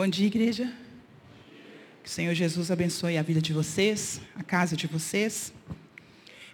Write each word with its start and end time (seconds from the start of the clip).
Bom 0.00 0.08
dia, 0.08 0.28
igreja. 0.28 0.72
Que 2.02 2.08
o 2.08 2.10
Senhor 2.10 2.32
Jesus 2.32 2.70
abençoe 2.70 3.18
a 3.18 3.22
vida 3.22 3.38
de 3.38 3.52
vocês, 3.52 4.18
a 4.34 4.42
casa 4.42 4.74
de 4.74 4.86
vocês. 4.86 5.52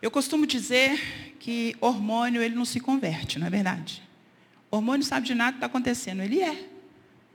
Eu 0.02 0.10
costumo 0.10 0.44
dizer 0.44 1.36
que 1.38 1.76
hormônio 1.80 2.42
ele 2.42 2.56
não 2.56 2.64
se 2.64 2.80
converte, 2.80 3.38
não 3.38 3.46
é 3.46 3.50
verdade? 3.50 4.02
Hormônio 4.68 5.06
sabe 5.06 5.28
de 5.28 5.34
nada 5.36 5.52
que 5.52 5.56
está 5.58 5.66
acontecendo, 5.66 6.24
ele 6.24 6.42
é. 6.42 6.68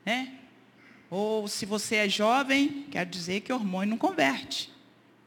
Né? 0.06 0.34
Ou 1.10 1.48
se 1.48 1.66
você 1.66 1.96
é 1.96 2.10
jovem, 2.10 2.88
quer 2.92 3.06
dizer 3.06 3.40
que 3.40 3.54
hormônio 3.54 3.92
não 3.92 3.98
converte. 3.98 4.70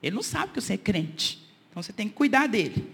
Ele 0.02 0.14
não 0.14 0.22
sabe 0.22 0.52
que 0.52 0.60
você 0.60 0.74
é 0.74 0.76
crente. 0.76 1.42
Então 1.70 1.82
você 1.82 1.94
tem 1.94 2.08
que 2.08 2.14
cuidar 2.14 2.46
dele. 2.46 2.86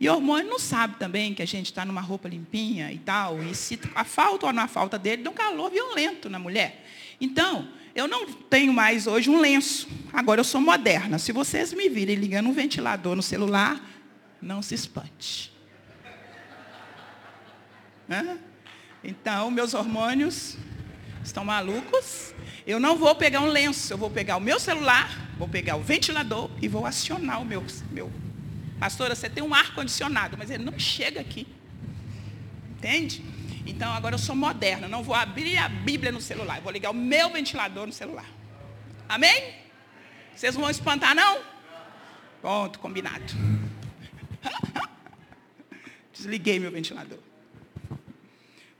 E 0.00 0.08
hormônio 0.08 0.50
não 0.50 0.58
sabe 0.58 0.96
também 0.96 1.32
que 1.32 1.42
a 1.42 1.46
gente 1.46 1.66
está 1.66 1.84
numa 1.84 2.00
roupa 2.00 2.28
limpinha 2.28 2.92
e 2.92 2.98
tal. 2.98 3.40
E 3.40 3.54
se 3.54 3.78
a 3.94 4.02
falta 4.02 4.46
ou 4.46 4.52
não 4.52 4.64
a 4.64 4.68
falta 4.68 4.98
dele, 4.98 5.22
dá 5.22 5.30
um 5.30 5.34
calor 5.34 5.70
violento 5.70 6.28
na 6.28 6.40
mulher. 6.40 6.82
Então, 7.20 7.68
eu 7.94 8.06
não 8.06 8.30
tenho 8.32 8.72
mais 8.72 9.06
hoje 9.06 9.30
um 9.30 9.40
lenço. 9.40 9.88
Agora 10.12 10.40
eu 10.40 10.44
sou 10.44 10.60
moderna. 10.60 11.18
Se 11.18 11.32
vocês 11.32 11.72
me 11.72 11.88
virem 11.88 12.16
ligando 12.16 12.48
um 12.48 12.52
ventilador 12.52 13.16
no 13.16 13.22
celular, 13.22 13.80
não 14.40 14.60
se 14.60 14.74
espante. 14.74 15.52
Hã? 18.08 18.38
Então, 19.02 19.50
meus 19.50 19.72
hormônios 19.74 20.56
estão 21.24 21.44
malucos. 21.44 22.34
Eu 22.66 22.78
não 22.78 22.96
vou 22.96 23.14
pegar 23.14 23.40
um 23.40 23.46
lenço, 23.46 23.92
eu 23.92 23.98
vou 23.98 24.10
pegar 24.10 24.36
o 24.36 24.40
meu 24.40 24.58
celular, 24.60 25.30
vou 25.38 25.48
pegar 25.48 25.76
o 25.76 25.82
ventilador 25.82 26.50
e 26.60 26.68
vou 26.68 26.84
acionar 26.84 27.40
o 27.40 27.44
meu. 27.44 27.64
meu. 27.90 28.12
Pastora, 28.78 29.14
você 29.14 29.30
tem 29.30 29.42
um 29.42 29.54
ar-condicionado, 29.54 30.36
mas 30.36 30.50
ele 30.50 30.64
não 30.64 30.78
chega 30.78 31.20
aqui. 31.20 31.46
Entende? 32.72 33.24
Então 33.66 33.92
agora 33.92 34.14
eu 34.14 34.18
sou 34.18 34.36
moderna, 34.36 34.86
não 34.86 35.02
vou 35.02 35.14
abrir 35.14 35.58
a 35.58 35.68
Bíblia 35.68 36.12
no 36.12 36.20
celular, 36.20 36.60
vou 36.60 36.72
ligar 36.72 36.90
o 36.90 36.94
meu 36.94 37.30
ventilador 37.30 37.86
no 37.86 37.92
celular. 37.92 38.26
Amém? 39.08 39.54
Vocês 40.34 40.54
não 40.54 40.62
vão 40.62 40.70
espantar, 40.70 41.14
não? 41.14 41.40
Pronto, 42.40 42.78
combinado. 42.78 43.34
Desliguei 46.12 46.60
meu 46.60 46.70
ventilador. 46.70 47.18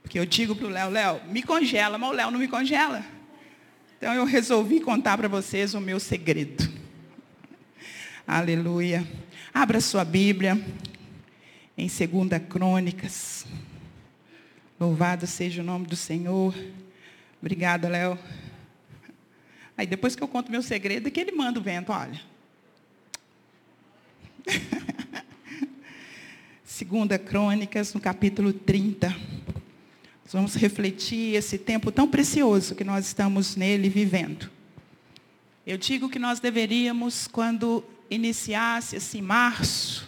Porque 0.01 0.17
eu 0.17 0.25
digo 0.25 0.55
para 0.55 0.67
o 0.67 0.69
Léo, 0.69 0.89
Léo, 0.89 1.21
me 1.27 1.43
congela, 1.43 1.97
mas 1.97 2.09
o 2.09 2.13
Léo 2.13 2.31
não 2.31 2.39
me 2.39 2.47
congela. 2.47 3.03
Então 3.97 4.13
eu 4.13 4.23
resolvi 4.23 4.79
contar 4.79 5.17
para 5.17 5.27
vocês 5.27 5.73
o 5.73 5.81
meu 5.81 5.99
segredo. 5.99 6.71
Aleluia. 8.25 9.05
Abra 9.53 9.81
sua 9.81 10.05
Bíblia 10.05 10.57
em 11.77 11.87
2 11.87 12.41
Crônicas. 12.47 13.45
Louvado 14.79 15.25
seja 15.25 15.63
o 15.63 15.65
nome 15.65 15.87
do 15.87 15.95
Senhor. 15.95 16.53
Obrigada, 17.41 17.89
Léo. 17.89 18.17
Aí 19.75 19.87
depois 19.87 20.15
que 20.15 20.21
eu 20.21 20.27
conto 20.27 20.51
meu 20.51 20.61
segredo, 20.61 21.07
é 21.07 21.11
que 21.11 21.19
ele 21.19 21.31
manda 21.31 21.59
o 21.59 21.63
vento, 21.63 21.91
olha. 21.91 22.21
Segunda 26.63 27.17
Crônicas, 27.17 27.91
no 27.95 27.99
capítulo 27.99 28.53
30. 28.53 29.07
Nós 29.07 30.33
vamos 30.33 30.53
refletir 30.53 31.33
esse 31.33 31.57
tempo 31.57 31.91
tão 31.91 32.07
precioso 32.07 32.75
que 32.75 32.83
nós 32.83 33.07
estamos 33.07 33.55
nele 33.55 33.89
vivendo. 33.89 34.47
Eu 35.65 35.79
digo 35.79 36.07
que 36.07 36.19
nós 36.19 36.39
deveríamos, 36.39 37.25
quando 37.27 37.83
iniciasse 38.11 38.97
esse 38.97 39.23
março, 39.23 40.07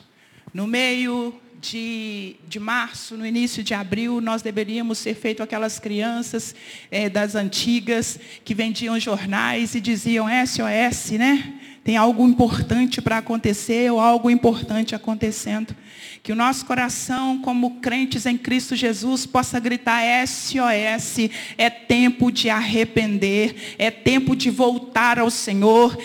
no 0.54 0.68
meio 0.68 1.34
de, 1.62 2.36
de 2.48 2.60
março, 2.60 3.18
no 3.18 3.26
início 3.26 3.64
de 3.64 3.74
abril, 3.74 4.22
nós 4.22 4.42
deveríamos 4.42 4.98
ser 4.98 5.14
feito 5.14 5.44
aquelas 5.44 5.78
crianças 5.80 6.56
é, 6.90 7.10
das 7.10 7.36
antigas 7.36 8.20
que 8.46 8.54
vendiam 8.54 9.00
jornais 9.00 9.76
e 9.76 9.82
diziam 9.82 10.28
SOS, 10.28 11.12
né? 11.12 11.60
Tem 11.84 11.98
algo 11.98 12.28
importante 12.28 13.02
para 13.02 13.18
acontecer 13.18 13.92
ou 13.92 14.00
algo 14.00 14.30
importante 14.30 14.94
acontecendo. 14.94 15.76
Que 16.22 16.32
o 16.32 16.36
nosso 16.36 16.66
coração, 16.66 17.40
como 17.40 17.80
crentes 17.80 18.26
em 18.26 18.38
Cristo 18.38 18.76
Jesus, 18.76 19.26
possa 19.26 19.60
gritar 19.60 20.04
SOS. 20.28 21.32
É 21.58 21.70
tempo 21.70 22.32
de 22.32 22.50
arrepender. 22.50 23.76
É 23.80 23.90
tempo 23.90 24.36
de 24.36 24.52
voltar 24.52 25.18
ao 25.18 25.32
Senhor. 25.32 25.98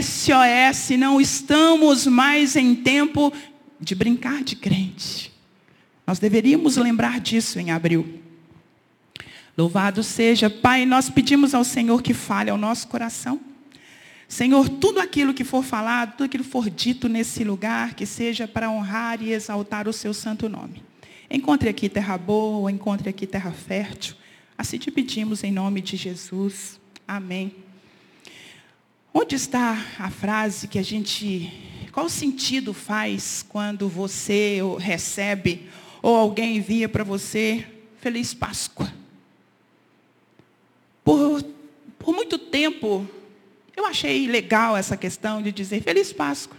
SOS. 0.00 0.96
Não 0.96 1.20
estamos 1.20 2.06
mais 2.06 2.56
em 2.56 2.74
tempo 2.74 3.32
de 3.80 3.94
brincar 3.94 4.42
de 4.42 4.56
crente. 4.56 5.32
Nós 6.06 6.18
deveríamos 6.18 6.76
lembrar 6.76 7.20
disso 7.20 7.58
em 7.58 7.70
abril. 7.70 8.20
Louvado 9.56 10.02
seja, 10.02 10.50
Pai, 10.50 10.84
nós 10.84 11.08
pedimos 11.08 11.54
ao 11.54 11.64
Senhor 11.64 12.02
que 12.02 12.12
fale 12.12 12.50
ao 12.50 12.58
nosso 12.58 12.86
coração. 12.88 13.40
Senhor, 14.28 14.68
tudo 14.68 15.00
aquilo 15.00 15.32
que 15.32 15.44
for 15.44 15.62
falado, 15.62 16.12
tudo 16.12 16.24
aquilo 16.24 16.44
que 16.44 16.50
for 16.50 16.68
dito 16.68 17.08
nesse 17.08 17.44
lugar, 17.44 17.94
que 17.94 18.04
seja 18.04 18.46
para 18.46 18.70
honrar 18.70 19.22
e 19.22 19.32
exaltar 19.32 19.88
o 19.88 19.92
seu 19.92 20.12
santo 20.12 20.48
nome. 20.48 20.82
Encontre 21.30 21.68
aqui 21.68 21.88
terra 21.88 22.18
boa, 22.18 22.70
encontre 22.70 23.08
aqui 23.08 23.26
terra 23.26 23.52
fértil. 23.52 24.14
Assim 24.58 24.78
te 24.78 24.90
pedimos 24.90 25.42
em 25.44 25.52
nome 25.52 25.80
de 25.80 25.96
Jesus. 25.96 26.80
Amém. 27.06 27.65
Onde 29.18 29.34
está 29.34 29.82
a 29.98 30.10
frase 30.10 30.68
que 30.68 30.78
a 30.78 30.82
gente. 30.82 31.50
Qual 31.90 32.06
sentido 32.06 32.74
faz 32.74 33.42
quando 33.48 33.88
você 33.88 34.58
recebe 34.78 35.70
ou 36.02 36.14
alguém 36.14 36.58
envia 36.58 36.86
para 36.86 37.02
você 37.02 37.66
Feliz 37.98 38.34
Páscoa? 38.34 38.92
Por, 41.02 41.42
por 41.98 42.14
muito 42.14 42.36
tempo, 42.36 43.08
eu 43.74 43.86
achei 43.86 44.26
legal 44.26 44.76
essa 44.76 44.98
questão 44.98 45.40
de 45.40 45.50
dizer 45.50 45.82
Feliz 45.82 46.12
Páscoa. 46.12 46.58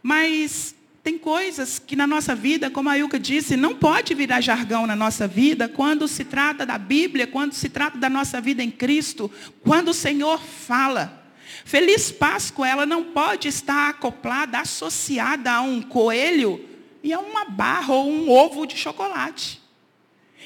Mas 0.00 0.76
tem 1.02 1.18
coisas 1.18 1.80
que 1.80 1.96
na 1.96 2.06
nossa 2.06 2.36
vida, 2.36 2.70
como 2.70 2.88
a 2.88 2.96
Ilka 2.96 3.18
disse, 3.18 3.56
não 3.56 3.74
pode 3.74 4.14
virar 4.14 4.40
jargão 4.40 4.86
na 4.86 4.94
nossa 4.94 5.26
vida 5.26 5.68
quando 5.68 6.06
se 6.06 6.24
trata 6.24 6.64
da 6.64 6.78
Bíblia, 6.78 7.26
quando 7.26 7.52
se 7.52 7.68
trata 7.68 7.98
da 7.98 8.08
nossa 8.08 8.40
vida 8.40 8.62
em 8.62 8.70
Cristo, 8.70 9.28
quando 9.60 9.88
o 9.88 9.94
Senhor 9.94 10.38
fala. 10.38 11.20
Feliz 11.64 12.10
Páscoa, 12.10 12.68
ela 12.68 12.86
não 12.86 13.04
pode 13.04 13.48
estar 13.48 13.90
acoplada, 13.90 14.58
associada 14.58 15.52
a 15.52 15.60
um 15.60 15.82
coelho 15.82 16.68
e 17.02 17.12
a 17.12 17.20
uma 17.20 17.44
barra 17.44 17.94
ou 17.94 18.10
um 18.10 18.30
ovo 18.30 18.66
de 18.66 18.76
chocolate. 18.76 19.60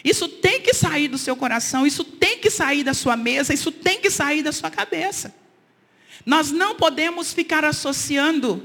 Isso 0.05 0.29
tem 0.29 0.61
que 0.61 0.75
sair 0.75 1.09
do 1.09 1.19
seu 1.19 1.35
coração, 1.35 1.87
isso 1.87 2.05
tem 2.05 2.39
que 2.39 2.51
sair 2.51 2.85
da 2.85 2.95
sua 2.95 3.17
mesa, 3.17 3.55
isso 3.55 3.73
tem 3.73 4.01
que 4.01 4.11
sair 4.11 4.43
da 4.43 4.53
sua 4.53 4.71
cabeça. 4.71 5.35
Nós 6.25 6.51
não 6.51 6.75
podemos 6.75 7.33
ficar 7.33 7.65
associando 7.65 8.65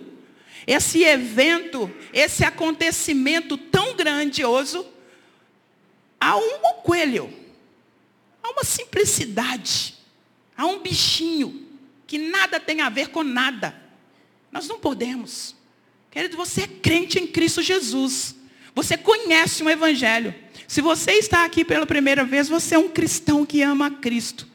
esse 0.68 1.04
evento, 1.04 1.92
esse 2.14 2.44
acontecimento 2.44 3.58
tão 3.58 3.96
grandioso 3.96 4.86
a 6.20 6.36
um 6.36 6.60
coelho, 6.84 7.34
a 8.44 8.52
uma 8.52 8.64
simplicidade, 8.64 9.96
a 10.56 10.66
um 10.66 10.80
bichinho 10.80 11.71
que 12.12 12.18
nada 12.18 12.60
tem 12.60 12.82
a 12.82 12.90
ver 12.90 13.08
com 13.08 13.24
nada. 13.24 13.74
Nós 14.52 14.68
não 14.68 14.78
podemos. 14.78 15.56
Querido, 16.12 16.36
você 16.36 16.64
é 16.64 16.68
crente 16.68 17.18
em 17.18 17.26
Cristo 17.26 17.62
Jesus. 17.62 18.36
Você 18.76 18.98
conhece 18.98 19.64
o 19.64 19.70
Evangelho. 19.70 20.36
Se 20.68 20.82
você 20.82 21.14
está 21.14 21.46
aqui 21.46 21.64
pela 21.64 21.86
primeira 21.86 22.26
vez, 22.26 22.50
você 22.50 22.76
é 22.76 22.78
um 22.78 22.90
cristão 22.90 23.46
que 23.46 23.62
ama 23.62 23.86
a 23.86 23.92
Cristo. 23.92 24.46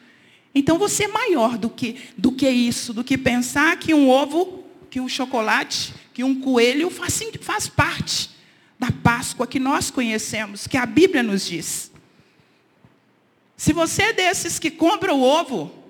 Então 0.54 0.76
você 0.76 1.04
é 1.04 1.08
maior 1.08 1.56
do 1.56 1.70
que, 1.70 1.96
do 2.14 2.30
que 2.30 2.46
isso, 2.46 2.92
do 2.92 3.02
que 3.02 3.16
pensar 3.16 3.78
que 3.78 3.94
um 3.94 4.10
ovo, 4.10 4.62
que 4.90 5.00
um 5.00 5.08
chocolate, 5.08 5.94
que 6.12 6.22
um 6.22 6.38
coelho 6.38 6.90
faz, 6.90 7.18
faz 7.40 7.68
parte 7.68 8.32
da 8.78 8.92
Páscoa 8.92 9.46
que 9.46 9.58
nós 9.58 9.90
conhecemos, 9.90 10.66
que 10.66 10.76
a 10.76 10.84
Bíblia 10.84 11.22
nos 11.22 11.46
diz. 11.46 11.90
Se 13.56 13.72
você 13.72 14.02
é 14.02 14.12
desses 14.12 14.58
que 14.58 14.70
compra 14.70 15.14
o 15.14 15.22
ovo, 15.22 15.85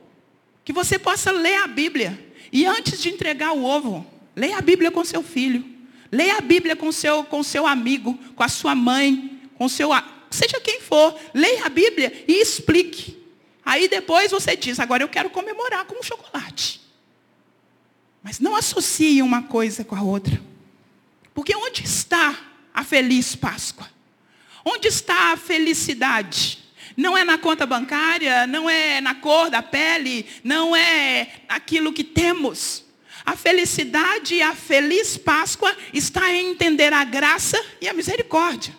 que 0.66 0.72
você 0.72 0.98
possa 0.98 1.30
ler 1.30 1.62
a 1.62 1.68
Bíblia. 1.68 2.18
E 2.52 2.66
antes 2.66 3.00
de 3.00 3.08
entregar 3.08 3.52
o 3.52 3.64
ovo, 3.64 4.04
leia 4.34 4.58
a 4.58 4.60
Bíblia 4.60 4.90
com 4.90 5.04
seu 5.04 5.22
filho. 5.22 5.64
Leia 6.10 6.38
a 6.38 6.40
Bíblia 6.40 6.74
com 6.74 6.90
seu, 6.90 7.22
com 7.22 7.40
seu 7.44 7.64
amigo, 7.64 8.18
com 8.34 8.42
a 8.42 8.48
sua 8.48 8.74
mãe, 8.74 9.40
com 9.54 9.68
seu. 9.68 9.90
Seja 10.28 10.60
quem 10.60 10.80
for. 10.80 11.16
Leia 11.32 11.66
a 11.66 11.68
Bíblia 11.68 12.24
e 12.26 12.42
explique. 12.42 13.16
Aí 13.64 13.86
depois 13.86 14.32
você 14.32 14.56
diz, 14.56 14.80
agora 14.80 15.04
eu 15.04 15.08
quero 15.08 15.30
comemorar 15.30 15.84
com 15.84 16.00
um 16.00 16.02
chocolate. 16.02 16.80
Mas 18.20 18.40
não 18.40 18.56
associe 18.56 19.22
uma 19.22 19.44
coisa 19.44 19.84
com 19.84 19.94
a 19.94 20.02
outra. 20.02 20.42
Porque 21.32 21.54
onde 21.54 21.84
está 21.84 22.36
a 22.74 22.82
feliz 22.82 23.36
Páscoa? 23.36 23.88
Onde 24.64 24.88
está 24.88 25.32
a 25.32 25.36
felicidade? 25.36 26.65
Não 26.96 27.16
é 27.16 27.24
na 27.24 27.36
conta 27.36 27.66
bancária, 27.66 28.46
não 28.46 28.70
é 28.70 29.00
na 29.00 29.14
cor 29.14 29.50
da 29.50 29.62
pele, 29.62 30.24
não 30.42 30.74
é 30.74 31.28
aquilo 31.48 31.92
que 31.92 32.02
temos. 32.02 32.84
A 33.24 33.36
felicidade 33.36 34.36
e 34.36 34.42
a 34.42 34.54
feliz 34.54 35.16
Páscoa 35.16 35.76
está 35.92 36.32
em 36.32 36.50
entender 36.50 36.92
a 36.92 37.04
graça 37.04 37.62
e 37.80 37.88
a 37.88 37.92
misericórdia. 37.92 38.74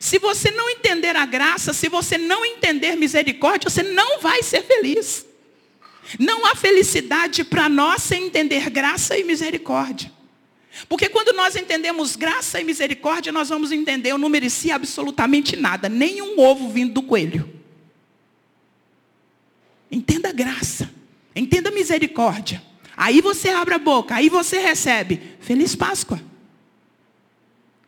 Se 0.00 0.18
você 0.18 0.50
não 0.50 0.68
entender 0.68 1.14
a 1.14 1.24
graça, 1.24 1.72
se 1.72 1.88
você 1.88 2.18
não 2.18 2.44
entender 2.44 2.96
misericórdia, 2.96 3.70
você 3.70 3.82
não 3.82 4.20
vai 4.20 4.42
ser 4.42 4.62
feliz. 4.62 5.24
Não 6.18 6.44
há 6.46 6.56
felicidade 6.56 7.44
para 7.44 7.68
nós 7.68 8.02
sem 8.02 8.24
entender 8.24 8.68
graça 8.68 9.16
e 9.16 9.24
misericórdia. 9.24 10.12
Porque 10.88 11.08
quando 11.08 11.32
nós 11.34 11.54
entendemos 11.54 12.16
graça 12.16 12.60
e 12.60 12.64
misericórdia, 12.64 13.30
nós 13.30 13.50
vamos 13.50 13.70
entender, 13.70 14.10
eu 14.10 14.18
não 14.18 14.28
merecia 14.28 14.74
absolutamente 14.74 15.54
nada, 15.54 15.88
nem 15.88 16.20
um 16.20 16.40
ovo 16.40 16.68
vindo 16.70 16.94
do 16.94 17.02
coelho. 17.02 17.61
Entenda 19.92 20.32
graça, 20.32 20.90
entenda 21.36 21.70
misericórdia. 21.70 22.62
Aí 22.96 23.20
você 23.20 23.50
abre 23.50 23.74
a 23.74 23.78
boca, 23.78 24.14
aí 24.14 24.30
você 24.30 24.58
recebe. 24.58 25.20
Feliz 25.40 25.76
Páscoa. 25.76 26.18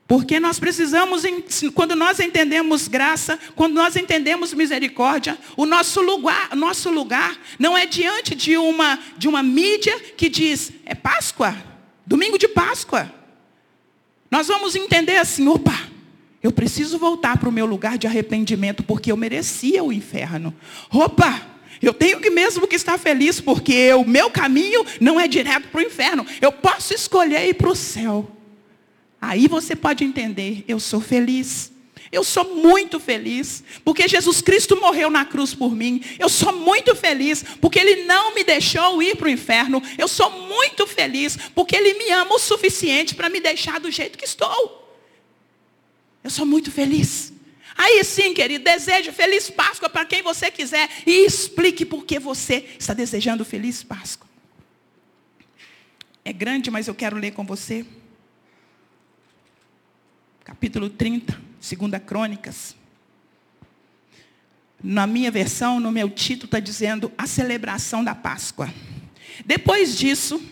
Porque 0.06 0.38
nós 0.38 0.60
precisamos, 0.60 1.22
quando 1.72 1.96
nós 1.96 2.20
entendemos 2.20 2.88
graça, 2.88 3.38
quando 3.54 3.72
nós 3.72 3.96
entendemos 3.96 4.52
misericórdia, 4.52 5.38
o 5.56 5.64
nosso 5.64 6.02
lugar, 6.02 6.54
nosso 6.54 6.90
lugar 6.90 7.38
não 7.58 7.76
é 7.76 7.86
diante 7.86 8.34
de 8.34 8.54
uma, 8.58 8.98
de 9.16 9.26
uma 9.26 9.42
mídia 9.42 9.98
que 9.98 10.28
diz, 10.28 10.72
é 10.84 10.94
Páscoa, 10.94 11.56
domingo 12.04 12.36
de 12.36 12.48
Páscoa. 12.48 13.10
Nós 14.30 14.48
vamos 14.48 14.76
entender 14.76 15.16
assim, 15.16 15.48
opa, 15.48 15.88
eu 16.42 16.52
preciso 16.52 16.98
voltar 16.98 17.38
para 17.38 17.48
o 17.48 17.52
meu 17.52 17.64
lugar 17.64 17.96
de 17.96 18.06
arrependimento, 18.06 18.82
porque 18.82 19.10
eu 19.10 19.16
merecia 19.16 19.82
o 19.82 19.90
inferno. 19.90 20.54
Opa, 20.92 21.53
eu 21.86 21.94
tenho 21.94 22.20
que 22.20 22.30
mesmo 22.30 22.66
que 22.66 22.76
estar 22.76 22.98
feliz, 22.98 23.40
porque 23.40 23.92
o 23.94 24.04
meu 24.04 24.30
caminho 24.30 24.84
não 25.00 25.20
é 25.20 25.28
direto 25.28 25.68
para 25.68 25.80
o 25.80 25.84
inferno. 25.84 26.26
Eu 26.40 26.52
posso 26.52 26.94
escolher 26.94 27.48
ir 27.48 27.54
para 27.54 27.70
o 27.70 27.76
céu. 27.76 28.30
Aí 29.20 29.48
você 29.48 29.74
pode 29.74 30.04
entender, 30.04 30.64
eu 30.68 30.78
sou 30.78 31.00
feliz. 31.00 31.72
Eu 32.12 32.22
sou 32.22 32.54
muito 32.54 33.00
feliz, 33.00 33.64
porque 33.84 34.06
Jesus 34.06 34.40
Cristo 34.40 34.80
morreu 34.80 35.10
na 35.10 35.24
cruz 35.24 35.52
por 35.52 35.74
mim. 35.74 36.00
Eu 36.16 36.28
sou 36.28 36.52
muito 36.52 36.94
feliz, 36.94 37.44
porque 37.60 37.78
Ele 37.78 38.04
não 38.04 38.32
me 38.34 38.44
deixou 38.44 39.02
ir 39.02 39.16
para 39.16 39.26
o 39.26 39.30
inferno. 39.30 39.82
Eu 39.98 40.06
sou 40.06 40.30
muito 40.30 40.86
feliz, 40.86 41.36
porque 41.54 41.74
Ele 41.74 41.94
me 41.94 42.10
ama 42.10 42.36
o 42.36 42.38
suficiente 42.38 43.16
para 43.16 43.28
me 43.28 43.40
deixar 43.40 43.80
do 43.80 43.90
jeito 43.90 44.16
que 44.16 44.24
estou. 44.24 44.96
Eu 46.22 46.30
sou 46.30 46.46
muito 46.46 46.70
feliz. 46.70 47.32
Aí 47.76 48.04
sim, 48.04 48.32
querido, 48.32 48.64
desejo 48.64 49.12
feliz 49.12 49.50
Páscoa 49.50 49.88
para 49.88 50.04
quem 50.04 50.22
você 50.22 50.50
quiser 50.50 50.88
e 51.06 51.26
explique 51.26 51.84
por 51.84 52.04
que 52.04 52.18
você 52.18 52.64
está 52.78 52.94
desejando 52.94 53.44
feliz 53.44 53.82
Páscoa. 53.82 54.28
É 56.24 56.32
grande, 56.32 56.70
mas 56.70 56.88
eu 56.88 56.94
quero 56.94 57.16
ler 57.16 57.32
com 57.32 57.44
você 57.44 57.84
capítulo 60.44 60.90
30, 60.90 61.40
segunda 61.58 61.98
Crônicas. 61.98 62.76
Na 64.82 65.06
minha 65.06 65.30
versão, 65.30 65.80
no 65.80 65.90
meu 65.90 66.10
título, 66.10 66.44
está 66.44 66.60
dizendo 66.60 67.10
a 67.16 67.26
celebração 67.26 68.04
da 68.04 68.14
Páscoa. 68.14 68.72
Depois 69.46 69.96
disso, 69.96 70.42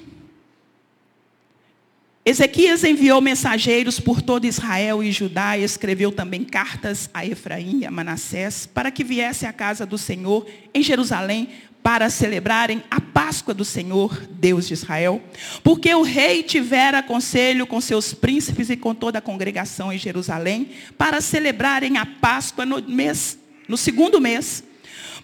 Ezequias 2.24 2.84
enviou 2.84 3.20
mensageiros 3.20 3.98
por 3.98 4.22
todo 4.22 4.46
Israel 4.46 5.02
e 5.02 5.10
Judá 5.10 5.58
e 5.58 5.64
escreveu 5.64 6.12
também 6.12 6.44
cartas 6.44 7.10
a 7.12 7.26
Efraim 7.26 7.80
e 7.80 7.86
a 7.86 7.90
Manassés 7.90 8.64
para 8.64 8.92
que 8.92 9.02
viesse 9.02 9.44
à 9.44 9.52
casa 9.52 9.84
do 9.84 9.98
Senhor 9.98 10.46
em 10.72 10.84
Jerusalém 10.84 11.48
para 11.82 12.08
celebrarem 12.08 12.80
a 12.88 13.00
Páscoa 13.00 13.52
do 13.52 13.64
Senhor, 13.64 14.16
Deus 14.30 14.68
de 14.68 14.74
Israel, 14.74 15.20
porque 15.64 15.92
o 15.92 16.02
rei 16.02 16.44
tivera 16.44 17.02
conselho 17.02 17.66
com 17.66 17.80
seus 17.80 18.14
príncipes 18.14 18.70
e 18.70 18.76
com 18.76 18.94
toda 18.94 19.18
a 19.18 19.22
congregação 19.22 19.92
em 19.92 19.98
Jerusalém 19.98 20.70
para 20.96 21.20
celebrarem 21.20 21.98
a 21.98 22.06
Páscoa 22.06 22.64
no 22.64 22.80
mês, 22.80 23.36
no 23.66 23.76
segundo 23.76 24.20
mês, 24.20 24.62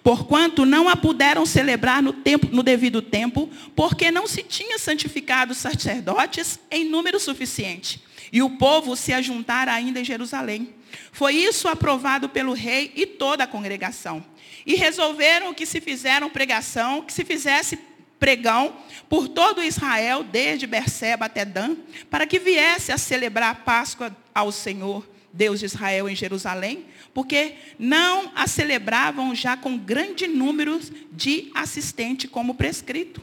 porquanto 0.02 0.64
não 0.64 0.88
a 0.88 0.96
puderam 0.96 1.44
celebrar 1.44 2.02
no, 2.02 2.12
tempo, 2.12 2.48
no 2.50 2.62
devido 2.62 3.02
tempo, 3.02 3.48
porque 3.74 4.10
não 4.10 4.26
se 4.26 4.42
tinha 4.42 4.78
santificado 4.78 5.52
os 5.52 5.58
sacerdotes 5.58 6.58
em 6.70 6.84
número 6.84 7.18
suficiente, 7.18 8.02
e 8.32 8.42
o 8.42 8.50
povo 8.50 8.96
se 8.96 9.12
ajuntara 9.12 9.72
ainda 9.72 10.00
em 10.00 10.04
Jerusalém. 10.04 10.74
Foi 11.12 11.34
isso 11.34 11.68
aprovado 11.68 12.28
pelo 12.28 12.52
rei 12.52 12.92
e 12.94 13.06
toda 13.06 13.44
a 13.44 13.46
congregação. 13.46 14.24
E 14.66 14.74
resolveram 14.74 15.54
que 15.54 15.66
se 15.66 15.80
fizeram 15.80 16.28
pregação, 16.28 17.02
que 17.02 17.12
se 17.12 17.24
fizesse 17.24 17.78
pregão 18.18 18.76
por 19.08 19.28
todo 19.28 19.62
Israel, 19.62 20.22
desde 20.22 20.66
Berseba 20.66 21.26
até 21.26 21.44
Dan, 21.44 21.76
para 22.10 22.26
que 22.26 22.38
viesse 22.38 22.92
a 22.92 22.98
celebrar 22.98 23.50
a 23.50 23.54
Páscoa 23.54 24.14
ao 24.34 24.52
Senhor, 24.52 25.08
Deus 25.38 25.61
de 25.61 25.67
Israel, 25.67 26.08
em 26.08 26.17
Jerusalém, 26.17 26.87
porque 27.14 27.55
não 27.79 28.32
a 28.35 28.49
celebravam 28.49 29.32
já 29.37 29.56
com 29.56 29.79
grande 29.79 30.26
número 30.26 30.81
de 31.12 31.49
assistentes 31.55 32.29
como 32.29 32.56
prescrito. 32.56 33.23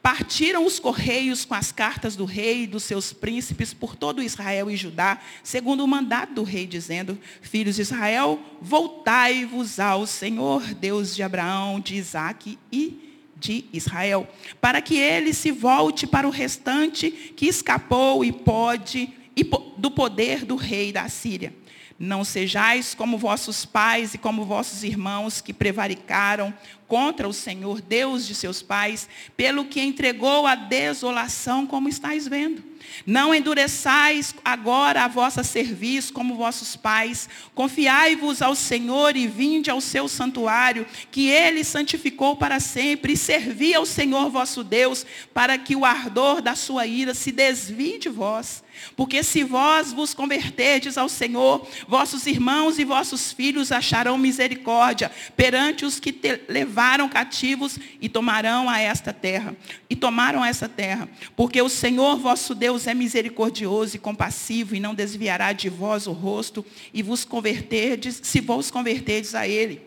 Partiram 0.00 0.64
os 0.64 0.78
correios 0.78 1.44
com 1.44 1.52
as 1.52 1.72
cartas 1.72 2.14
do 2.14 2.24
rei 2.24 2.62
e 2.62 2.66
dos 2.68 2.84
seus 2.84 3.12
príncipes 3.12 3.74
por 3.74 3.96
todo 3.96 4.22
Israel 4.22 4.70
e 4.70 4.76
Judá, 4.76 5.20
segundo 5.42 5.84
o 5.84 5.88
mandato 5.88 6.34
do 6.34 6.44
rei, 6.44 6.66
dizendo: 6.66 7.18
Filhos 7.42 7.74
de 7.74 7.82
Israel, 7.82 8.40
voltai-vos 8.62 9.80
ao 9.80 10.06
Senhor, 10.06 10.62
Deus 10.74 11.16
de 11.16 11.22
Abraão, 11.24 11.80
de 11.80 11.96
Isaque 11.96 12.58
e 12.70 13.10
de 13.36 13.64
Israel, 13.72 14.28
para 14.60 14.80
que 14.80 14.96
ele 14.96 15.34
se 15.34 15.50
volte 15.50 16.06
para 16.06 16.28
o 16.28 16.30
restante 16.30 17.10
que 17.10 17.46
escapou 17.46 18.24
e 18.24 18.30
pode 18.30 19.19
e 19.40 19.50
do 19.76 19.90
poder 19.90 20.44
do 20.44 20.56
rei 20.56 20.92
da 20.92 21.08
Síria. 21.08 21.54
Não 21.98 22.24
sejais 22.24 22.94
como 22.94 23.18
vossos 23.18 23.66
pais 23.66 24.14
e 24.14 24.18
como 24.18 24.44
vossos 24.44 24.84
irmãos 24.84 25.40
que 25.40 25.52
prevaricaram 25.52 26.54
contra 26.88 27.28
o 27.28 27.32
Senhor, 27.32 27.82
Deus 27.82 28.26
de 28.26 28.34
seus 28.34 28.62
pais, 28.62 29.08
pelo 29.36 29.66
que 29.66 29.82
entregou 29.82 30.46
a 30.46 30.54
desolação, 30.54 31.66
como 31.66 31.88
estáis 31.88 32.26
vendo. 32.26 32.69
Não 33.06 33.34
endureçais 33.34 34.34
agora 34.44 35.04
a 35.04 35.08
vossa 35.08 35.42
serviço 35.42 36.12
como 36.12 36.36
vossos 36.36 36.76
pais. 36.76 37.28
Confiai-vos 37.54 38.42
ao 38.42 38.54
Senhor 38.54 39.16
e 39.16 39.26
vinde 39.26 39.70
ao 39.70 39.80
seu 39.80 40.08
santuário, 40.08 40.86
que 41.10 41.28
ele 41.28 41.64
santificou 41.64 42.36
para 42.36 42.60
sempre, 42.60 43.14
e 43.14 43.16
servi 43.16 43.74
ao 43.74 43.86
Senhor 43.86 44.30
vosso 44.30 44.62
Deus, 44.62 45.06
para 45.32 45.56
que 45.58 45.74
o 45.74 45.84
ardor 45.84 46.40
da 46.40 46.54
sua 46.54 46.86
ira 46.86 47.14
se 47.14 47.32
desvie 47.32 47.98
de 47.98 48.08
vós. 48.08 48.62
Porque 48.96 49.22
se 49.22 49.42
vós 49.42 49.92
vos 49.92 50.14
converterdes 50.14 50.96
ao 50.96 51.08
Senhor, 51.08 51.66
vossos 51.86 52.26
irmãos 52.26 52.78
e 52.78 52.84
vossos 52.84 53.32
filhos 53.32 53.72
acharão 53.72 54.16
misericórdia 54.16 55.10
perante 55.36 55.84
os 55.84 56.00
que 56.00 56.12
te 56.12 56.40
levaram 56.48 57.08
cativos 57.08 57.78
e 58.00 58.08
tomarão 58.08 58.68
a 58.68 58.78
esta 58.78 59.12
terra. 59.12 59.54
E 59.88 59.96
tomaram 59.96 60.44
essa 60.44 60.68
terra. 60.68 61.08
Porque 61.36 61.60
o 61.60 61.68
Senhor 61.68 62.16
vosso 62.16 62.54
Deus 62.54 62.69
é 62.86 62.94
misericordioso 62.94 63.96
e 63.96 63.98
compassivo 63.98 64.74
e 64.74 64.80
não 64.80 64.94
desviará 64.94 65.52
de 65.52 65.68
vós 65.68 66.06
o 66.06 66.12
rosto 66.12 66.64
e 66.92 67.02
vos 67.02 67.24
converterdes, 67.24 68.20
se 68.22 68.40
vos 68.40 68.70
converterdes 68.70 69.34
a 69.34 69.46
ele. 69.46 69.82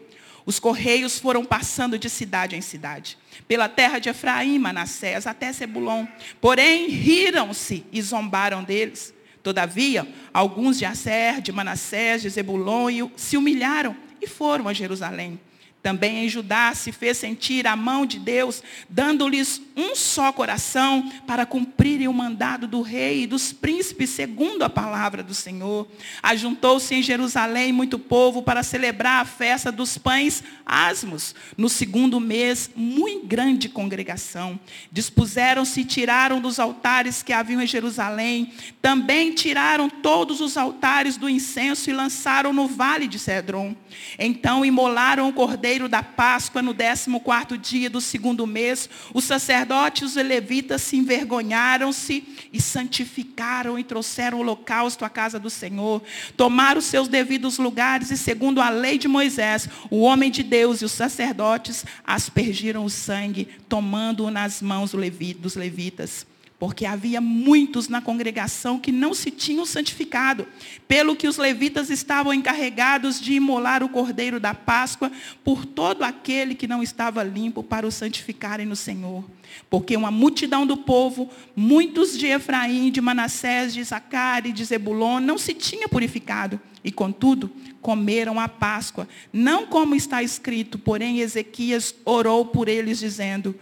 Os 0.45 0.59
correios 0.59 1.19
foram 1.19 1.45
passando 1.45 1.97
de 1.97 2.09
cidade 2.09 2.55
em 2.55 2.61
cidade, 2.61 3.17
pela 3.47 3.69
terra 3.69 3.99
de 3.99 4.09
Efraim, 4.09 4.59
Manassés, 4.59 5.25
até 5.25 5.53
Sebulon. 5.53 6.05
Porém, 6.41 6.89
riram-se 6.89 7.85
e 7.91 8.01
zombaram 8.01 8.63
deles. 8.63 9.13
Todavia, 9.41 10.07
alguns 10.33 10.77
de 10.79 10.85
Asser, 10.85 11.41
de 11.41 11.51
Manassés, 11.51 12.21
de 12.21 12.29
Zebulon, 12.29 13.09
se 13.15 13.35
humilharam 13.35 13.95
e 14.21 14.27
foram 14.27 14.67
a 14.67 14.73
Jerusalém. 14.73 15.39
Também 15.83 16.23
em 16.23 16.29
Judá 16.29 16.73
se 16.73 16.93
fez 16.93 17.17
sentir 17.17 17.67
a 17.67 17.75
mão 17.75 18.05
de 18.05 18.17
Deus, 18.17 18.63
dando-lhes 18.89 19.61
um 19.75 19.93
só 19.97 20.31
coração 20.31 21.11
para 21.27 21.45
cumprirem 21.45 22.07
o 22.07 22.13
mandado 22.13 22.65
do 22.67 22.81
rei 22.81 23.23
e 23.23 23.27
dos 23.27 23.51
príncipes, 23.51 24.11
segundo 24.11 24.63
a 24.63 24.69
palavra 24.69 25.21
do 25.21 25.33
Senhor. 25.33 25.85
Ajuntou-se 26.21 26.95
em 26.95 27.03
Jerusalém 27.03 27.73
muito 27.73 27.99
povo 27.99 28.41
para 28.41 28.63
celebrar 28.63 29.21
a 29.21 29.25
festa 29.25 29.73
dos 29.73 29.97
pães 29.97 30.41
asmos. 30.65 31.35
No 31.57 31.67
segundo 31.67 32.17
mês, 32.17 32.71
muito 32.73 33.27
grande 33.27 33.67
congregação. 33.67 34.57
Dispuseram-se 34.89 35.81
e 35.81 35.85
tiraram 35.85 36.39
dos 36.39 36.59
altares 36.59 37.21
que 37.21 37.33
haviam 37.33 37.61
em 37.61 37.67
Jerusalém. 37.67 38.53
Também 38.81 39.33
tiraram 39.33 39.89
todos 39.89 40.39
os 40.39 40.55
altares 40.55 41.17
do 41.17 41.27
incenso 41.27 41.89
e 41.89 41.93
lançaram 41.93 42.53
no 42.53 42.69
vale 42.69 43.05
de 43.05 43.19
Cedron. 43.19 43.75
Então 44.17 44.63
imolaram 44.63 45.27
o 45.27 45.33
cordeiro 45.33 45.72
cordeiro 45.73 45.89
da 45.89 46.03
Páscoa, 46.03 46.61
no 46.61 46.73
14 46.75 47.57
dia 47.57 47.89
do 47.89 47.99
segundo 47.99 48.45
mês, 48.45 48.87
os 49.13 49.23
sacerdotes 49.23 50.03
e 50.03 50.05
os 50.05 50.15
levitas 50.15 50.81
se 50.83 50.97
envergonharam-se 50.97 52.23
e 52.51 52.61
santificaram 52.61 53.79
e 53.79 53.83
trouxeram 53.83 54.37
o 54.37 54.41
holocausto 54.41 55.03
à 55.03 55.09
casa 55.09 55.39
do 55.39 55.49
Senhor. 55.49 56.03
Tomaram 56.37 56.79
os 56.79 56.85
seus 56.85 57.07
devidos 57.07 57.57
lugares 57.57 58.11
e, 58.11 58.17
segundo 58.17 58.61
a 58.61 58.69
lei 58.69 58.99
de 58.99 59.07
Moisés, 59.07 59.67
o 59.89 60.01
homem 60.01 60.29
de 60.29 60.43
Deus 60.43 60.81
e 60.81 60.85
os 60.85 60.91
sacerdotes 60.91 61.85
aspergiram 62.05 62.85
o 62.85 62.89
sangue, 62.89 63.47
tomando-o 63.67 64.29
nas 64.29 64.61
mãos 64.61 64.91
dos 64.91 65.55
levitas. 65.55 66.32
Porque 66.63 66.85
havia 66.85 67.19
muitos 67.19 67.89
na 67.89 67.99
congregação 67.99 68.79
que 68.79 68.89
não 68.89 69.13
se 69.13 69.29
tinham 69.29 69.65
santificado, 69.65 70.47
pelo 70.87 71.13
que 71.13 71.27
os 71.27 71.35
levitas 71.35 71.89
estavam 71.89 72.33
encarregados 72.33 73.19
de 73.19 73.33
imolar 73.33 73.83
o 73.83 73.89
cordeiro 73.89 74.39
da 74.39 74.53
Páscoa 74.53 75.11
por 75.43 75.65
todo 75.65 76.03
aquele 76.03 76.55
que 76.55 76.65
não 76.65 76.81
estava 76.81 77.21
limpo 77.21 77.63
para 77.63 77.85
o 77.85 77.91
santificarem 77.91 78.65
no 78.65 78.77
Senhor. 78.77 79.25
Porque 79.69 79.97
uma 79.97 80.09
multidão 80.09 80.65
do 80.65 80.77
povo, 80.77 81.29
muitos 81.53 82.17
de 82.17 82.27
Efraim, 82.27 82.89
de 82.91 83.01
Manassés, 83.01 83.73
de 83.73 83.81
Issacar 83.81 84.47
e 84.47 84.53
de 84.53 84.63
Zebulon, 84.63 85.19
não 85.19 85.37
se 85.37 85.53
tinha 85.53 85.89
purificado. 85.89 86.61
E, 86.81 86.93
contudo, 86.93 87.51
comeram 87.81 88.39
a 88.39 88.47
Páscoa, 88.47 89.07
não 89.31 89.65
como 89.65 89.95
está 89.95 90.23
escrito, 90.23 90.79
porém 90.79 91.19
Ezequias 91.19 91.93
orou 92.05 92.45
por 92.45 92.69
eles, 92.69 92.99
dizendo, 92.99 93.53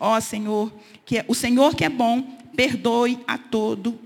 ó 0.00 0.20
Senhor, 0.20 0.72
que 1.06 1.18
é, 1.18 1.24
o 1.26 1.34
Senhor 1.34 1.74
que 1.74 1.84
é 1.84 1.88
bom, 1.88 2.22
perdoe 2.54 3.18
a 3.26 3.38
todo 3.38 3.98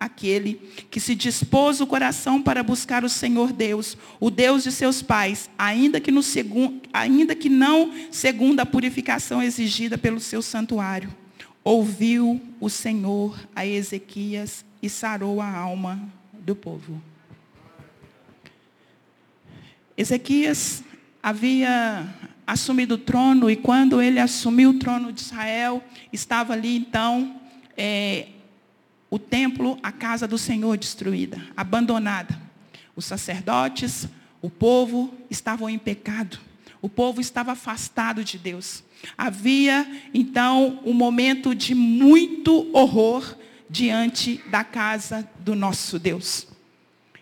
aquele 0.00 0.54
que 0.90 0.98
se 0.98 1.14
dispôs 1.14 1.80
o 1.80 1.86
coração 1.86 2.42
para 2.42 2.62
buscar 2.62 3.04
o 3.04 3.08
Senhor 3.08 3.52
Deus, 3.52 3.96
o 4.18 4.30
Deus 4.30 4.64
de 4.64 4.72
seus 4.72 5.00
pais, 5.00 5.48
ainda 5.56 6.00
que, 6.00 6.10
no 6.10 6.22
segun, 6.22 6.80
ainda 6.92 7.36
que 7.36 7.48
não 7.48 7.92
segundo 8.10 8.60
a 8.60 8.66
purificação 8.66 9.42
exigida 9.42 9.96
pelo 9.96 10.18
seu 10.18 10.42
santuário. 10.42 11.14
Ouviu 11.62 12.40
o 12.58 12.68
Senhor 12.68 13.38
a 13.54 13.64
Ezequias 13.64 14.64
e 14.82 14.88
sarou 14.88 15.40
a 15.40 15.48
alma 15.48 16.00
do 16.32 16.56
povo. 16.56 17.00
Ezequias 19.96 20.82
havia 21.22 22.08
assumido 22.50 22.94
o 22.94 22.98
trono, 22.98 23.48
e 23.48 23.54
quando 23.54 24.02
ele 24.02 24.18
assumiu 24.18 24.70
o 24.70 24.78
trono 24.78 25.12
de 25.12 25.20
Israel, 25.20 25.80
estava 26.12 26.52
ali 26.52 26.76
então 26.76 27.40
é, 27.76 28.26
o 29.08 29.20
templo, 29.20 29.78
a 29.84 29.92
casa 29.92 30.26
do 30.26 30.36
Senhor 30.36 30.76
destruída, 30.76 31.40
abandonada. 31.56 32.36
Os 32.96 33.04
sacerdotes, 33.04 34.08
o 34.42 34.50
povo 34.50 35.14
estavam 35.30 35.70
em 35.70 35.78
pecado. 35.78 36.40
O 36.82 36.88
povo 36.88 37.20
estava 37.20 37.52
afastado 37.52 38.24
de 38.24 38.36
Deus. 38.36 38.82
Havia, 39.16 39.86
então, 40.12 40.80
um 40.84 40.92
momento 40.92 41.54
de 41.54 41.72
muito 41.72 42.68
horror 42.72 43.36
diante 43.68 44.42
da 44.50 44.64
casa 44.64 45.28
do 45.38 45.54
nosso 45.54 46.00
Deus. 46.00 46.49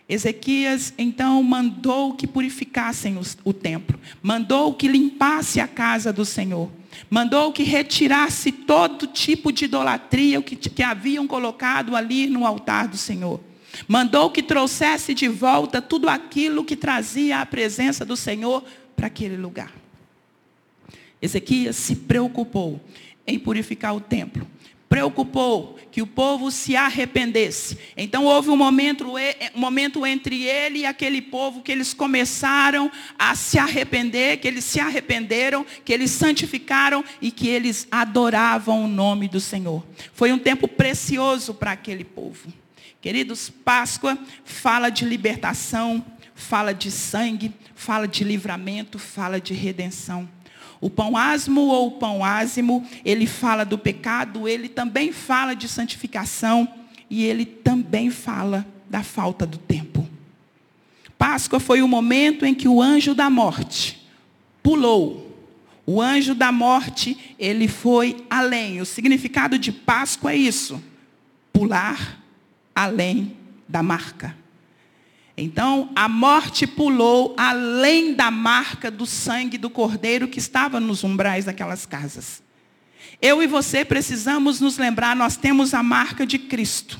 Ezequias 0.09 0.91
então 0.97 1.41
mandou 1.43 2.15
que 2.15 2.25
purificassem 2.25 3.15
o, 3.45 3.53
templo, 3.53 3.99
mandou 4.23 4.73
que 4.73 4.87
limpasse 4.87 5.59
a 5.59 5.67
casa 5.67 6.11
do 6.11 6.25
Senhor, 6.25 6.67
mandou 7.11 7.53
que 7.53 7.61
retirasse 7.61 8.51
todo 8.51 9.05
tipo 9.05 9.51
de 9.51 9.65
idolatria 9.65 10.41
que, 10.41 10.55
que 10.55 10.81
haviam 10.81 11.27
colocado 11.27 11.95
ali 11.95 12.25
no 12.25 12.43
altar 12.43 12.87
do 12.87 12.97
Senhor. 12.97 13.39
Mandou 13.87 14.31
que 14.31 14.41
trouxesse 14.41 15.13
de 15.13 15.27
volta 15.27 15.79
tudo 15.79 16.09
aquilo 16.09 16.65
que 16.65 16.75
trazia 16.75 17.39
a 17.39 17.45
presença 17.45 18.03
do 18.03 18.17
Senhor 18.17 18.63
para 18.95 19.05
aquele 19.05 19.37
lugar. 19.37 19.71
Ezequias 21.21 21.75
se 21.75 21.95
preocupou 21.95 22.81
em 23.27 23.37
purificar 23.37 23.95
o 23.95 24.01
templo 24.01 24.47
preocupou 24.99 25.79
que 25.91 26.01
o 26.01 26.07
povo 26.07 26.51
se 26.51 26.75
arrependesse. 26.75 27.77
Então 27.95 28.25
houve 28.25 28.49
um 28.49 28.57
momento, 28.57 29.05
um 29.55 29.59
momento 29.59 30.05
entre 30.05 30.43
ele 30.43 30.79
e 30.79 30.85
aquele 30.85 31.21
povo 31.21 31.61
que 31.61 31.71
eles 31.71 31.93
começaram 31.93 32.91
a 33.17 33.33
se 33.33 33.57
arrepender, 33.57 34.39
que 34.39 34.47
eles 34.47 34.65
se 34.65 34.79
arrependeram, 34.79 35.65
que 35.85 35.93
eles 35.93 36.11
santificaram 36.11 37.03
e 37.21 37.31
que 37.31 37.47
eles 37.47 37.87
adoravam 37.89 38.83
o 38.83 38.87
nome 38.87 39.29
do 39.29 39.39
Senhor. 39.39 39.85
Foi 40.13 40.33
um 40.33 40.37
tempo 40.37 40.67
precioso 40.67 41.53
para 41.53 41.71
aquele 41.71 42.03
povo. 42.03 42.51
Queridos, 43.01 43.49
Páscoa 43.49 44.17
fala 44.43 44.89
de 44.89 45.05
libertação, 45.05 46.05
fala 46.35 46.73
de 46.73 46.91
sangue, 46.91 47.53
fala 47.73 48.05
de 48.05 48.25
livramento, 48.25 48.99
fala 48.99 49.39
de 49.39 49.53
redenção. 49.53 50.27
O 50.81 50.89
pão 50.89 51.17
asmo 51.17 51.61
ou 51.61 51.87
o 51.87 51.91
pão 51.91 52.23
ázimo, 52.23 52.85
ele 53.03 53.27
fala 53.27 53.65
do 53.65 53.77
pecado, 53.77 54.47
ele 54.47 54.69
também 54.69 55.11
fala 55.11 55.53
de 55.53 55.67
santificação 55.67 56.67
e 57.09 57.25
ele 57.25 57.45
também 57.45 58.09
fala 58.09 58.65
da 58.89 59.03
falta 59.03 59.45
do 59.45 59.57
tempo. 59.57 60.07
Páscoa 61.17 61.59
foi 61.59 61.81
o 61.81 61.87
momento 61.87 62.45
em 62.45 62.55
que 62.55 62.67
o 62.67 62.81
anjo 62.81 63.13
da 63.13 63.29
morte 63.29 64.07
pulou. 64.63 65.27
O 65.85 66.01
anjo 66.01 66.33
da 66.33 66.51
morte, 66.51 67.35
ele 67.37 67.67
foi 67.67 68.23
além. 68.29 68.79
O 68.79 68.85
significado 68.85 69.57
de 69.57 69.71
Páscoa 69.71 70.31
é 70.31 70.37
isso: 70.37 70.81
pular 71.51 72.23
além 72.73 73.35
da 73.67 73.83
marca. 73.83 74.37
Então, 75.41 75.89
a 75.95 76.09
morte 76.09 76.67
pulou 76.67 77.33
além 77.37 78.13
da 78.13 78.29
marca 78.29 78.91
do 78.91 79.05
sangue 79.05 79.57
do 79.57 79.69
cordeiro 79.69 80.27
que 80.27 80.39
estava 80.39 80.79
nos 80.79 81.03
umbrais 81.03 81.45
daquelas 81.45 81.85
casas. 81.85 82.43
Eu 83.21 83.41
e 83.41 83.47
você 83.47 83.85
precisamos 83.85 84.59
nos 84.59 84.77
lembrar, 84.77 85.15
nós 85.15 85.37
temos 85.37 85.73
a 85.73 85.81
marca 85.81 86.25
de 86.25 86.37
Cristo. 86.37 86.99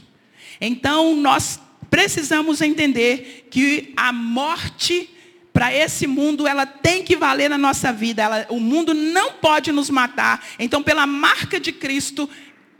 Então, 0.61 1.15
nós 1.15 1.59
precisamos 1.89 2.61
entender 2.61 3.47
que 3.51 3.93
a 3.95 4.13
morte 4.13 5.09
para 5.51 5.73
esse 5.73 6.07
mundo, 6.07 6.47
ela 6.47 6.65
tem 6.65 7.03
que 7.03 7.17
valer 7.17 7.49
na 7.49 7.57
nossa 7.57 7.91
vida. 7.91 8.21
Ela, 8.21 8.45
o 8.49 8.59
mundo 8.59 8.93
não 8.93 9.33
pode 9.33 9.71
nos 9.71 9.89
matar. 9.89 10.45
Então, 10.57 10.81
pela 10.81 11.05
marca 11.05 11.59
de 11.59 11.73
Cristo, 11.73 12.29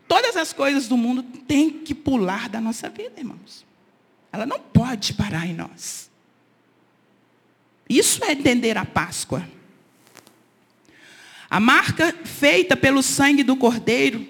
todas 0.07 0.37
as 0.37 0.53
coisas 0.53 0.87
do 0.87 0.95
mundo 0.95 1.21
têm 1.23 1.69
que 1.69 1.93
pular 1.93 2.47
da 2.47 2.61
nossa 2.61 2.87
vida, 2.87 3.13
irmãos. 3.17 3.65
Ela 4.31 4.45
não 4.45 4.59
pode 4.59 5.13
parar 5.13 5.45
em 5.45 5.53
nós. 5.53 6.09
Isso 7.89 8.23
é 8.23 8.31
entender 8.33 8.77
a 8.77 8.85
Páscoa. 8.85 9.47
A 11.49 11.59
marca 11.59 12.13
feita 12.23 12.77
pelo 12.77 13.01
sangue 13.01 13.43
do 13.43 13.55
Cordeiro, 13.55 14.25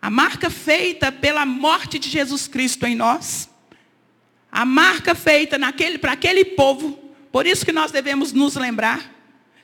a 0.00 0.08
marca 0.08 0.48
feita 0.48 1.10
pela 1.10 1.44
morte 1.44 1.98
de 1.98 2.08
Jesus 2.08 2.46
Cristo 2.46 2.86
em 2.86 2.94
nós, 2.94 3.50
a 4.52 4.64
marca 4.64 5.16
feita 5.16 5.58
naquele, 5.58 5.98
para 5.98 6.12
aquele 6.12 6.44
povo, 6.44 6.92
por 7.32 7.44
isso 7.44 7.64
que 7.64 7.72
nós 7.72 7.90
devemos 7.90 8.32
nos 8.32 8.54
lembrar, 8.54 9.12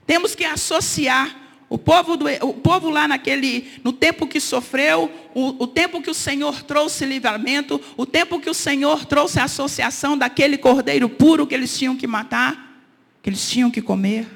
temos 0.05 0.35
que 0.35 0.45
associar 0.45 1.46
o 1.69 1.77
povo, 1.77 2.17
do, 2.17 2.27
o 2.43 2.55
povo 2.55 2.91
lá 2.91 3.09
naquele, 3.09 3.81
no 3.83 3.93
tempo 3.93 4.27
que 4.27 4.41
sofreu, 4.41 5.11
o, 5.35 5.65
o, 5.65 5.67
tempo 5.67 6.01
que 6.01 6.11
o 6.11 6.15
Senhor 6.15 6.63
trouxe 6.63 7.05
livramento, 7.05 7.81
o 7.97 8.07
tempo 8.07 8.39
que 8.39 8.49
o 8.49 8.55
Senhor 8.55 9.05
trouxe 9.05 9.41
a 9.41 9.45
associação 9.45 10.17
daquele 10.17 10.57
cordeiro 10.57 11.09
puro 11.09 11.47
que 11.47 11.55
eles 11.55 11.77
tinham 11.77 11.97
que 11.97 12.07
matar, 12.07 12.81
que 13.21 13.29
eles 13.29 13.51
tinham 13.51 13.71
que 13.71 13.83
comer. 13.83 14.29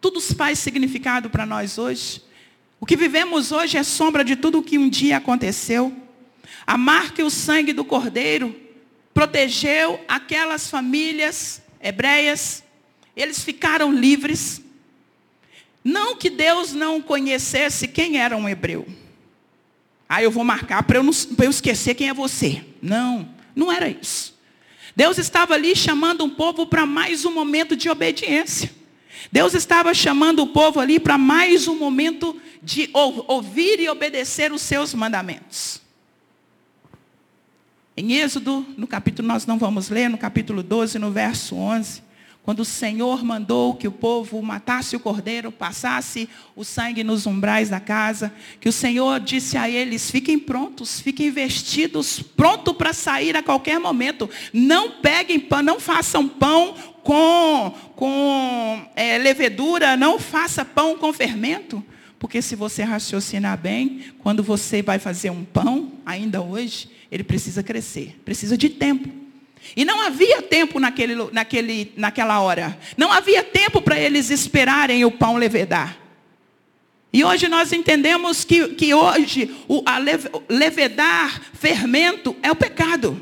Tudo 0.00 0.20
faz 0.20 0.58
significado 0.58 1.30
para 1.30 1.46
nós 1.46 1.78
hoje. 1.78 2.20
O 2.80 2.86
que 2.86 2.96
vivemos 2.96 3.52
hoje 3.52 3.78
é 3.78 3.82
sombra 3.84 4.24
de 4.24 4.34
tudo 4.34 4.58
o 4.58 4.62
que 4.62 4.76
um 4.76 4.88
dia 4.88 5.18
aconteceu. 5.18 5.94
A 6.66 6.76
marca 6.76 7.22
e 7.22 7.24
o 7.24 7.30
sangue 7.30 7.72
do 7.72 7.84
cordeiro 7.84 8.54
protegeu 9.14 10.00
aquelas 10.08 10.68
famílias 10.68 11.62
hebreias. 11.80 12.64
Eles 13.16 13.44
ficaram 13.44 13.92
livres. 13.92 14.63
Não 15.84 16.16
que 16.16 16.30
Deus 16.30 16.72
não 16.72 17.02
conhecesse 17.02 17.86
quem 17.86 18.16
era 18.16 18.34
um 18.34 18.48
hebreu. 18.48 18.88
Ah, 20.08 20.22
eu 20.22 20.30
vou 20.30 20.42
marcar 20.42 20.82
para 20.82 20.98
eu, 20.98 21.04
eu 21.04 21.50
esquecer 21.50 21.94
quem 21.94 22.08
é 22.08 22.14
você. 22.14 22.64
Não, 22.80 23.28
não 23.54 23.70
era 23.70 23.88
isso. 23.88 24.34
Deus 24.96 25.18
estava 25.18 25.54
ali 25.54 25.76
chamando 25.76 26.24
um 26.24 26.30
povo 26.30 26.66
para 26.66 26.86
mais 26.86 27.24
um 27.24 27.32
momento 27.32 27.76
de 27.76 27.90
obediência. 27.90 28.70
Deus 29.30 29.52
estava 29.54 29.92
chamando 29.92 30.42
o 30.42 30.46
povo 30.46 30.80
ali 30.80 30.98
para 30.98 31.18
mais 31.18 31.68
um 31.68 31.76
momento 31.76 32.40
de 32.62 32.88
ouvir 32.92 33.80
e 33.80 33.88
obedecer 33.88 34.52
os 34.52 34.62
seus 34.62 34.94
mandamentos. 34.94 35.82
Em 37.96 38.14
Êxodo, 38.14 38.66
no 38.76 38.86
capítulo, 38.86 39.28
nós 39.28 39.46
não 39.46 39.58
vamos 39.58 39.88
ler, 39.88 40.08
no 40.08 40.18
capítulo 40.18 40.62
12, 40.62 40.98
no 40.98 41.10
verso 41.10 41.56
11, 41.56 42.02
quando 42.44 42.60
o 42.60 42.64
Senhor 42.64 43.24
mandou 43.24 43.74
que 43.74 43.88
o 43.88 43.92
povo 43.92 44.42
matasse 44.42 44.94
o 44.94 45.00
cordeiro, 45.00 45.50
passasse 45.50 46.28
o 46.54 46.62
sangue 46.62 47.02
nos 47.02 47.26
umbrais 47.26 47.70
da 47.70 47.80
casa, 47.80 48.30
que 48.60 48.68
o 48.68 48.72
Senhor 48.72 49.18
disse 49.18 49.56
a 49.56 49.68
eles: 49.68 50.10
fiquem 50.10 50.38
prontos, 50.38 51.00
fiquem 51.00 51.30
vestidos, 51.30 52.20
pronto 52.20 52.74
para 52.74 52.92
sair 52.92 53.34
a 53.34 53.42
qualquer 53.42 53.80
momento. 53.80 54.28
Não 54.52 54.90
peguem 55.00 55.40
pão, 55.40 55.62
não 55.62 55.80
façam 55.80 56.28
pão 56.28 56.74
com, 57.02 57.74
com 57.96 58.90
é, 58.94 59.16
levedura, 59.16 59.96
não 59.96 60.18
faça 60.18 60.66
pão 60.66 60.98
com 60.98 61.14
fermento. 61.14 61.82
Porque 62.18 62.42
se 62.42 62.54
você 62.54 62.82
raciocinar 62.82 63.56
bem, 63.56 64.12
quando 64.18 64.42
você 64.42 64.82
vai 64.82 64.98
fazer 64.98 65.30
um 65.30 65.44
pão, 65.44 65.92
ainda 66.04 66.42
hoje, 66.42 66.90
ele 67.10 67.24
precisa 67.24 67.62
crescer, 67.62 68.20
precisa 68.22 68.54
de 68.54 68.68
tempo. 68.68 69.23
E 69.76 69.84
não 69.84 70.00
havia 70.00 70.42
tempo 70.42 70.78
naquele, 70.78 71.14
naquele, 71.32 71.92
naquela 71.96 72.40
hora. 72.40 72.78
Não 72.96 73.12
havia 73.12 73.42
tempo 73.42 73.80
para 73.80 73.98
eles 73.98 74.30
esperarem 74.30 75.04
o 75.04 75.10
pão 75.10 75.36
levedar. 75.36 75.98
E 77.12 77.24
hoje 77.24 77.46
nós 77.46 77.72
entendemos 77.72 78.44
que, 78.44 78.68
que 78.70 78.92
hoje 78.92 79.54
o 79.68 79.82
a 79.86 79.98
levedar, 80.48 81.40
fermento, 81.52 82.36
é 82.42 82.50
o 82.50 82.56
pecado. 82.56 83.20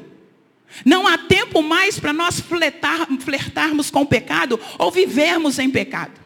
Não 0.85 1.07
há 1.07 1.19
tempo 1.19 1.63
mais 1.63 2.01
para 2.01 2.13
nós 2.13 2.41
flertar, 2.41 3.07
flertarmos 3.21 3.91
com 3.91 4.01
o 4.01 4.07
pecado 4.07 4.59
ou 4.79 4.91
vivermos 4.91 5.59
em 5.59 5.69
pecado. 5.69 6.23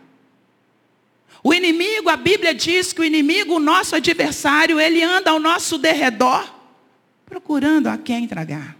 O 1.42 1.52
inimigo, 1.52 2.08
a 2.08 2.16
Bíblia 2.16 2.54
diz 2.54 2.92
que 2.92 3.00
o 3.00 3.04
inimigo, 3.04 3.54
o 3.54 3.60
nosso 3.60 3.96
adversário, 3.96 4.80
ele 4.80 5.02
anda 5.02 5.30
ao 5.30 5.40
nosso 5.40 5.76
derredor, 5.78 6.44
procurando 7.24 7.88
a 7.88 7.98
quem 7.98 8.26
tragar. 8.26 8.75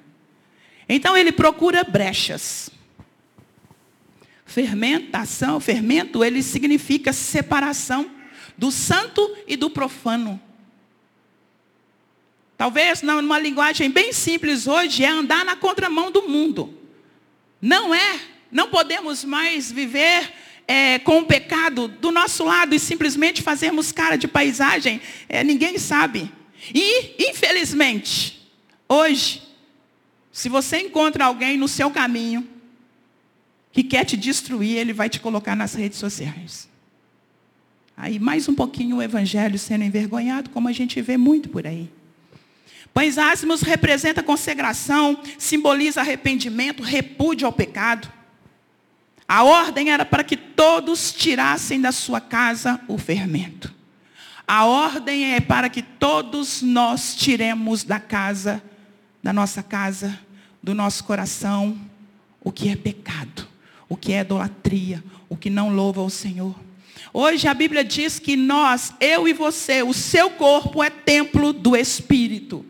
Então 0.89 1.17
ele 1.17 1.33
procura 1.33 1.83
brechas. 1.85 2.71
Fermentação, 4.45 5.59
fermento, 5.61 6.25
ele 6.25 6.43
significa 6.43 7.13
separação 7.13 8.11
do 8.57 8.71
santo 8.71 9.37
e 9.47 9.57
do 9.57 9.69
profano. 9.69 10.41
Talvez 12.57 13.03
numa 13.03 13.39
linguagem 13.39 13.91
bem 13.91 14.13
simples 14.13 14.67
hoje 14.67 15.05
é 15.05 15.09
andar 15.09 15.45
na 15.45 15.57
contramão 15.57 16.11
do 16.11 16.29
mundo. 16.29 16.73
Não 17.61 17.95
é, 17.95 18.21
não 18.51 18.69
podemos 18.69 19.25
mais 19.25 19.71
viver 19.71 20.33
é, 20.67 20.99
com 21.01 21.19
o 21.19 21.27
pecado 21.27 21.89
do 21.89 22.11
nosso 22.11 22.45
lado 22.45 22.75
e 22.75 22.79
simplesmente 22.79 23.43
fazermos 23.43 23.93
cara 23.93 24.17
de 24.17 24.27
paisagem. 24.27 25.01
É, 25.29 25.45
ninguém 25.45 25.79
sabe. 25.79 26.31
E, 26.75 27.29
infelizmente, 27.31 28.49
hoje, 28.89 29.43
se 30.37 30.51
você 30.51 30.81
encontra 30.81 31.25
alguém 31.25 31.57
no 31.57 31.67
seu 31.67 31.91
caminho 31.91 32.47
que 33.73 33.83
quer 33.83 34.05
te 34.05 34.19
destruir, 34.19 34.77
ele 34.77 34.93
vai 34.93 35.09
te 35.09 35.19
colocar 35.19 35.57
nas 35.57 35.73
redes 35.73 35.99
sociais. 35.99 36.69
Aí 37.97 38.19
mais 38.19 38.47
um 38.47 38.55
pouquinho 38.55 38.99
o 38.99 39.03
evangelho 39.03 39.59
sendo 39.59 39.85
envergonhado, 39.85 40.51
como 40.51 40.69
a 40.69 40.73
gente 40.73 41.01
vê 41.01 41.17
muito 41.17 41.49
por 41.49 41.67
aí. 41.67 41.91
Pães 42.93 43.17
ázimos 43.17 43.63
representa 43.63 44.23
consagração, 44.23 45.19
simboliza 45.39 46.03
arrependimento, 46.03 46.83
repúdio 46.83 47.47
ao 47.47 47.53
pecado. 47.55 48.07
A 49.27 49.43
ordem 49.43 49.91
era 49.91 50.05
para 50.05 50.23
que 50.23 50.37
todos 50.37 51.15
tirassem 51.15 51.81
da 51.81 51.93
sua 51.93 52.21
casa 52.21 52.79
o 52.89 52.99
fermento. 52.99 53.75
A 54.47 54.67
ordem 54.67 55.33
é 55.33 55.41
para 55.41 55.71
que 55.71 55.81
todos 55.81 56.61
nós 56.61 57.17
tiremos 57.17 57.85
da 57.85 57.99
casa, 57.99 58.63
da 59.23 59.33
nossa 59.33 59.63
casa, 59.63 60.26
do 60.67 60.75
nosso 60.75 61.05
coração, 61.05 61.79
o 62.43 62.51
que 62.51 62.69
é 62.69 62.75
pecado, 62.75 63.47
o 63.89 63.97
que 63.97 64.13
é 64.13 64.23
idolatria, 64.23 65.01
o 65.29 65.37
que 65.37 65.49
não 65.49 65.73
louva 65.73 66.03
o 66.03 66.11
Senhor. 66.11 66.57
Hoje 67.15 67.47
a 67.47 67.55
Bíblia 67.55 67.85
diz 67.85 68.19
que 68.19 68.35
nós, 68.35 68.93
eu 68.99 69.29
e 69.29 69.33
você, 69.33 69.85
o 69.85 69.95
seu 69.95 70.29
corpo 70.29 70.83
é 70.83 70.91
templo 70.91 71.53
do 71.53 71.77
Espírito. 71.77 72.67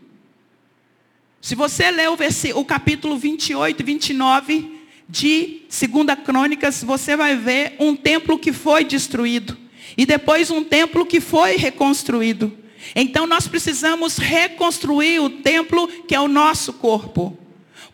Se 1.41 1.55
você 1.55 1.89
ler 1.89 2.07
o, 2.07 2.15
o 2.59 2.65
capítulo 2.65 3.17
28 3.17 3.81
e 3.81 3.83
29 3.83 4.79
de 5.09 5.61
2 5.67 6.19
Crônicas, 6.23 6.83
você 6.83 7.17
vai 7.17 7.35
ver 7.35 7.77
um 7.79 7.95
templo 7.95 8.37
que 8.37 8.53
foi 8.53 8.83
destruído. 8.83 9.57
E 9.97 10.05
depois 10.05 10.51
um 10.51 10.63
templo 10.63 11.03
que 11.03 11.19
foi 11.19 11.55
reconstruído. 11.55 12.55
Então 12.95 13.25
nós 13.25 13.47
precisamos 13.47 14.19
reconstruir 14.19 15.19
o 15.19 15.31
templo 15.31 15.87
que 16.07 16.13
é 16.13 16.19
o 16.19 16.27
nosso 16.27 16.73
corpo. 16.73 17.35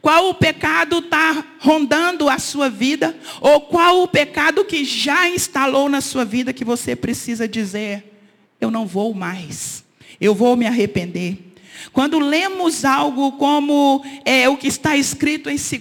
Qual 0.04 0.32
o 0.32 0.34
pecado 0.34 0.98
está 0.98 1.46
rondando 1.60 2.28
a 2.28 2.38
sua 2.38 2.70
vida? 2.70 3.16
Ou 3.40 3.62
qual 3.62 4.04
o 4.04 4.08
pecado 4.08 4.66
que 4.66 4.84
já 4.84 5.30
instalou 5.30 5.88
na 5.88 6.02
sua 6.02 6.26
vida 6.26 6.52
que 6.52 6.66
você 6.66 6.94
precisa 6.94 7.48
dizer: 7.48 8.22
eu 8.60 8.70
não 8.70 8.86
vou 8.86 9.14
mais, 9.14 9.82
eu 10.20 10.36
vou 10.36 10.58
me 10.58 10.68
arrepender. 10.68 11.54
Quando 11.94 12.20
lemos 12.20 12.84
algo 12.84 13.32
como 13.38 14.04
é, 14.26 14.50
o 14.50 14.58
que 14.58 14.68
está 14.68 14.98
escrito 14.98 15.50
em 15.50 15.56
2 15.56 15.72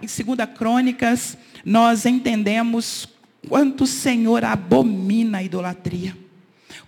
em 0.00 0.08
segunda 0.08 0.46
Crônicas, 0.46 1.36
nós 1.62 2.06
entendemos 2.06 3.06
quanto 3.46 3.84
o 3.84 3.86
Senhor 3.86 4.42
abomina 4.42 5.38
a 5.38 5.42
idolatria. 5.42 6.16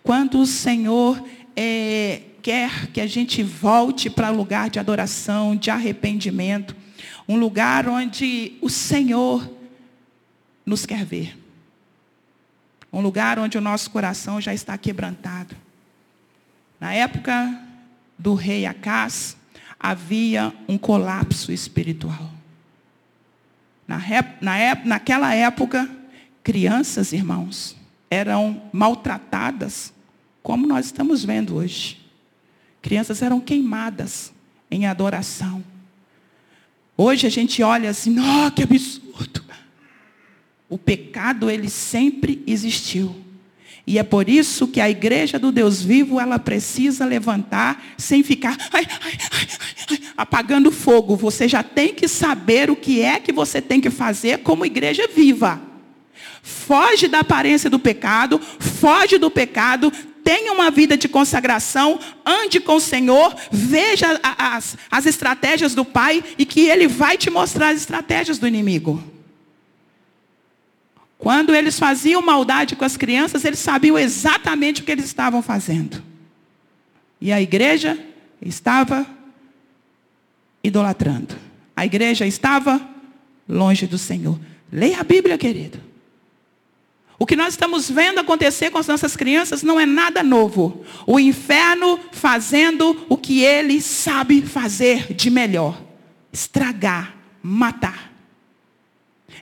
Quanto 0.02 0.38
o 0.38 0.46
Senhor 0.46 1.22
é, 1.54 2.22
quer 2.42 2.88
que 2.88 3.00
a 3.00 3.06
gente 3.06 3.42
volte 3.42 4.08
para 4.08 4.30
lugar 4.30 4.70
de 4.70 4.78
adoração, 4.78 5.56
de 5.56 5.70
arrependimento. 5.70 6.74
Um 7.28 7.36
lugar 7.36 7.88
onde 7.88 8.56
o 8.60 8.68
Senhor 8.68 9.48
nos 10.64 10.86
quer 10.86 11.04
ver. 11.04 11.36
Um 12.92 13.00
lugar 13.00 13.38
onde 13.38 13.58
o 13.58 13.60
nosso 13.60 13.90
coração 13.90 14.40
já 14.40 14.54
está 14.54 14.78
quebrantado. 14.78 15.54
Na 16.80 16.92
época 16.92 17.60
do 18.18 18.34
rei 18.34 18.66
Acás, 18.66 19.36
havia 19.78 20.52
um 20.68 20.78
colapso 20.78 21.52
espiritual. 21.52 22.32
Na, 23.86 23.98
na, 24.40 24.74
naquela 24.84 25.34
época, 25.34 25.88
crianças, 26.42 27.12
irmãos, 27.12 27.76
eram 28.10 28.62
maltratadas, 28.72 29.92
como 30.42 30.66
nós 30.66 30.86
estamos 30.86 31.24
vendo 31.24 31.56
hoje. 31.56 31.97
Crianças 32.80 33.22
eram 33.22 33.40
queimadas 33.40 34.32
em 34.70 34.86
adoração. 34.86 35.64
Hoje 36.96 37.26
a 37.26 37.30
gente 37.30 37.62
olha 37.62 37.90
assim, 37.90 38.16
oh, 38.18 38.50
que 38.50 38.62
absurdo. 38.62 39.44
O 40.68 40.76
pecado, 40.76 41.48
ele 41.48 41.70
sempre 41.70 42.42
existiu. 42.46 43.14
E 43.86 43.98
é 43.98 44.02
por 44.02 44.28
isso 44.28 44.68
que 44.68 44.82
a 44.82 44.90
igreja 44.90 45.38
do 45.38 45.50
Deus 45.50 45.80
vivo, 45.80 46.20
ela 46.20 46.38
precisa 46.38 47.06
levantar 47.06 47.82
sem 47.96 48.22
ficar 48.22 48.54
ai, 48.70 48.86
ai, 49.00 49.18
ai, 49.32 49.98
apagando 50.14 50.70
fogo. 50.70 51.16
Você 51.16 51.48
já 51.48 51.62
tem 51.62 51.94
que 51.94 52.06
saber 52.06 52.70
o 52.70 52.76
que 52.76 53.00
é 53.00 53.18
que 53.18 53.32
você 53.32 53.62
tem 53.62 53.80
que 53.80 53.88
fazer 53.88 54.40
como 54.40 54.66
igreja 54.66 55.08
viva. 55.08 55.58
Foge 56.42 57.08
da 57.08 57.20
aparência 57.20 57.70
do 57.70 57.78
pecado, 57.78 58.38
foge 58.58 59.16
do 59.16 59.30
pecado, 59.30 59.90
tenha 60.28 60.52
uma 60.52 60.70
vida 60.70 60.94
de 60.94 61.08
consagração, 61.08 61.98
ande 62.22 62.60
com 62.60 62.74
o 62.76 62.80
Senhor, 62.80 63.34
veja 63.50 64.20
as, 64.22 64.76
as 64.90 65.06
estratégias 65.06 65.74
do 65.74 65.86
Pai 65.86 66.22
e 66.36 66.44
que 66.44 66.68
Ele 66.68 66.86
vai 66.86 67.16
te 67.16 67.30
mostrar 67.30 67.70
as 67.70 67.78
estratégias 67.78 68.38
do 68.38 68.46
inimigo. 68.46 69.02
Quando 71.16 71.54
eles 71.54 71.78
faziam 71.78 72.20
maldade 72.20 72.76
com 72.76 72.84
as 72.84 72.94
crianças, 72.94 73.42
eles 73.42 73.58
sabiam 73.58 73.98
exatamente 73.98 74.82
o 74.82 74.84
que 74.84 74.92
eles 74.92 75.06
estavam 75.06 75.40
fazendo. 75.40 76.02
E 77.18 77.32
a 77.32 77.40
igreja 77.40 77.98
estava 78.42 79.06
idolatrando. 80.62 81.36
A 81.74 81.86
igreja 81.86 82.26
estava 82.26 82.86
longe 83.48 83.86
do 83.86 83.96
Senhor. 83.96 84.38
Leia 84.70 85.00
a 85.00 85.04
Bíblia, 85.04 85.38
querido. 85.38 85.80
O 87.18 87.26
que 87.26 87.34
nós 87.34 87.54
estamos 87.54 87.90
vendo 87.90 88.20
acontecer 88.20 88.70
com 88.70 88.78
as 88.78 88.86
nossas 88.86 89.16
crianças 89.16 89.62
não 89.62 89.80
é 89.80 89.84
nada 89.84 90.22
novo. 90.22 90.84
O 91.04 91.18
inferno 91.18 91.98
fazendo 92.12 93.04
o 93.08 93.16
que 93.16 93.42
ele 93.42 93.80
sabe 93.80 94.40
fazer 94.42 95.12
de 95.12 95.28
melhor: 95.28 95.82
estragar, 96.32 97.16
matar. 97.42 98.12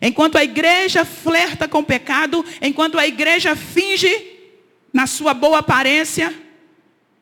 Enquanto 0.00 0.36
a 0.36 0.44
igreja 0.44 1.04
flerta 1.04 1.68
com 1.68 1.80
o 1.80 1.84
pecado, 1.84 2.44
enquanto 2.62 2.98
a 2.98 3.06
igreja 3.06 3.54
finge 3.54 4.34
na 4.92 5.06
sua 5.06 5.34
boa 5.34 5.58
aparência 5.58 6.34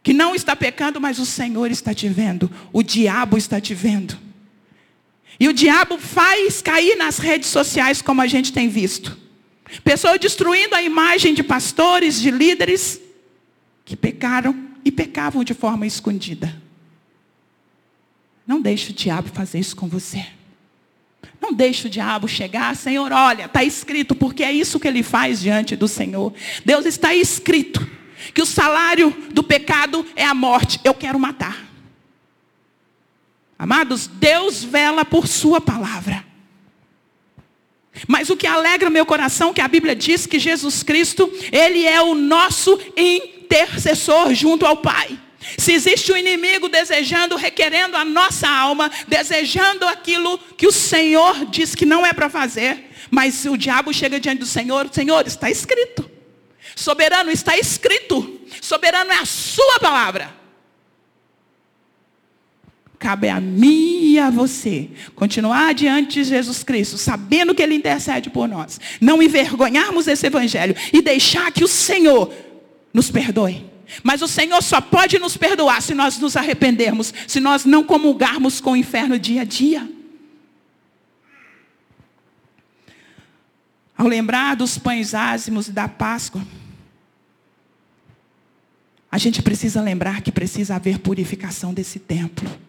que 0.05 0.13
não 0.13 0.35
está 0.35 0.55
pecando, 0.55 1.01
mas 1.01 1.19
o 1.19 1.27
Senhor 1.27 1.71
está 1.71 1.95
te 1.95 2.09
vendo, 2.09 2.51
o 2.73 2.83
diabo 2.83 3.37
está 3.37 3.61
te 3.61 3.75
vendo. 3.75 4.19
E 5.41 5.49
o 5.49 5.53
diabo 5.53 5.99
faz 5.99 6.63
cair 6.63 6.97
nas 6.97 7.19
redes 7.19 7.49
sociais 7.49 8.01
como 8.01 8.21
a 8.21 8.27
gente 8.27 8.53
tem 8.53 8.69
visto. 8.69 9.24
Pessoas 9.83 10.21
destruindo 10.21 10.75
a 10.75 10.83
imagem 10.83 11.35
de 11.35 11.43
pastores, 11.43 12.21
de 12.21 12.31
líderes 12.31 13.01
que 13.85 13.97
pecaram 13.97 14.69
e 14.85 14.93
pecavam 14.93 15.43
de 15.43 15.55
forma 15.55 15.87
escondida. 15.87 16.63
Não 18.47 18.61
deixe 18.61 18.91
o 18.91 18.95
diabo 18.95 19.29
fazer 19.29 19.59
isso 19.59 19.75
com 19.75 19.89
você. 19.89 20.27
Não 21.41 21.53
deixe 21.53 21.87
o 21.87 21.91
diabo 21.91 22.29
chegar, 22.29 22.75
Senhor, 22.77 23.11
olha, 23.13 23.45
está 23.45 23.63
escrito, 23.63 24.15
porque 24.15 24.43
é 24.43 24.53
isso 24.53 24.81
que 24.81 24.89
ele 24.89 25.03
faz 25.03 25.41
diante 25.41 25.77
do 25.77 25.89
Senhor. 25.89 26.33
Deus 26.65 26.87
está 26.87 27.15
escrito 27.15 27.87
que 28.33 28.43
o 28.43 28.47
salário 28.47 29.11
do 29.33 29.43
pecado 29.43 30.07
é 30.17 30.25
a 30.25 30.35
morte. 30.35 30.81
Eu 30.85 30.95
quero 30.95 31.19
matar. 31.19 31.65
Amados, 33.59 34.07
Deus 34.07 34.63
vela 34.63 35.05
por 35.05 35.27
sua 35.27 35.61
palavra. 35.61 36.25
Mas 38.09 38.29
o 38.31 38.37
que 38.37 38.47
alegra 38.47 38.91
meu 38.91 39.07
coração 39.07 39.51
é 39.51 39.55
que 39.55 39.61
a 39.61 39.69
Bíblia 39.69 39.95
diz 39.95 40.27
que 40.27 40.39
Jesus 40.39 40.83
Cristo, 40.83 41.33
ele 41.53 41.87
é 41.87 42.01
o 42.03 42.15
nosso 42.15 42.79
intercessor 42.97 44.35
junto 44.35 44.67
ao 44.67 44.79
Pai. 44.79 45.19
Se 45.59 45.73
existe 45.73 46.11
um 46.11 46.17
inimigo 46.17 46.69
desejando, 46.69 47.37
requerendo 47.37 47.97
a 47.97 48.05
nossa 48.05 48.49
alma, 48.49 48.91
desejando 49.07 49.87
aquilo 49.87 50.39
que 50.57 50.67
o 50.67 50.73
Senhor 50.73 51.47
diz 51.47 51.75
que 51.75 51.85
não 51.85 52.05
é 52.05 52.13
para 52.13 52.31
fazer, 52.31 52.91
mas 53.11 53.45
o 53.45 53.57
diabo 53.57 53.93
chega 53.93 54.19
diante 54.19 54.41
do 54.41 54.47
Senhor, 54.47 54.89
Senhor, 54.93 55.27
está 55.27 55.51
escrito. 55.51 56.11
Soberano, 56.75 57.31
está 57.31 57.57
escrito. 57.57 58.41
soberano 58.61 59.13
é 59.13 59.19
a 59.19 59.27
sua 59.27 59.79
palavra. 59.79 60.44
Cabe 63.05 63.29
a 63.29 63.39
mim 63.39 64.13
e 64.13 64.19
a 64.19 64.31
você 64.31 64.89
continuar 65.15 65.75
diante 65.75 66.23
de 66.23 66.25
Jesus 66.25 66.65
Cristo, 66.65 66.97
sabendo 66.97 67.55
que 67.55 67.63
Ele 67.63 67.75
intercede 67.75 68.31
por 68.31 68.49
nós. 68.49 68.81
Não 68.99 69.23
envergonharmos 69.23 70.09
esse 70.09 70.27
Evangelho 70.27 70.75
e 70.91 71.03
deixar 71.03 71.53
que 71.53 71.63
o 71.63 71.69
Senhor 71.69 72.33
nos 72.95 73.11
perdoe. 73.11 73.71
Mas 74.03 74.23
o 74.23 74.27
Senhor 74.27 74.63
só 74.63 74.81
pode 74.81 75.19
nos 75.19 75.37
perdoar 75.37 75.83
se 75.83 75.93
nós 75.93 76.19
nos 76.19 76.35
arrependermos, 76.35 77.13
se 77.29 77.41
nós 77.41 77.67
não 77.67 77.85
comulgarmos 77.85 78.59
com 78.59 78.73
o 78.73 78.77
inferno 78.77 79.19
dia 79.19 79.43
a 79.43 79.45
dia. 79.45 79.87
Ao 83.99 84.07
lembrar 84.07 84.57
dos 84.57 84.79
pães 84.79 85.13
ázimos 85.13 85.69
e 85.69 85.73
da 85.73 85.89
Páscoa, 85.89 86.41
a 89.13 89.19
gente 89.19 89.43
precisa 89.43 89.83
lembrar 89.83 90.23
que 90.23 90.33
precisa 90.33 90.77
haver 90.77 91.01
purificação 91.01 91.75
desse 91.75 91.99
templo. 91.99 92.64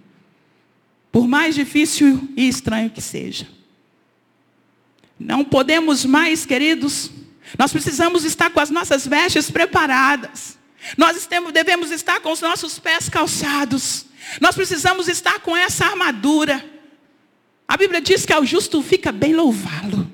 Mais 1.35 1.53
difícil 1.53 2.29
e 2.37 2.47
estranho 2.47 2.89
que 2.89 3.01
seja. 3.01 3.45
Não 5.19 5.43
podemos 5.43 6.05
mais, 6.05 6.45
queridos, 6.45 7.11
nós 7.59 7.73
precisamos 7.73 8.23
estar 8.23 8.49
com 8.51 8.61
as 8.61 8.69
nossas 8.69 9.05
vestes 9.05 9.51
preparadas. 9.51 10.57
Nós 10.97 11.27
devemos 11.51 11.91
estar 11.91 12.21
com 12.21 12.31
os 12.31 12.39
nossos 12.39 12.79
pés 12.79 13.09
calçados. 13.09 14.05
Nós 14.39 14.55
precisamos 14.55 15.09
estar 15.09 15.41
com 15.41 15.57
essa 15.57 15.85
armadura. 15.87 16.63
A 17.67 17.75
Bíblia 17.75 17.99
diz 17.99 18.25
que 18.25 18.31
ao 18.31 18.45
justo 18.45 18.81
fica 18.81 19.11
bem 19.11 19.35
louvá-lo. 19.35 20.09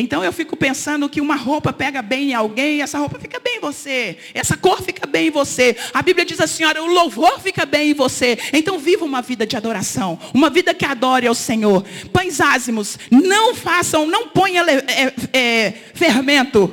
Então 0.00 0.22
eu 0.22 0.32
fico 0.32 0.56
pensando 0.56 1.08
que 1.08 1.20
uma 1.20 1.34
roupa 1.34 1.72
pega 1.72 2.00
bem 2.00 2.30
em 2.30 2.34
alguém, 2.34 2.80
essa 2.80 2.98
roupa 2.98 3.18
fica 3.18 3.40
bem 3.40 3.56
em 3.56 3.60
você, 3.60 4.16
essa 4.32 4.56
cor 4.56 4.80
fica 4.80 5.06
bem 5.08 5.26
em 5.26 5.30
você. 5.30 5.76
A 5.92 6.00
Bíblia 6.02 6.24
diz 6.24 6.40
assim: 6.40 6.64
olha, 6.64 6.80
o 6.80 6.86
louvor 6.86 7.40
fica 7.40 7.66
bem 7.66 7.90
em 7.90 7.94
você. 7.94 8.38
Então 8.52 8.78
viva 8.78 9.04
uma 9.04 9.20
vida 9.20 9.44
de 9.44 9.56
adoração, 9.56 10.16
uma 10.32 10.48
vida 10.48 10.72
que 10.72 10.84
adore 10.84 11.26
ao 11.26 11.34
Senhor. 11.34 11.84
Pães 12.12 12.40
ázimos, 12.40 12.96
não 13.10 13.56
façam, 13.56 14.06
não 14.06 14.28
ponha 14.28 14.62
é, 14.62 15.14
é, 15.36 15.74
fermento. 15.94 16.72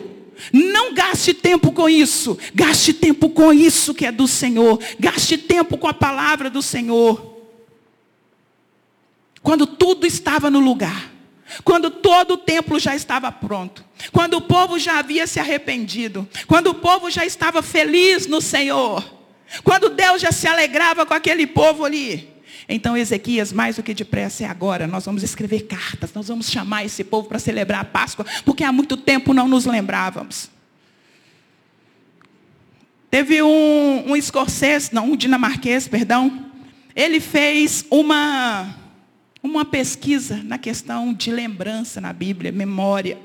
Não 0.54 0.94
gaste 0.94 1.34
tempo 1.34 1.72
com 1.72 1.90
isso. 1.90 2.38
Gaste 2.54 2.94
tempo 2.94 3.30
com 3.30 3.52
isso 3.52 3.94
que 3.94 4.06
é 4.06 4.12
do 4.12 4.28
Senhor. 4.28 4.80
Gaste 5.00 5.38
tempo 5.38 5.78
com 5.78 5.88
a 5.88 5.94
palavra 5.94 6.50
do 6.50 6.62
Senhor. 6.62 7.34
Quando 9.42 9.66
tudo 9.66 10.06
estava 10.06 10.52
no 10.52 10.60
lugar. 10.60 11.15
Quando 11.64 11.90
todo 11.90 12.36
o 12.36 12.38
templo 12.38 12.80
já 12.80 12.96
estava 12.96 13.32
pronto. 13.32 13.84
Quando 14.12 14.36
o 14.36 14.42
povo 14.42 14.78
já 14.78 15.00
havia 15.00 15.26
se 15.28 15.40
arrependido. 15.40 16.28
Quando 16.48 16.68
o 16.68 16.76
povo 16.76 17.10
já 17.10 17.26
estava 17.26 17.62
feliz 17.62 18.28
no 18.28 18.42
Senhor. 18.42 19.04
Quando 19.64 19.90
Deus 19.90 20.22
já 20.22 20.32
se 20.32 20.48
alegrava 20.48 21.06
com 21.06 21.14
aquele 21.14 21.48
povo 21.48 21.86
ali. 21.86 22.34
Então, 22.68 22.98
Ezequias, 22.98 23.54
mais 23.54 23.76
do 23.76 23.84
que 23.84 23.94
depressa 23.94 24.44
é 24.44 24.48
agora. 24.48 24.88
Nós 24.88 25.06
vamos 25.06 25.24
escrever 25.24 25.62
cartas. 25.62 26.14
Nós 26.14 26.28
vamos 26.28 26.50
chamar 26.50 26.84
esse 26.84 27.04
povo 27.04 27.28
para 27.28 27.40
celebrar 27.40 27.82
a 27.82 27.86
Páscoa. 27.86 28.26
Porque 28.44 28.64
há 28.64 28.72
muito 28.72 28.98
tempo 28.98 29.34
não 29.34 29.48
nos 29.48 29.66
lembrávamos. 29.66 30.50
Teve 33.10 33.42
um, 33.42 34.12
um 34.12 34.16
escocês, 34.16 34.92
não, 34.92 35.12
um 35.12 35.16
dinamarquês, 35.16 35.88
perdão. 35.88 36.48
Ele 36.94 37.20
fez 37.20 37.86
uma 37.90 38.76
uma 39.46 39.64
pesquisa 39.64 40.42
na 40.44 40.58
questão 40.58 41.14
de 41.14 41.32
lembrança 41.32 42.02
na 42.02 42.12
Bíblia, 42.12 42.52
memória. 42.52 43.18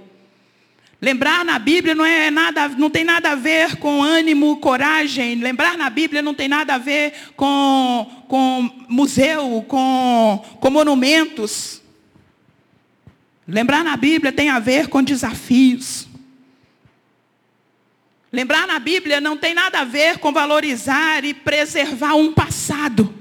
Lembrar 1.00 1.44
na 1.46 1.58
Bíblia 1.58 1.94
não, 1.94 2.04
é 2.04 2.30
nada, 2.30 2.68
não 2.68 2.90
tem 2.90 3.04
nada 3.04 3.30
a 3.30 3.34
ver 3.34 3.76
com 3.76 4.02
ânimo, 4.02 4.58
coragem. 4.58 5.36
Lembrar 5.36 5.78
na 5.78 5.88
Bíblia 5.88 6.20
não 6.20 6.34
tem 6.34 6.46
nada 6.46 6.74
a 6.74 6.78
ver 6.78 7.14
com, 7.34 8.24
com 8.28 8.70
museu, 8.86 9.64
com, 9.66 10.44
com 10.60 10.70
monumentos. 10.70 11.80
Lembrar 13.48 13.82
na 13.82 13.96
Bíblia 13.96 14.30
tem 14.30 14.50
a 14.50 14.58
ver 14.58 14.88
com 14.88 15.02
desafios. 15.02 16.06
Lembrar 18.30 18.66
na 18.66 18.78
Bíblia 18.78 19.22
não 19.22 19.38
tem 19.38 19.54
nada 19.54 19.80
a 19.80 19.84
ver 19.84 20.18
com 20.18 20.32
valorizar 20.32 21.24
e 21.24 21.32
preservar 21.32 22.14
um 22.14 22.32
passado. 22.32 23.19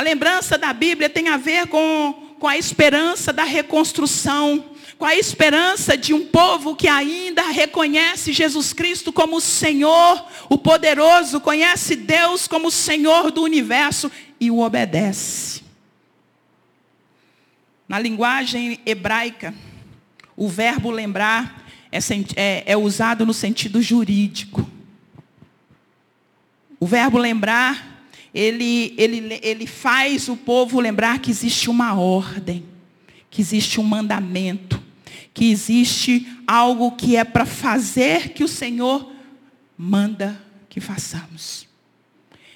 A 0.00 0.02
lembrança 0.02 0.56
da 0.56 0.72
Bíblia 0.72 1.10
tem 1.10 1.28
a 1.28 1.36
ver 1.36 1.66
com, 1.66 2.14
com 2.38 2.48
a 2.48 2.56
esperança 2.56 3.34
da 3.34 3.44
reconstrução, 3.44 4.64
com 4.96 5.04
a 5.04 5.14
esperança 5.14 5.94
de 5.94 6.14
um 6.14 6.24
povo 6.24 6.74
que 6.74 6.88
ainda 6.88 7.50
reconhece 7.50 8.32
Jesus 8.32 8.72
Cristo 8.72 9.12
como 9.12 9.36
o 9.36 9.40
Senhor, 9.42 10.26
o 10.48 10.56
poderoso, 10.56 11.38
conhece 11.38 11.96
Deus 11.96 12.48
como 12.48 12.68
o 12.68 12.70
Senhor 12.70 13.30
do 13.30 13.42
universo 13.42 14.10
e 14.40 14.50
o 14.50 14.60
obedece. 14.60 15.62
Na 17.86 17.98
linguagem 17.98 18.80
hebraica, 18.86 19.52
o 20.34 20.48
verbo 20.48 20.90
lembrar 20.90 21.62
é, 21.92 21.98
é, 22.36 22.72
é 22.72 22.74
usado 22.74 23.26
no 23.26 23.34
sentido 23.34 23.82
jurídico. 23.82 24.66
O 26.80 26.86
verbo 26.86 27.18
lembrar 27.18 27.89
ele, 28.34 28.94
ele, 28.96 29.40
ele 29.42 29.66
faz 29.66 30.28
o 30.28 30.36
povo 30.36 30.80
lembrar 30.80 31.18
que 31.18 31.30
existe 31.30 31.68
uma 31.68 31.94
ordem, 31.94 32.64
que 33.28 33.40
existe 33.40 33.80
um 33.80 33.84
mandamento, 33.84 34.80
que 35.34 35.50
existe 35.50 36.26
algo 36.46 36.92
que 36.92 37.16
é 37.16 37.24
para 37.24 37.44
fazer 37.44 38.30
que 38.30 38.44
o 38.44 38.48
Senhor 38.48 39.12
manda 39.76 40.40
que 40.68 40.80
façamos. 40.80 41.68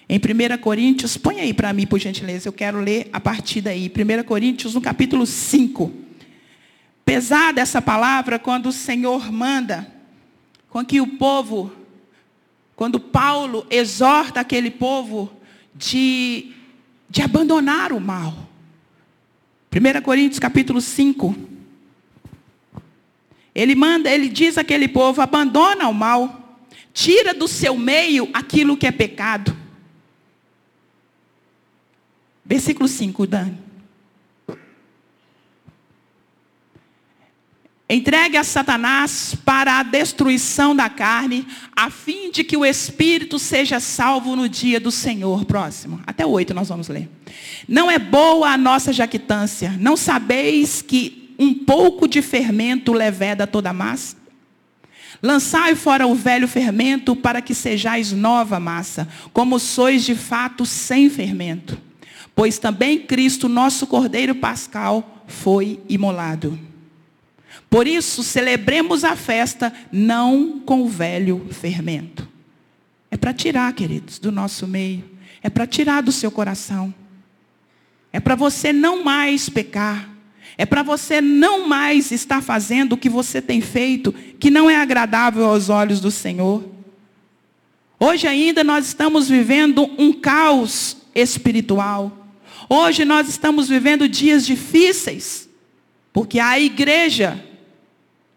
Em 0.08 0.18
1 0.18 0.58
Coríntios, 0.58 1.16
põe 1.16 1.40
aí 1.40 1.54
para 1.54 1.72
mim, 1.72 1.86
por 1.86 1.98
gentileza, 1.98 2.48
eu 2.48 2.52
quero 2.52 2.78
ler 2.78 3.08
a 3.12 3.18
partir 3.18 3.60
daí. 3.60 3.90
1 3.90 4.22
Coríntios, 4.24 4.74
no 4.74 4.80
capítulo 4.80 5.26
5. 5.26 5.92
Pesada 7.04 7.60
essa 7.60 7.82
palavra 7.82 8.38
quando 8.38 8.66
o 8.66 8.72
Senhor 8.72 9.32
manda 9.32 9.92
com 10.68 10.84
que 10.84 11.00
o 11.00 11.06
povo, 11.06 11.72
quando 12.76 12.98
Paulo 13.00 13.66
exorta 13.70 14.40
aquele 14.40 14.70
povo 14.70 15.30
de, 15.74 16.52
de 17.08 17.22
abandonar 17.22 17.92
o 17.92 18.00
mal. 18.00 18.48
1 19.72 20.02
Coríntios 20.02 20.38
capítulo 20.38 20.80
5. 20.80 21.34
Ele 23.54 23.74
manda, 23.74 24.10
ele 24.10 24.28
diz 24.28 24.56
àquele 24.58 24.88
povo: 24.88 25.20
abandona 25.20 25.88
o 25.88 25.94
mal, 25.94 26.58
tira 26.92 27.34
do 27.34 27.48
seu 27.48 27.76
meio 27.76 28.28
aquilo 28.32 28.76
que 28.76 28.86
é 28.86 28.92
pecado. 28.92 29.56
Versículo 32.44 32.88
5, 32.88 33.26
Dani. 33.26 33.63
Entregue 37.86 38.38
a 38.38 38.44
Satanás 38.44 39.36
para 39.44 39.78
a 39.78 39.82
destruição 39.82 40.74
da 40.74 40.88
carne, 40.88 41.46
a 41.76 41.90
fim 41.90 42.30
de 42.30 42.42
que 42.42 42.56
o 42.56 42.64
espírito 42.64 43.38
seja 43.38 43.78
salvo 43.78 44.34
no 44.34 44.48
dia 44.48 44.80
do 44.80 44.90
Senhor. 44.90 45.44
Próximo. 45.44 46.00
Até 46.06 46.24
o 46.24 46.30
8 46.30 46.54
nós 46.54 46.68
vamos 46.68 46.88
ler. 46.88 47.10
Não 47.68 47.90
é 47.90 47.98
boa 47.98 48.48
a 48.48 48.56
nossa 48.56 48.90
jactância. 48.90 49.76
Não 49.78 49.98
sabeis 49.98 50.80
que 50.80 51.34
um 51.38 51.52
pouco 51.52 52.08
de 52.08 52.22
fermento 52.22 52.90
leveda 52.90 53.46
toda 53.46 53.68
a 53.68 53.74
massa? 53.74 54.16
Lançai 55.22 55.74
fora 55.74 56.06
o 56.06 56.14
velho 56.14 56.48
fermento 56.48 57.14
para 57.14 57.42
que 57.42 57.54
sejais 57.54 58.12
nova 58.12 58.58
massa, 58.58 59.06
como 59.32 59.58
sois 59.58 60.04
de 60.04 60.14
fato 60.14 60.64
sem 60.64 61.10
fermento. 61.10 61.78
Pois 62.34 62.58
também 62.58 62.98
Cristo, 62.98 63.48
nosso 63.48 63.86
Cordeiro 63.86 64.34
Pascal, 64.34 65.24
foi 65.26 65.80
imolado. 65.88 66.58
Por 67.68 67.86
isso, 67.86 68.22
celebremos 68.22 69.04
a 69.04 69.16
festa 69.16 69.72
não 69.90 70.60
com 70.60 70.82
o 70.82 70.88
velho 70.88 71.46
fermento. 71.50 72.28
É 73.10 73.16
para 73.16 73.32
tirar, 73.32 73.72
queridos, 73.72 74.18
do 74.18 74.32
nosso 74.32 74.66
meio. 74.66 75.04
É 75.42 75.50
para 75.50 75.66
tirar 75.66 76.02
do 76.02 76.12
seu 76.12 76.30
coração. 76.30 76.92
É 78.12 78.20
para 78.20 78.34
você 78.34 78.72
não 78.72 79.04
mais 79.04 79.48
pecar. 79.48 80.08
É 80.56 80.64
para 80.64 80.82
você 80.82 81.20
não 81.20 81.66
mais 81.66 82.10
estar 82.12 82.40
fazendo 82.40 82.92
o 82.92 82.96
que 82.96 83.08
você 83.08 83.42
tem 83.42 83.60
feito, 83.60 84.12
que 84.38 84.50
não 84.50 84.70
é 84.70 84.76
agradável 84.76 85.44
aos 85.46 85.68
olhos 85.68 86.00
do 86.00 86.10
Senhor. 86.10 86.64
Hoje 87.98 88.26
ainda 88.26 88.62
nós 88.62 88.86
estamos 88.86 89.28
vivendo 89.28 89.90
um 89.98 90.12
caos 90.12 90.96
espiritual. 91.14 92.26
Hoje 92.68 93.04
nós 93.04 93.28
estamos 93.28 93.68
vivendo 93.68 94.08
dias 94.08 94.46
difíceis, 94.46 95.43
porque 96.14 96.38
a 96.38 96.60
igreja 96.60 97.44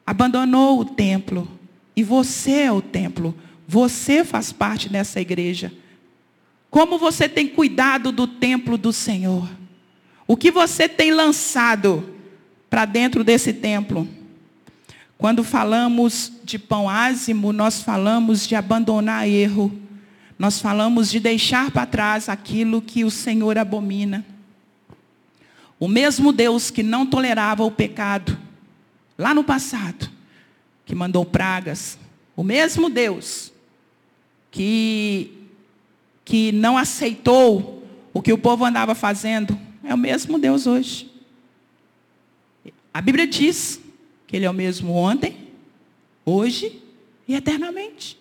abandonou 0.04 0.80
o 0.80 0.84
templo. 0.84 1.48
E 1.96 2.02
você 2.02 2.63
é 2.63 2.72
o 2.72 2.82
templo. 2.82 3.38
Você 3.68 4.26
faz 4.26 4.52
parte 4.52 4.90
dessa 4.90 5.22
igreja. 5.22 5.72
Como 6.72 6.98
você 6.98 7.30
tem 7.30 7.48
cuidado 7.48 8.12
do 8.12 8.26
templo 8.26 8.80
do 8.80 8.92
Senhor? 8.92 9.48
O 10.26 10.36
que 10.36 10.50
você 10.50 10.90
tem 10.90 11.12
lançado 11.12 12.16
para 12.68 12.84
dentro 12.84 13.24
desse 13.24 13.54
templo? 13.54 14.08
Quando 15.16 15.44
falamos 15.44 16.32
de 16.44 16.58
pão 16.58 16.90
ázimo, 16.90 17.54
nós 17.54 17.84
falamos 17.84 18.48
de 18.48 18.56
abandonar 18.56 19.30
erro. 19.30 19.72
Nós 20.40 20.60
falamos 20.60 21.12
de 21.12 21.20
deixar 21.20 21.70
para 21.70 21.86
trás 21.86 22.28
aquilo 22.28 22.82
que 22.82 23.04
o 23.04 23.12
Senhor 23.12 23.56
abomina. 23.56 24.26
O 25.80 25.88
mesmo 25.88 26.32
Deus 26.32 26.72
que 26.72 26.82
não 26.82 27.06
tolerava 27.06 27.63
o 27.63 27.72
pecado, 27.72 28.38
lá 29.18 29.34
no 29.34 29.44
passado, 29.44 30.10
que 30.86 30.96
mandou 30.96 31.26
pragas, 31.26 31.98
o 32.36 32.44
mesmo 32.44 32.90
Deus 32.90 33.52
que, 34.50 35.32
que 36.26 36.52
não 36.52 36.78
aceitou 36.78 37.84
o 38.13 38.22
que 38.22 38.34
o 38.34 38.38
povo 38.38 38.66
andava 38.66 38.96
fazendo, 38.96 39.58
é 39.84 39.94
o 39.94 39.98
mesmo 39.98 40.40
Deus 40.40 40.66
hoje. 40.66 41.12
A 42.94 43.02
Bíblia 43.02 43.28
diz 43.28 43.80
que 44.26 44.36
Ele 44.36 44.46
é 44.46 44.50
o 44.50 44.54
mesmo 44.54 44.94
ontem, 44.94 45.50
hoje 46.26 46.82
e 47.28 47.36
eternamente. 47.36 48.16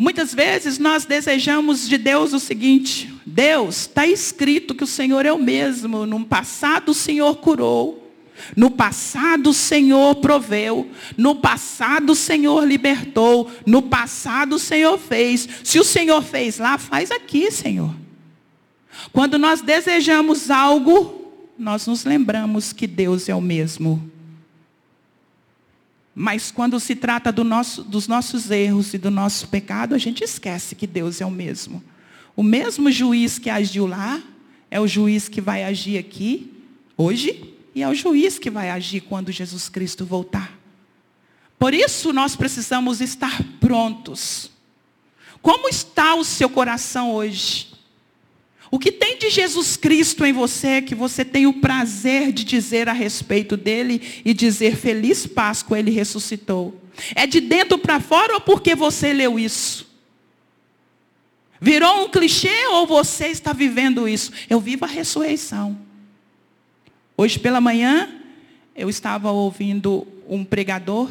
Muitas 0.00 0.32
vezes 0.32 0.78
nós 0.78 1.04
desejamos 1.04 1.86
de 1.86 1.98
Deus 1.98 2.32
o 2.32 2.40
seguinte: 2.40 3.12
Deus, 3.26 3.80
está 3.82 4.06
escrito 4.06 4.74
que 4.74 4.82
o 4.82 4.86
Senhor 4.86 5.26
é 5.26 5.32
o 5.32 5.36
mesmo. 5.36 6.06
No 6.06 6.24
passado 6.24 6.92
o 6.92 6.94
Senhor 6.94 7.36
curou, 7.36 8.10
no 8.56 8.70
passado 8.70 9.50
o 9.50 9.52
Senhor 9.52 10.14
proveu, 10.14 10.88
no 11.18 11.36
passado 11.36 12.12
o 12.12 12.16
Senhor 12.16 12.66
libertou, 12.66 13.50
no 13.66 13.82
passado 13.82 14.54
o 14.54 14.58
Senhor 14.58 14.96
fez. 14.96 15.46
Se 15.62 15.78
o 15.78 15.84
Senhor 15.84 16.22
fez 16.22 16.56
lá, 16.56 16.78
faz 16.78 17.10
aqui, 17.10 17.50
Senhor. 17.50 17.94
Quando 19.12 19.38
nós 19.38 19.60
desejamos 19.60 20.50
algo, 20.50 21.30
nós 21.58 21.86
nos 21.86 22.06
lembramos 22.06 22.72
que 22.72 22.86
Deus 22.86 23.28
é 23.28 23.34
o 23.34 23.40
mesmo. 23.42 24.09
Mas 26.14 26.50
quando 26.50 26.78
se 26.80 26.94
trata 26.94 27.30
do 27.30 27.44
nosso, 27.44 27.82
dos 27.84 28.08
nossos 28.08 28.50
erros 28.50 28.92
e 28.94 28.98
do 28.98 29.10
nosso 29.10 29.48
pecado, 29.48 29.94
a 29.94 29.98
gente 29.98 30.24
esquece 30.24 30.74
que 30.74 30.86
Deus 30.86 31.20
é 31.20 31.26
o 31.26 31.30
mesmo. 31.30 31.82
O 32.36 32.42
mesmo 32.42 32.90
juiz 32.90 33.38
que 33.38 33.48
agiu 33.48 33.86
lá 33.86 34.20
é 34.70 34.80
o 34.80 34.86
juiz 34.86 35.28
que 35.28 35.40
vai 35.40 35.64
agir 35.64 35.98
aqui, 35.98 36.52
hoje, 36.96 37.54
e 37.74 37.82
é 37.82 37.88
o 37.88 37.94
juiz 37.94 38.38
que 38.38 38.50
vai 38.50 38.70
agir 38.70 39.02
quando 39.02 39.32
Jesus 39.32 39.68
Cristo 39.68 40.04
voltar. 40.04 40.58
Por 41.58 41.74
isso 41.74 42.12
nós 42.12 42.34
precisamos 42.34 43.00
estar 43.00 43.42
prontos. 43.60 44.50
Como 45.42 45.68
está 45.68 46.14
o 46.14 46.24
seu 46.24 46.48
coração 46.48 47.12
hoje? 47.12 47.69
O 48.70 48.78
que 48.78 48.92
tem 48.92 49.18
de 49.18 49.30
Jesus 49.30 49.76
Cristo 49.76 50.24
em 50.24 50.32
você 50.32 50.80
que 50.80 50.94
você 50.94 51.24
tem 51.24 51.46
o 51.46 51.54
prazer 51.54 52.30
de 52.30 52.44
dizer 52.44 52.88
a 52.88 52.92
respeito 52.92 53.56
dele 53.56 54.22
e 54.24 54.32
dizer 54.32 54.76
feliz 54.76 55.26
Páscoa, 55.26 55.78
ele 55.78 55.90
ressuscitou? 55.90 56.80
É 57.16 57.26
de 57.26 57.40
dentro 57.40 57.78
para 57.78 57.98
fora 57.98 58.34
ou 58.34 58.40
porque 58.40 58.74
você 58.76 59.12
leu 59.12 59.38
isso? 59.38 59.90
Virou 61.60 62.04
um 62.04 62.08
clichê 62.08 62.66
ou 62.68 62.86
você 62.86 63.26
está 63.26 63.52
vivendo 63.52 64.08
isso? 64.08 64.30
Eu 64.48 64.60
vivo 64.60 64.84
a 64.84 64.88
ressurreição. 64.88 65.76
Hoje 67.16 67.38
pela 67.38 67.60
manhã, 67.60 68.08
eu 68.74 68.88
estava 68.88 69.32
ouvindo 69.32 70.06
um 70.28 70.44
pregador, 70.44 71.10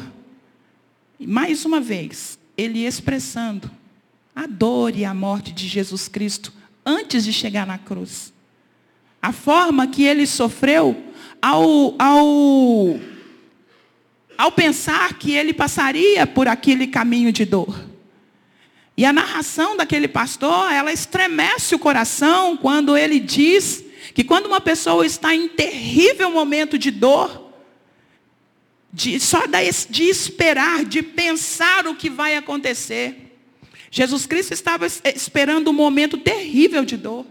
mais 1.20 1.66
uma 1.66 1.80
vez, 1.80 2.38
ele 2.56 2.86
expressando 2.86 3.70
a 4.34 4.46
dor 4.46 4.96
e 4.96 5.04
a 5.04 5.12
morte 5.12 5.52
de 5.52 5.68
Jesus 5.68 6.08
Cristo 6.08 6.52
antes 6.84 7.24
de 7.24 7.32
chegar 7.32 7.66
na 7.66 7.78
cruz. 7.78 8.32
A 9.22 9.32
forma 9.32 9.86
que 9.86 10.02
ele 10.04 10.26
sofreu 10.26 10.96
ao, 11.40 11.94
ao, 11.98 13.00
ao 14.36 14.52
pensar 14.52 15.14
que 15.14 15.32
ele 15.32 15.52
passaria 15.52 16.26
por 16.26 16.48
aquele 16.48 16.86
caminho 16.86 17.32
de 17.32 17.44
dor. 17.44 17.90
E 18.96 19.04
a 19.04 19.12
narração 19.12 19.76
daquele 19.76 20.08
pastor, 20.08 20.70
ela 20.72 20.92
estremece 20.92 21.74
o 21.74 21.78
coração 21.78 22.56
quando 22.56 22.96
ele 22.96 23.18
diz 23.18 23.84
que 24.14 24.24
quando 24.24 24.46
uma 24.46 24.60
pessoa 24.60 25.06
está 25.06 25.34
em 25.34 25.48
terrível 25.48 26.30
momento 26.30 26.78
de 26.78 26.90
dor, 26.90 27.50
de, 28.92 29.20
só 29.20 29.42
de 29.88 30.02
esperar, 30.02 30.84
de 30.84 31.02
pensar 31.02 31.86
o 31.86 31.94
que 31.94 32.10
vai 32.10 32.36
acontecer, 32.36 33.29
Jesus 33.90 34.24
Cristo 34.24 34.52
estava 34.54 34.86
esperando 34.86 35.70
um 35.70 35.74
momento 35.74 36.16
terrível 36.16 36.84
de 36.84 36.96
dor. 36.96 37.26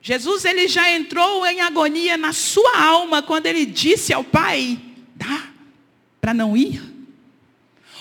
Jesus 0.00 0.44
ele 0.44 0.68
já 0.68 0.88
entrou 0.92 1.44
em 1.44 1.60
agonia 1.60 2.16
na 2.16 2.32
sua 2.32 2.80
alma 2.80 3.20
quando 3.20 3.46
ele 3.46 3.66
disse 3.66 4.12
ao 4.12 4.22
Pai: 4.22 4.80
dá 5.16 5.48
para 6.20 6.32
não 6.32 6.56
ir. 6.56 6.80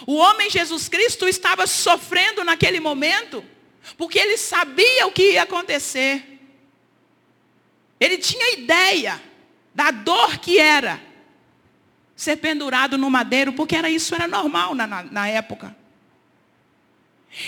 O 0.06 0.16
homem 0.16 0.50
Jesus 0.50 0.88
Cristo 0.88 1.28
estava 1.28 1.66
sofrendo 1.66 2.44
naquele 2.44 2.80
momento, 2.80 3.44
porque 3.98 4.20
ele 4.20 4.38
sabia 4.38 5.08
o 5.08 5.12
que 5.12 5.32
ia 5.34 5.42
acontecer. 5.42 6.40
Ele 8.00 8.20
tinha 8.20 8.54
ideia 8.54 9.20
da 9.74 9.90
dor 9.90 10.38
que 10.38 10.60
era 10.60 11.02
ser 12.16 12.38
pendurado 12.38 12.96
no 12.96 13.10
madeiro, 13.10 13.54
porque 13.54 13.76
era 13.76 13.90
isso 13.90 14.14
era 14.14 14.28
normal 14.28 14.76
na, 14.76 14.86
na, 14.86 15.04
na 15.04 15.28
época. 15.28 15.76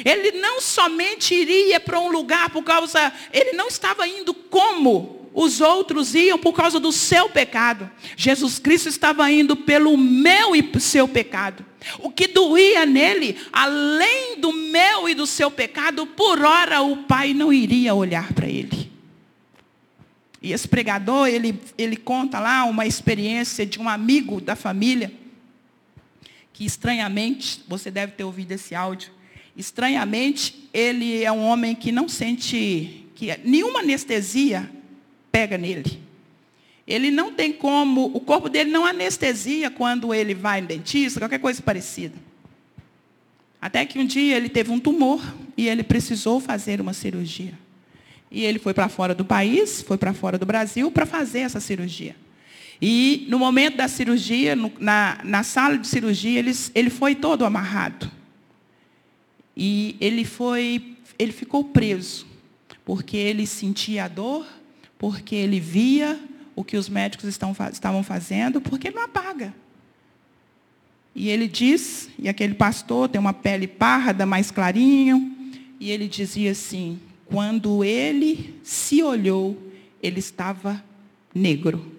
Ele 0.06 0.34
não 0.40 0.62
somente 0.62 1.34
iria 1.34 1.80
para 1.80 2.00
um 2.00 2.12
lugar 2.12 2.50
por 2.50 2.64
causa, 2.64 3.12
ele 3.34 3.54
não 3.54 3.68
estava 3.68 4.08
indo 4.08 4.34
como 4.34 5.20
os 5.34 5.62
outros 5.62 6.14
iam 6.16 6.38
por 6.38 6.54
causa 6.54 6.80
do 6.80 6.92
seu 6.92 7.30
pecado. 7.30 7.90
Jesus 8.16 8.60
Cristo 8.60 8.90
estava 8.90 9.32
indo 9.32 9.56
pelo 9.56 9.98
meu 9.98 10.56
e 10.56 10.80
seu 10.80 11.08
pecado. 11.08 11.66
O 12.00 12.12
que 12.12 12.28
doía 12.28 12.86
nele, 12.86 13.38
além 13.52 14.40
do 14.40 14.52
meu 14.52 15.08
e 15.08 15.16
do 15.16 15.26
seu 15.26 15.50
pecado, 15.50 16.06
por 16.06 16.44
hora 16.44 16.82
o 16.82 16.98
Pai 17.04 17.34
não 17.34 17.54
iria 17.54 17.96
olhar 17.96 18.34
para 18.34 18.48
ele. 18.48 18.92
E 20.42 20.54
esse 20.54 20.68
pregador, 20.68 21.28
ele, 21.28 21.60
ele 21.78 21.98
conta 21.98 22.40
lá 22.40 22.64
uma 22.66 22.86
experiência 22.86 23.66
de 23.66 23.80
um 23.80 23.90
amigo 23.90 24.40
da 24.40 24.56
família, 24.56 25.12
que 26.54 26.66
estranhamente, 26.66 27.64
você 27.68 27.92
deve 27.92 28.14
ter 28.14 28.24
ouvido 28.24 28.52
esse 28.54 28.74
áudio, 28.74 29.12
Estranhamente, 29.60 30.70
ele 30.74 31.22
é 31.22 31.30
um 31.30 31.44
homem 31.44 31.76
que 31.76 31.92
não 31.92 32.08
sente 32.08 33.06
que 33.14 33.38
nenhuma 33.44 33.82
anestesia 33.82 34.72
pega 35.30 35.58
nele. 35.58 36.00
Ele 36.88 37.12
não 37.12 37.34
tem 37.34 37.52
como, 37.52 38.06
o 38.06 38.22
corpo 38.22 38.48
dele 38.48 38.72
não 38.72 38.86
anestesia 38.86 39.70
quando 39.70 40.14
ele 40.14 40.34
vai 40.34 40.62
no 40.62 40.68
dentista, 40.68 41.20
qualquer 41.20 41.40
coisa 41.40 41.62
parecida. 41.62 42.16
Até 43.62 43.86
que 43.86 44.00
um 44.00 44.06
dia 44.06 44.38
ele 44.38 44.48
teve 44.48 44.72
um 44.72 44.80
tumor 44.80 45.22
e 45.58 45.68
ele 45.68 45.84
precisou 45.84 46.40
fazer 46.40 46.80
uma 46.80 46.94
cirurgia. 46.94 47.52
E 48.32 48.46
ele 48.46 48.60
foi 48.60 48.74
para 48.74 48.88
fora 48.88 49.14
do 49.14 49.26
país, 49.26 49.82
foi 49.82 49.98
para 49.98 50.14
fora 50.14 50.38
do 50.38 50.46
Brasil 50.46 50.90
para 50.90 51.06
fazer 51.06 51.40
essa 51.40 51.60
cirurgia. 51.60 52.16
E 52.82 53.28
no 53.28 53.38
momento 53.38 53.76
da 53.76 53.90
cirurgia, 53.90 54.56
no, 54.56 54.72
na, 54.80 55.20
na 55.26 55.44
sala 55.44 55.78
de 55.78 55.86
cirurgia, 55.86 56.40
ele, 56.40 56.54
ele 56.74 56.90
foi 56.90 57.14
todo 57.14 57.44
amarrado. 57.44 58.19
E 59.62 59.98
ele 60.00 60.24
foi, 60.24 60.96
ele 61.20 61.34
ficou 61.34 61.66
preso, 61.66 62.26
porque 62.86 63.18
ele 63.18 63.46
sentia 63.46 64.06
a 64.06 64.08
dor, 64.08 64.48
porque 64.98 65.36
ele 65.36 65.60
via 65.60 66.18
o 66.56 66.64
que 66.64 66.78
os 66.78 66.88
médicos 66.88 67.28
estão, 67.28 67.54
estavam 67.70 68.02
fazendo, 68.02 68.62
porque 68.62 68.88
ele 68.88 68.96
não 68.96 69.04
apaga. 69.04 69.54
E 71.14 71.28
ele 71.28 71.46
diz, 71.46 72.10
e 72.18 72.30
aquele 72.30 72.54
pastor 72.54 73.10
tem 73.10 73.20
uma 73.20 73.34
pele 73.34 73.68
parda, 73.68 74.26
mais 74.26 74.50
clarinho, 74.50 75.36
e 75.78 75.92
ele 75.92 76.08
dizia 76.08 76.52
assim: 76.52 76.98
quando 77.26 77.84
ele 77.84 78.58
se 78.64 79.04
olhou, 79.04 79.62
ele 80.02 80.20
estava 80.20 80.82
negro. 81.36 81.92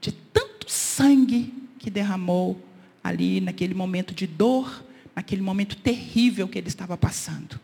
De 0.00 0.10
tanto 0.10 0.68
sangue 0.68 1.54
que 1.78 1.90
derramou 1.90 2.60
ali 3.04 3.40
naquele 3.40 3.72
momento 3.72 4.12
de 4.12 4.26
dor, 4.26 4.84
naquele 5.14 5.42
momento 5.42 5.76
terrível 5.76 6.48
que 6.48 6.58
ele 6.58 6.68
estava 6.68 6.96
passando. 6.96 7.60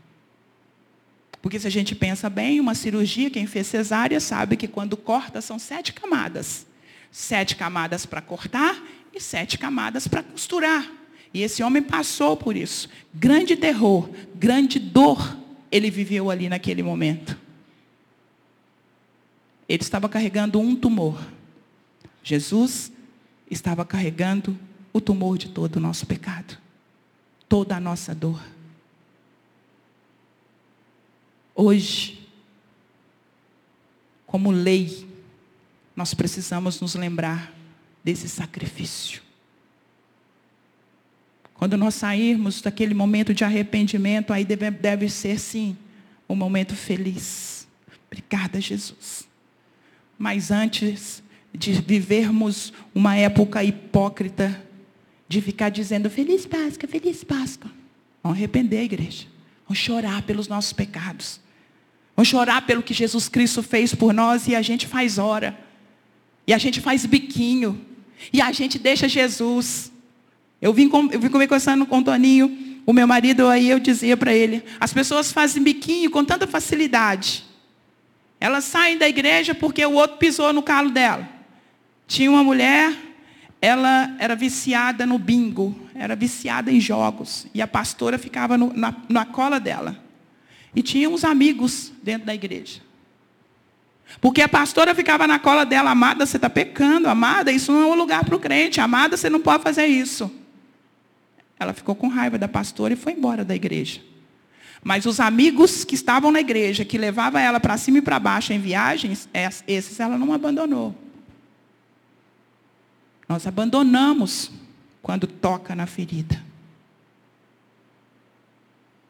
Porque 1.41 1.61
se 1.61 1.67
a 1.67 1.71
gente 1.71 1.95
pensa 1.95 2.29
bem, 2.29 2.59
uma 2.59 2.75
cirurgia, 2.75 3.31
quem 3.31 3.47
fez 3.47 3.69
cesárea 3.69 4.19
sabe 4.19 4.57
que 4.57 4.67
quando 4.67 4.97
corta 4.97 5.41
são 5.41 5.59
sete 5.59 5.93
camadas. 5.93 6.67
Sete 7.11 7.55
camadas 7.55 8.05
para 8.05 8.21
cortar 8.21 8.83
e 9.15 9.21
sete 9.21 9.57
camadas 9.57 10.09
para 10.09 10.23
costurar. 10.23 10.91
E 11.33 11.43
esse 11.43 11.63
homem 11.63 11.83
passou 11.83 12.37
por 12.37 12.57
isso. 12.57 12.89
Grande 13.15 13.57
terror, 13.57 14.11
grande 14.35 14.79
dor 14.79 15.37
ele 15.71 15.91
viveu 15.91 16.31
ali 16.31 16.49
naquele 16.49 16.83
momento. 16.83 17.39
Ele 19.69 19.83
estava 19.83 20.09
carregando 20.09 20.59
um 20.59 20.75
tumor. 20.75 21.21
Jesus 22.23 22.91
estava 23.51 23.85
carregando 23.85 24.59
o 24.93 25.01
tumor 25.01 25.39
de 25.39 25.49
todo 25.49 25.77
o 25.77 25.81
nosso 25.81 26.07
pecado 26.07 26.66
toda 27.49 27.77
a 27.77 27.81
nossa 27.81 28.15
dor. 28.15 28.41
Hoje, 31.55 32.27
como 34.27 34.51
lei, 34.51 35.09
nós 35.95 36.13
precisamos 36.13 36.81
nos 36.81 36.95
lembrar 36.95 37.55
desse 38.05 38.29
sacrifício. 38.29 39.23
Quando 41.55 41.77
nós 41.77 41.95
sairmos 41.95 42.61
daquele 42.61 42.93
momento 42.93 43.33
de 43.33 43.43
arrependimento, 43.43 44.33
aí 44.33 44.45
deve, 44.45 44.71
deve 44.71 45.09
ser 45.09 45.39
sim 45.39 45.77
um 46.29 46.35
momento 46.35 46.75
feliz. 46.75 47.67
Obrigada, 48.07 48.61
Jesus. 48.61 49.27
Mas 50.19 50.51
antes 50.51 51.23
de 51.55 51.73
vivermos 51.73 52.73
uma 52.95 53.17
época 53.17 53.65
hipócrita, 53.65 54.66
de 55.29 55.41
ficar 55.41 55.71
dizendo 55.71 56.09
feliz 56.09 56.47
Páscoa, 56.47 56.89
feliz 56.89 57.25
Páscoa. 57.25 57.71
Vamos 58.23 58.39
arrepender, 58.39 58.85
igreja. 58.85 59.27
Vamos 59.67 59.79
chorar 59.79 60.23
pelos 60.23 60.49
nossos 60.49 60.73
pecados. 60.73 61.41
Vamos 62.17 62.29
chorar 62.29 62.65
pelo 62.67 62.83
que 62.83 62.95
Jesus 62.95 63.29
Cristo 63.29 63.63
fez 63.63 63.95
por 63.95 64.13
nós 64.13 64.49
e 64.49 64.55
a 64.55 64.63
gente 64.63 64.87
faz 64.87 65.19
hora. 65.19 65.59
E 66.47 66.53
a 66.53 66.59
gente 66.59 66.81
faz 66.81 67.05
biquinho. 67.05 67.85
E 68.33 68.41
a 68.41 68.53
gente 68.53 68.79
deixa 68.79 69.09
Jesus. 69.09 69.93
Eu 70.61 70.73
vim, 70.73 70.89
com, 70.89 71.09
eu 71.13 71.21
vim 71.21 71.29
conversando 71.29 71.85
com 71.85 71.99
o 71.99 72.05
Toninho, 72.05 72.81
o 72.87 72.93
meu 72.93 73.07
marido, 73.07 73.49
aí 73.49 73.69
eu 73.69 73.79
dizia 73.79 74.17
para 74.17 74.33
ele, 74.33 74.63
as 74.79 74.93
pessoas 74.93 75.33
fazem 75.33 75.63
biquinho 75.63 76.11
com 76.11 76.25
tanta 76.25 76.47
facilidade. 76.47 77.45
Elas 78.41 78.65
saem 78.65 78.97
da 78.97 79.09
igreja 79.09 79.55
porque 79.55 79.85
o 79.85 79.93
outro 79.93 80.19
pisou 80.19 80.53
no 80.53 80.63
calo 80.63 80.91
dela. 80.91 81.29
Tinha 82.07 82.31
uma 82.31 82.45
mulher, 82.45 82.95
ela 83.67 84.15
era 84.21 84.37
viciada 84.37 85.05
no 85.05 85.19
bingo, 85.19 85.75
era 85.93 86.15
viciada 86.15 86.71
em 86.71 86.81
jogos. 86.81 87.49
E 87.53 87.61
a 87.61 87.67
pastora 87.67 88.17
ficava 88.17 88.57
no, 88.57 88.73
na, 88.73 88.95
na 89.09 89.25
cola 89.27 89.59
dela. 89.59 90.01
E 90.73 90.83
tinha 90.83 91.11
uns 91.11 91.25
amigos 91.25 91.93
dentro 92.01 92.29
da 92.29 92.33
igreja. 92.33 92.81
Porque 94.21 94.41
a 94.41 94.49
pastora 94.49 94.95
ficava 94.95 95.27
na 95.27 95.41
cola 95.41 95.67
dela, 95.67 95.91
amada, 95.91 96.25
você 96.25 96.37
está 96.37 96.49
pecando, 96.49 97.09
amada, 97.09 97.51
isso 97.51 97.73
não 97.73 97.83
é 97.83 97.87
um 97.87 97.97
lugar 97.97 98.25
para 98.25 98.37
o 98.37 98.39
crente, 98.39 98.81
amada, 98.81 99.17
você 99.17 99.29
não 99.29 99.41
pode 99.41 99.65
fazer 99.65 99.87
isso. 99.87 100.31
Ela 101.59 101.73
ficou 101.73 101.97
com 101.97 102.07
raiva 102.07 102.39
da 102.39 102.47
pastora 102.47 102.93
e 102.93 102.97
foi 102.97 103.15
embora 103.15 103.45
da 103.45 103.57
igreja. 103.57 104.01
Mas 104.85 105.07
os 105.07 105.19
amigos 105.19 105.83
que 105.83 105.97
estavam 105.97 106.31
na 106.31 106.39
igreja, 106.39 106.85
que 106.85 106.97
levavam 106.97 107.41
ela 107.41 107.59
para 107.59 107.77
cima 107.77 107.99
e 107.99 108.03
para 108.03 108.21
baixo 108.21 108.53
em 108.53 108.61
viagens, 108.61 109.29
esses 109.67 109.99
ela 109.99 110.17
não 110.17 110.33
abandonou. 110.33 110.95
Nós 113.29 113.47
abandonamos 113.47 114.51
quando 115.03 115.27
toca 115.27 115.75
na 115.75 115.87
ferida. 115.87 116.43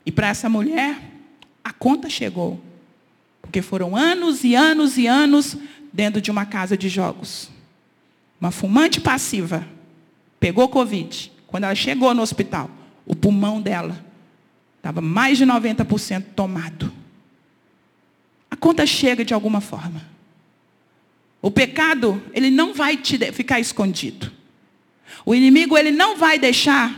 E 0.04 0.12
para 0.12 0.28
essa 0.28 0.48
mulher, 0.48 1.00
a 1.64 1.72
conta 1.72 2.08
chegou. 2.08 2.60
Porque 3.42 3.60
foram 3.62 3.96
anos 3.96 4.44
e 4.44 4.54
anos 4.54 4.96
e 4.98 5.06
anos 5.06 5.56
dentro 5.92 6.20
de 6.20 6.30
uma 6.30 6.46
casa 6.46 6.76
de 6.76 6.88
jogos. 6.88 7.50
Uma 8.40 8.50
fumante 8.50 9.00
passiva 9.00 9.66
pegou 10.38 10.68
Covid. 10.68 11.32
Quando 11.46 11.64
ela 11.64 11.74
chegou 11.74 12.12
no 12.14 12.22
hospital, 12.22 12.70
o 13.04 13.14
pulmão 13.14 13.60
dela 13.60 14.04
estava 14.76 15.00
mais 15.00 15.38
de 15.38 15.44
90% 15.46 16.24
tomado. 16.34 16.92
A 18.50 18.56
conta 18.56 18.86
chega 18.86 19.24
de 19.24 19.34
alguma 19.34 19.60
forma. 19.60 20.15
O 21.46 21.50
pecado, 21.52 22.20
ele 22.34 22.50
não 22.50 22.74
vai 22.74 22.96
te 22.96 23.16
ficar 23.30 23.60
escondido. 23.60 24.32
O 25.24 25.32
inimigo, 25.32 25.78
ele 25.78 25.92
não 25.92 26.16
vai 26.16 26.40
deixar 26.40 26.92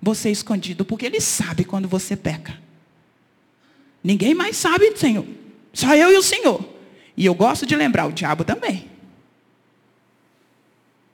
você 0.00 0.30
escondido, 0.30 0.82
porque 0.82 1.04
ele 1.04 1.20
sabe 1.20 1.62
quando 1.62 1.86
você 1.86 2.16
peca. 2.16 2.58
Ninguém 4.02 4.32
mais 4.32 4.56
sabe, 4.56 4.96
Senhor. 4.96 5.26
Só 5.74 5.94
eu 5.94 6.10
e 6.10 6.16
o 6.16 6.22
Senhor. 6.22 6.66
E 7.14 7.26
eu 7.26 7.34
gosto 7.34 7.66
de 7.66 7.76
lembrar, 7.76 8.06
o 8.06 8.12
diabo 8.12 8.44
também. 8.44 8.88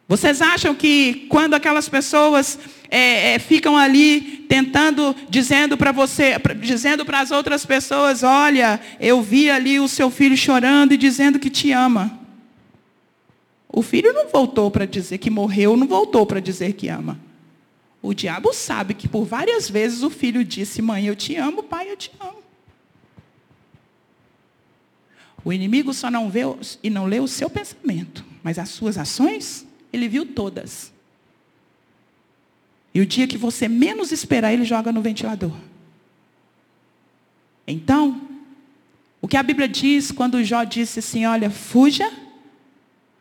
Vocês 0.07 0.41
acham 0.41 0.73
que 0.73 1.27
quando 1.29 1.55
aquelas 1.55 1.89
pessoas 1.89 2.61
é, 2.89 3.35
é, 3.35 3.39
ficam 3.41 3.77
ali 3.77 4.47
tentando, 4.49 5.17
dizendo 5.29 5.77
para 5.77 5.91
você, 5.91 6.37
dizendo 6.61 7.05
para 7.05 7.19
as 7.19 7.33
outras 7.33 7.67
pessoas, 7.67 8.23
olha, 8.23 8.79
eu 9.01 9.21
vi 9.21 9.51
ali 9.51 9.81
o 9.81 9.89
seu 9.89 10.13
filho 10.13 10.37
chorando 10.37 10.93
e 10.93 10.97
dizendo 10.97 11.37
que 11.37 11.51
te 11.51 11.73
ama. 11.73 12.20
O 13.73 13.83
filho 13.83 14.13
não 14.13 14.29
voltou 14.29 14.71
para 14.71 14.85
dizer 14.85 15.19
que 15.19 15.31
morreu, 15.31 15.77
não 15.77 15.87
voltou 15.87 16.27
para 16.27 16.41
dizer 16.41 16.73
que 16.73 16.89
ama. 16.89 17.19
O 18.03 18.13
diabo 18.13 18.53
sabe 18.53 18.95
que 18.95 19.07
por 19.07 19.25
várias 19.25 19.69
vezes 19.71 20.03
o 20.03 20.11
filho 20.11 20.45
disse, 20.45 20.83
mãe, 20.83 21.07
eu 21.07 21.15
te 21.15 21.37
amo, 21.37 21.63
pai, 21.63 21.91
eu 21.91 21.97
te 21.97 22.11
amo. 22.19 22.41
O 25.45 25.53
inimigo 25.53 25.95
só 25.95 26.11
não 26.11 26.29
vê 26.29 26.41
e 26.83 26.91
não 26.91 27.07
lê 27.07 27.21
o 27.21 27.29
seu 27.29 27.49
pensamento, 27.49 28.25
mas 28.43 28.59
as 28.59 28.71
suas 28.71 28.99
ações 28.99 29.67
ele 29.93 30.09
viu 30.09 30.27
todas. 30.27 30.93
E 32.93 33.01
o 33.01 33.07
dia 33.07 33.29
que 33.29 33.39
você 33.39 33.69
menos 33.69 34.11
esperar, 34.11 34.53
ele 34.53 34.65
joga 34.65 34.91
no 34.91 35.01
ventilador. 35.01 35.53
Então, 37.67 38.21
o 39.23 39.29
que 39.29 39.37
a 39.37 39.43
Bíblia 39.43 39.69
diz 39.69 40.11
quando 40.11 40.43
Jó 40.43 40.65
disse 40.65 40.99
assim: 40.99 41.25
olha, 41.25 41.49
fuja 41.51 42.11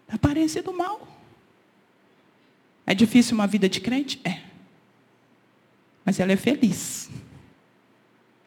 da 0.09 0.15
aparência 0.15 0.61
do 0.61 0.73
mal. 0.73 1.07
É 2.85 2.93
difícil 2.93 3.35
uma 3.35 3.47
vida 3.47 3.69
de 3.69 3.79
crente? 3.79 4.19
É. 4.25 4.39
Mas 6.03 6.19
ela 6.19 6.31
é 6.31 6.35
feliz. 6.35 7.09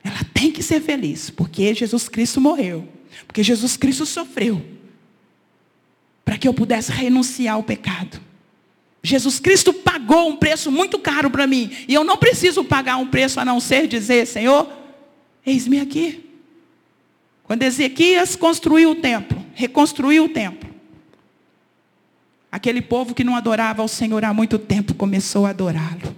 Ela 0.03 0.19
tem 0.35 0.51
que 0.51 0.63
ser 0.63 0.81
feliz, 0.81 1.31
porque 1.31 1.73
Jesus 1.73 2.09
Cristo 2.09 2.41
morreu. 2.41 2.89
Porque 3.27 3.43
Jesus 3.43 3.77
Cristo 3.77 4.05
sofreu 4.05 4.61
para 6.25 6.37
que 6.37 6.49
eu 6.49 6.55
pudesse 6.55 6.91
renunciar 6.91 7.55
ao 7.55 7.63
pecado. 7.63 8.21
Jesus 9.03 9.39
Cristo 9.39 9.73
pagou 9.73 10.29
um 10.29 10.37
preço 10.37 10.71
muito 10.71 10.99
caro 10.99 11.31
para 11.31 11.47
mim. 11.47 11.71
E 11.87 11.95
eu 11.95 12.03
não 12.05 12.17
preciso 12.17 12.65
pagar 12.65 12.97
um 12.97 13.07
preço 13.07 13.39
a 13.39 13.45
não 13.45 13.61
ser 13.61 13.87
dizer, 13.87 14.27
Senhor, 14.27 14.69
eis-me 15.45 15.81
aqui. 15.81 16.29
Quando 17.45 17.65
Ezequias 17.65 18.35
construiu 18.35 18.93
o 18.93 18.95
templo, 18.95 19.45
reconstruiu 19.55 20.25
o 20.25 20.29
templo, 20.29 20.72
aquele 22.53 22.83
povo 22.83 23.15
que 23.15 23.25
não 23.25 23.35
adorava 23.35 23.81
ao 23.81 23.89
Senhor 23.89 24.23
há 24.23 24.35
muito 24.35 24.59
tempo 24.59 24.93
começou 24.93 25.47
a 25.47 25.51
adorá-lo. 25.51 26.15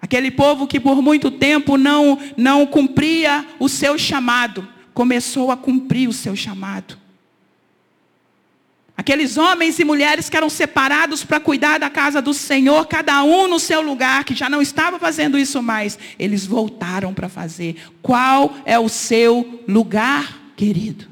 Aquele 0.00 0.30
povo 0.30 0.66
que 0.66 0.80
por 0.80 1.02
muito 1.02 1.30
tempo 1.30 1.76
não, 1.76 2.18
não 2.36 2.66
cumpria 2.66 3.46
o 3.60 3.68
seu 3.68 3.98
chamado, 3.98 4.66
começou 4.94 5.52
a 5.52 5.56
cumprir 5.56 6.08
o 6.08 6.12
seu 6.12 6.34
chamado. 6.34 6.98
Aqueles 8.96 9.36
homens 9.36 9.78
e 9.78 9.84
mulheres 9.84 10.28
que 10.28 10.36
eram 10.36 10.50
separados 10.50 11.24
para 11.24 11.40
cuidar 11.40 11.78
da 11.78 11.90
casa 11.90 12.22
do 12.22 12.32
Senhor, 12.32 12.86
cada 12.86 13.22
um 13.22 13.48
no 13.48 13.60
seu 13.60 13.80
lugar, 13.80 14.24
que 14.24 14.34
já 14.34 14.48
não 14.48 14.62
estava 14.62 14.98
fazendo 14.98 15.38
isso 15.38 15.62
mais, 15.62 15.98
eles 16.18 16.46
voltaram 16.46 17.12
para 17.12 17.28
fazer. 17.28 17.76
Qual 18.00 18.54
é 18.64 18.78
o 18.78 18.88
seu 18.88 19.62
lugar, 19.68 20.40
querido? 20.56 21.11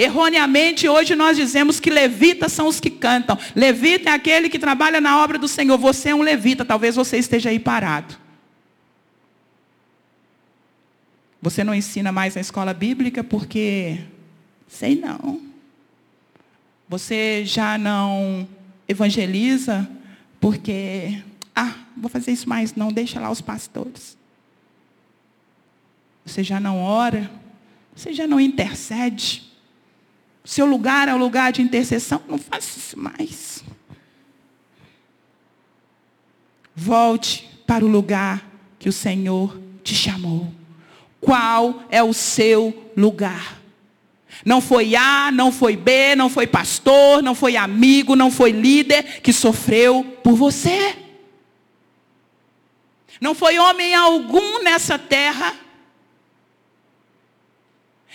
Erroneamente, 0.00 0.88
hoje 0.88 1.14
nós 1.14 1.36
dizemos 1.36 1.78
que 1.78 1.90
levitas 1.90 2.54
são 2.54 2.66
os 2.66 2.80
que 2.80 2.88
cantam. 2.88 3.38
Levita 3.54 4.08
é 4.08 4.12
aquele 4.14 4.48
que 4.48 4.58
trabalha 4.58 4.98
na 4.98 5.22
obra 5.22 5.38
do 5.38 5.46
Senhor. 5.46 5.76
Você 5.76 6.08
é 6.08 6.14
um 6.14 6.22
levita, 6.22 6.64
talvez 6.64 6.96
você 6.96 7.18
esteja 7.18 7.50
aí 7.50 7.58
parado. 7.58 8.16
Você 11.42 11.62
não 11.62 11.74
ensina 11.74 12.10
mais 12.10 12.34
na 12.34 12.40
escola 12.40 12.72
bíblica 12.72 13.22
porque, 13.22 14.00
sei 14.66 14.96
não. 14.96 15.38
Você 16.88 17.44
já 17.44 17.76
não 17.76 18.48
evangeliza 18.88 19.86
porque, 20.40 21.22
ah, 21.54 21.74
vou 21.94 22.08
fazer 22.08 22.32
isso 22.32 22.48
mais, 22.48 22.74
não, 22.74 22.90
deixa 22.90 23.20
lá 23.20 23.30
os 23.30 23.42
pastores. 23.42 24.16
Você 26.24 26.42
já 26.42 26.58
não 26.58 26.82
ora, 26.82 27.30
você 27.94 28.14
já 28.14 28.26
não 28.26 28.40
intercede. 28.40 29.49
Seu 30.44 30.66
lugar 30.66 31.08
é 31.08 31.14
o 31.14 31.18
lugar 31.18 31.52
de 31.52 31.62
intercessão, 31.62 32.22
não 32.28 32.38
faça 32.38 32.78
isso 32.78 32.98
mais. 32.98 33.62
Volte 36.74 37.48
para 37.66 37.84
o 37.84 37.88
lugar 37.88 38.48
que 38.78 38.88
o 38.88 38.92
Senhor 38.92 39.60
te 39.84 39.94
chamou. 39.94 40.52
Qual 41.20 41.82
é 41.90 42.02
o 42.02 42.12
seu 42.12 42.92
lugar? 42.96 43.60
Não 44.44 44.60
foi 44.60 44.96
A, 44.96 45.30
não 45.30 45.52
foi 45.52 45.76
B, 45.76 46.16
não 46.16 46.30
foi 46.30 46.46
pastor, 46.46 47.22
não 47.22 47.34
foi 47.34 47.56
amigo, 47.56 48.16
não 48.16 48.30
foi 48.30 48.52
líder 48.52 49.20
que 49.20 49.32
sofreu 49.32 50.02
por 50.24 50.34
você. 50.34 50.96
Não 53.20 53.34
foi 53.34 53.58
homem 53.58 53.94
algum 53.94 54.62
nessa 54.62 54.98
terra 54.98 55.54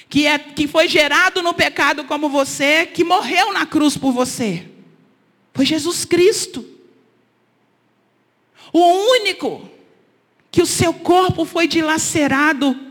que, 0.10 0.28
é, 0.28 0.38
que 0.38 0.68
foi 0.68 0.88
gerado 0.88 1.42
no 1.42 1.54
pecado 1.54 2.04
como 2.06 2.30
você, 2.30 2.86
que 2.86 3.04
morreu 3.04 3.54
na 3.54 3.66
cruz 3.66 3.98
por 3.98 4.12
você. 4.12 4.66
Foi 5.54 5.66
Jesus 5.66 6.06
Cristo. 6.06 6.66
O 8.72 8.80
único 9.20 9.70
que 10.52 10.62
o 10.62 10.66
seu 10.66 10.94
corpo 10.94 11.46
foi 11.46 11.68
dilacerado 11.68 12.86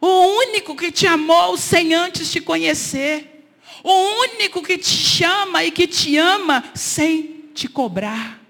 o 0.00 0.06
único 0.06 0.76
que 0.76 0.92
te 0.92 1.06
amou 1.06 1.56
sem 1.56 1.92
antes 1.94 2.30
te 2.30 2.40
conhecer. 2.40 3.46
O 3.82 3.92
único 3.92 4.62
que 4.62 4.78
te 4.78 4.90
chama 4.90 5.64
e 5.64 5.70
que 5.70 5.86
te 5.86 6.16
ama 6.16 6.64
sem 6.74 7.44
te 7.54 7.68
cobrar, 7.68 8.40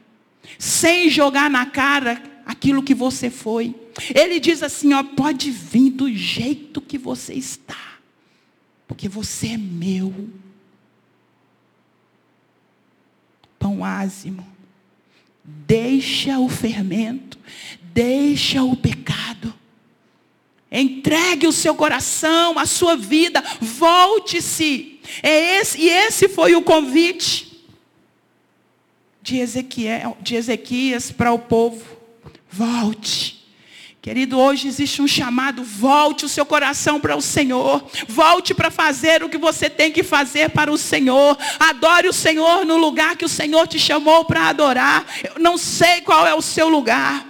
sem 0.59 1.09
jogar 1.09 1.49
na 1.51 1.67
cara 1.67 2.23
aquilo 2.47 2.83
que 2.83 2.95
você 2.95 3.31
foi. 3.31 3.75
Ele 4.15 4.39
diz 4.39 4.63
assim, 4.63 4.93
ó, 4.93 5.03
pode 5.03 5.51
vir 5.51 5.91
do 5.91 6.13
jeito 6.13 6.81
que 6.81 6.97
você 6.97 7.35
está, 7.35 7.99
porque 8.87 9.09
você 9.09 9.49
é 9.49 9.57
meu. 9.57 10.29
Pão 13.59 13.85
ázimo. 13.85 14.47
Deixa 15.45 16.39
o 16.39 16.49
fermento, 16.49 17.39
deixa 17.83 18.63
o 18.63 18.77
pecado. 18.77 19.55
Entregue 20.71 21.47
o 21.47 21.53
seu 21.53 21.75
coração, 21.75 22.59
a 22.59 22.67
sua 22.67 22.95
vida, 22.97 23.43
volte-se. 23.61 25.01
É 25.23 25.61
esse, 25.61 25.81
e 25.81 25.89
esse 25.89 26.29
foi 26.29 26.55
o 26.55 26.63
convite 26.63 27.67
de, 29.23 29.39
Ezequiel, 29.39 30.17
de 30.21 30.37
Ezequias 30.37 31.11
para 31.11 31.33
o 31.33 31.39
povo. 31.39 31.85
Volte. 32.51 33.38
Querido, 34.09 34.39
hoje 34.39 34.67
existe 34.69 35.03
um 35.03 35.07
chamado, 35.07 35.63
volte 35.63 36.25
o 36.25 36.31
seu 36.31 36.47
coração 36.47 36.99
para 36.99 37.15
o 37.15 37.21
Senhor. 37.21 37.85
Volte 38.09 38.55
para 38.55 38.71
fazer 38.71 39.23
o 39.23 39.29
que 39.29 39.37
você 39.37 39.69
tem 39.69 39.93
que 39.93 40.03
fazer 40.03 40.49
para 40.49 40.73
o 40.73 40.79
Senhor. 40.79 41.37
Adore 41.61 42.09
o 42.09 42.13
Senhor 42.15 42.65
no 42.65 42.79
lugar 42.79 43.17
que 43.17 43.27
o 43.27 43.29
Senhor 43.29 43.67
te 43.69 43.79
chamou 43.79 44.25
para 44.25 44.49
adorar. 44.49 45.05
Eu 45.23 45.39
não 45.39 45.59
sei 45.59 46.01
qual 46.01 46.27
é 46.27 46.33
o 46.33 46.41
seu 46.41 46.71
lugar. 46.71 47.27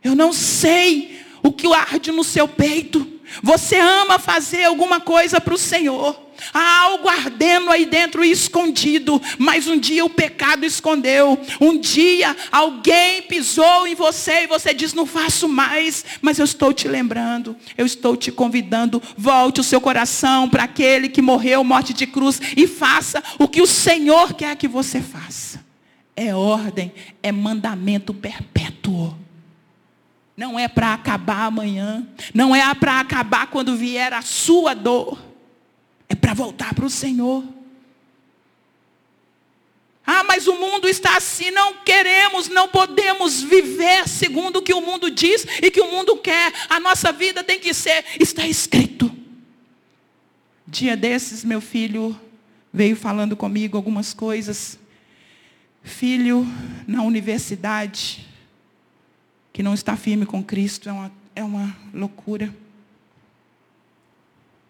Eu 0.00 0.14
não 0.14 0.32
sei 0.32 1.20
o 1.42 1.50
que 1.50 1.66
arde 1.74 2.12
no 2.12 2.22
seu 2.22 2.46
peito. 2.46 3.04
Você 3.42 3.74
ama 3.74 4.20
fazer 4.20 4.62
alguma 4.62 5.00
coisa 5.00 5.40
para 5.40 5.54
o 5.54 5.58
Senhor. 5.58 6.25
Há 6.52 6.80
algo 6.82 7.08
ardendo 7.08 7.70
aí 7.70 7.84
dentro 7.84 8.24
escondido, 8.24 9.20
mas 9.38 9.66
um 9.66 9.78
dia 9.78 10.04
o 10.04 10.10
pecado 10.10 10.64
escondeu. 10.64 11.38
Um 11.60 11.78
dia 11.78 12.36
alguém 12.50 13.22
pisou 13.22 13.86
em 13.86 13.94
você 13.94 14.44
e 14.44 14.46
você 14.46 14.72
diz: 14.72 14.94
Não 14.94 15.06
faço 15.06 15.48
mais, 15.48 16.04
mas 16.20 16.38
eu 16.38 16.44
estou 16.44 16.72
te 16.72 16.88
lembrando, 16.88 17.56
eu 17.76 17.86
estou 17.86 18.16
te 18.16 18.30
convidando. 18.32 19.02
Volte 19.16 19.60
o 19.60 19.64
seu 19.64 19.80
coração 19.80 20.48
para 20.48 20.64
aquele 20.64 21.08
que 21.08 21.22
morreu 21.22 21.62
morte 21.64 21.92
de 21.92 22.06
cruz 22.06 22.40
e 22.56 22.66
faça 22.66 23.22
o 23.38 23.48
que 23.48 23.60
o 23.60 23.66
Senhor 23.66 24.34
quer 24.34 24.56
que 24.56 24.68
você 24.68 25.00
faça. 25.00 25.64
É 26.14 26.34
ordem, 26.34 26.92
é 27.22 27.30
mandamento 27.30 28.14
perpétuo. 28.14 29.14
Não 30.36 30.58
é 30.58 30.68
para 30.68 30.92
acabar 30.92 31.46
amanhã. 31.46 32.06
Não 32.34 32.54
é 32.54 32.74
para 32.74 33.00
acabar 33.00 33.46
quando 33.46 33.76
vier 33.76 34.12
a 34.12 34.20
sua 34.22 34.74
dor. 34.74 35.18
É 36.08 36.14
para 36.14 36.34
voltar 36.34 36.74
para 36.74 36.84
o 36.84 36.90
Senhor. 36.90 37.44
Ah, 40.06 40.22
mas 40.22 40.46
o 40.46 40.54
mundo 40.54 40.88
está 40.88 41.16
assim, 41.16 41.50
não 41.50 41.78
queremos, 41.78 42.48
não 42.48 42.68
podemos 42.68 43.42
viver 43.42 44.08
segundo 44.08 44.58
o 44.58 44.62
que 44.62 44.72
o 44.72 44.80
mundo 44.80 45.10
diz 45.10 45.44
e 45.60 45.68
que 45.68 45.80
o 45.80 45.90
mundo 45.90 46.16
quer. 46.16 46.52
A 46.70 46.78
nossa 46.78 47.10
vida 47.10 47.42
tem 47.42 47.58
que 47.58 47.74
ser, 47.74 48.04
está 48.20 48.46
escrito. 48.46 49.10
Dia 50.64 50.96
desses, 50.96 51.42
meu 51.42 51.60
filho 51.60 52.18
veio 52.72 52.94
falando 52.94 53.36
comigo 53.36 53.76
algumas 53.76 54.14
coisas. 54.14 54.78
Filho, 55.82 56.46
na 56.86 57.02
universidade, 57.02 58.26
que 59.52 59.62
não 59.62 59.74
está 59.74 59.96
firme 59.96 60.24
com 60.24 60.42
Cristo, 60.42 60.88
é 60.88 60.92
uma, 60.92 61.12
é 61.34 61.42
uma 61.42 61.76
loucura. 61.92 62.54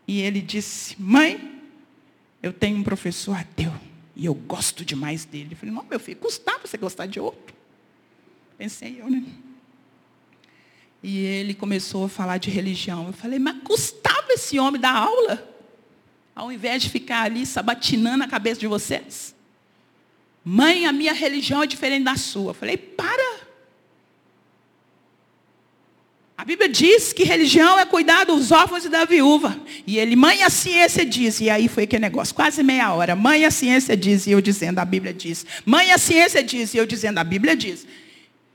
E 0.06 0.20
ele 0.20 0.40
disse: 0.40 0.94
Mãe, 1.00 1.60
eu 2.42 2.52
tenho 2.52 2.78
um 2.78 2.82
professor 2.82 3.36
ateu. 3.36 3.72
E 4.14 4.24
eu 4.24 4.34
gosto 4.34 4.84
demais 4.84 5.24
dele. 5.24 5.50
Eu 5.52 5.56
falei: 5.56 5.74
Não, 5.74 5.84
meu 5.84 6.00
filho, 6.00 6.18
custava 6.18 6.66
você 6.66 6.76
gostar 6.76 7.06
de 7.06 7.20
outro. 7.20 7.54
Pensei 8.56 9.00
eu, 9.00 9.10
né? 9.10 9.24
E 11.02 11.18
ele 11.18 11.54
começou 11.54 12.06
a 12.06 12.08
falar 12.08 12.38
de 12.38 12.50
religião. 12.50 13.08
Eu 13.08 13.12
falei: 13.12 13.38
Mas 13.38 13.62
custava 13.62 14.32
esse 14.32 14.58
homem 14.58 14.80
dar 14.80 14.94
aula? 14.94 15.54
Ao 16.34 16.52
invés 16.52 16.82
de 16.82 16.90
ficar 16.90 17.22
ali 17.22 17.46
sabatinando 17.46 18.24
a 18.24 18.28
cabeça 18.28 18.60
de 18.60 18.66
vocês? 18.66 19.34
Mãe, 20.44 20.86
a 20.86 20.92
minha 20.92 21.12
religião 21.12 21.62
é 21.62 21.66
diferente 21.66 22.04
da 22.04 22.16
sua. 22.16 22.50
Eu 22.50 22.54
falei: 22.54 22.76
Para. 22.76 23.46
A 26.35 26.35
Bíblia 26.46 26.68
diz 26.68 27.12
que 27.12 27.24
religião 27.24 27.76
é 27.76 27.84
cuidar 27.84 28.22
dos 28.22 28.52
órfãos 28.52 28.84
e 28.84 28.88
da 28.88 29.04
viúva. 29.04 29.60
E 29.84 29.98
ele, 29.98 30.14
mãe, 30.14 30.44
a 30.44 30.48
ciência 30.48 31.04
diz. 31.04 31.40
E 31.40 31.50
aí 31.50 31.66
foi 31.66 31.82
aquele 31.82 32.02
negócio, 32.02 32.32
quase 32.32 32.62
meia 32.62 32.94
hora. 32.94 33.16
Mãe, 33.16 33.44
a 33.44 33.50
ciência 33.50 33.96
diz. 33.96 34.28
E 34.28 34.30
eu 34.30 34.40
dizendo, 34.40 34.78
a 34.78 34.84
Bíblia 34.84 35.12
diz. 35.12 35.44
Mãe, 35.64 35.90
a 35.90 35.98
ciência 35.98 36.44
diz. 36.44 36.72
E 36.72 36.76
eu 36.76 36.86
dizendo, 36.86 37.18
a 37.18 37.24
Bíblia 37.24 37.56
diz. 37.56 37.84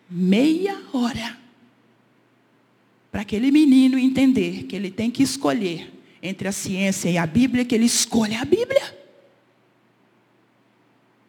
Meia 0.09 0.77
hora. 0.93 1.37
Para 3.11 3.23
aquele 3.23 3.51
menino 3.51 3.99
entender 3.99 4.63
que 4.63 4.75
ele 4.77 4.89
tem 4.89 5.11
que 5.11 5.21
escolher 5.21 5.91
entre 6.23 6.47
a 6.47 6.53
ciência 6.53 7.09
e 7.09 7.17
a 7.17 7.25
Bíblia, 7.25 7.65
que 7.65 7.75
ele 7.75 7.87
escolhe 7.87 8.35
a 8.35 8.45
Bíblia. 8.45 8.97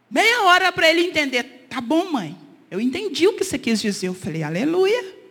Meia 0.09 0.45
hora 0.45 0.71
para 0.71 0.89
ele 0.89 1.01
entender. 1.01 1.67
Tá 1.69 1.81
bom, 1.81 2.13
mãe. 2.13 2.37
Eu 2.71 2.81
entendi 2.81 3.27
o 3.27 3.33
que 3.33 3.43
você 3.43 3.59
quis 3.59 3.83
dizer. 3.83 4.07
Eu 4.07 4.15
falei, 4.15 4.45
aleluia. 4.45 5.22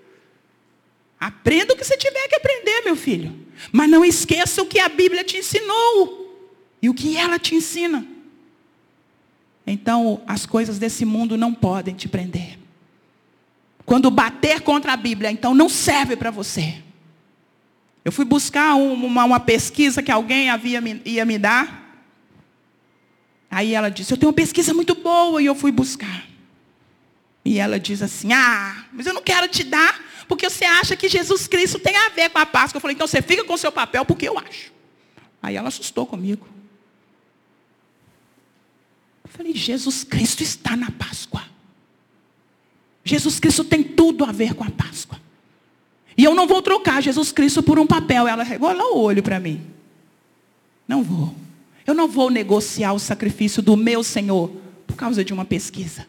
Aprenda 1.22 1.76
o 1.76 1.78
que 1.78 1.86
você 1.86 1.96
tiver 1.96 2.28
que 2.28 2.36
aprender, 2.36 2.82
meu 2.84 2.96
filho. 2.96 3.46
Mas 3.72 3.88
não 3.88 4.04
esqueça 4.04 4.60
o 4.64 4.66
que 4.66 4.80
a 4.80 4.90
Bíblia 4.90 5.24
te 5.24 5.38
ensinou 5.38 6.36
e 6.82 6.90
o 6.90 6.96
que 6.96 7.16
ela 7.16 7.38
te 7.38 7.54
ensina. 7.54 8.04
Então, 9.68 10.24
as 10.26 10.48
coisas 10.48 10.80
desse 10.80 11.06
mundo 11.06 11.38
não 11.38 11.54
podem 11.54 11.94
te 11.94 12.10
prender. 12.10 12.58
Quando 13.86 14.10
bater 14.10 14.62
contra 14.62 14.94
a 14.94 14.98
Bíblia, 14.98 15.30
então 15.30 15.54
não 15.54 15.70
serve 15.70 16.16
para 16.16 16.32
você. 16.32 16.82
Eu 18.04 18.12
fui 18.12 18.26
buscar 18.26 18.74
uma, 18.74 19.24
uma, 19.24 19.40
pesquisa 19.40 20.02
que 20.02 20.12
alguém 20.12 20.50
havia, 20.50 20.82
ia 21.06 21.24
me 21.24 21.38
dar. 21.38 22.04
Aí 23.50 23.76
ela 23.76 23.90
disse: 23.90 24.12
Eu 24.12 24.18
tenho 24.18 24.32
uma 24.32 24.36
pesquisa 24.36 24.74
muito 24.74 24.96
boa 24.96 25.40
e 25.40 25.46
eu 25.46 25.54
fui 25.54 25.72
buscar. 25.72 26.26
E 27.46 27.60
ela 27.60 27.80
diz 27.80 28.02
assim: 28.02 28.34
Ah, 28.34 28.86
mas 28.92 29.06
eu 29.06 29.14
não 29.14 29.22
quero 29.22 29.48
te 29.48 29.64
dar 29.64 30.11
porque 30.32 30.50
você 30.50 30.64
acha 30.64 30.96
que 30.96 31.10
Jesus 31.10 31.46
Cristo 31.46 31.78
tem 31.78 31.94
a 31.94 32.08
ver 32.08 32.30
com 32.30 32.40
a 32.40 32.46
Páscoa. 32.46 32.78
Eu 32.78 32.82
falei, 32.82 32.96
então 32.96 33.06
você 33.06 33.22
fica 33.22 33.44
com 33.44 33.54
o 33.54 33.58
seu 33.58 33.70
papel 33.70 34.06
porque 34.06 34.30
eu 34.30 34.40
acho. 34.40 34.72
Aí 35.44 35.58
ela 35.58 35.68
assustou 35.68 36.06
comigo. 36.06 36.48
Eu 39.26 39.30
falei, 39.30 39.54
Jesus 39.54 40.06
Cristo 40.06 40.42
está 40.42 40.78
na 40.78 40.90
Páscoa. 40.90 41.44
Jesus 43.04 43.42
Cristo 43.42 43.66
tem 43.66 43.84
tudo 43.84 44.24
a 44.24 44.32
ver 44.32 44.54
com 44.54 44.64
a 44.64 44.70
Páscoa. 44.70 45.20
E 46.18 46.24
eu 46.24 46.34
não 46.34 46.48
vou 46.48 46.62
trocar 46.62 47.04
Jesus 47.04 47.34
Cristo 47.34 47.62
por 47.62 47.78
um 47.78 47.86
papel. 47.86 48.26
Ela 48.26 48.44
regolou 48.44 49.00
o 49.00 49.02
olho 49.02 49.22
para 49.22 49.38
mim. 49.38 49.62
Não 50.88 51.04
vou. 51.04 51.36
Eu 51.86 51.94
não 51.94 52.08
vou 52.08 52.30
negociar 52.30 52.94
o 52.94 53.00
sacrifício 53.00 53.62
do 53.62 53.76
meu 53.76 54.02
Senhor 54.02 54.50
por 54.88 54.96
causa 54.96 55.26
de 55.26 55.34
uma 55.34 55.44
pesquisa. 55.44 56.08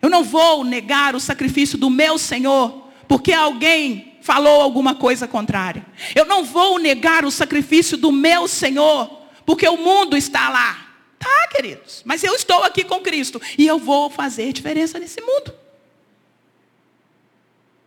Eu 0.00 0.08
não 0.08 0.24
vou 0.24 0.64
negar 0.64 1.14
o 1.14 1.20
sacrifício 1.20 1.76
do 1.76 1.90
meu 1.90 2.16
Senhor 2.16 2.81
porque 3.12 3.30
alguém 3.30 4.14
falou 4.22 4.62
alguma 4.62 4.94
coisa 4.94 5.28
contrária. 5.28 5.84
Eu 6.14 6.24
não 6.24 6.42
vou 6.42 6.78
negar 6.78 7.26
o 7.26 7.30
sacrifício 7.30 7.94
do 7.98 8.10
meu 8.10 8.48
Senhor, 8.48 9.06
porque 9.44 9.68
o 9.68 9.76
mundo 9.76 10.16
está 10.16 10.48
lá. 10.48 10.94
Tá, 11.18 11.48
queridos, 11.48 12.00
mas 12.06 12.24
eu 12.24 12.34
estou 12.34 12.64
aqui 12.64 12.82
com 12.82 13.00
Cristo 13.00 13.38
e 13.58 13.66
eu 13.66 13.78
vou 13.78 14.08
fazer 14.08 14.50
diferença 14.54 14.98
nesse 14.98 15.20
mundo. 15.20 15.52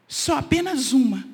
Só 0.07 0.38
apenas 0.38 0.93
uma. 0.93 1.26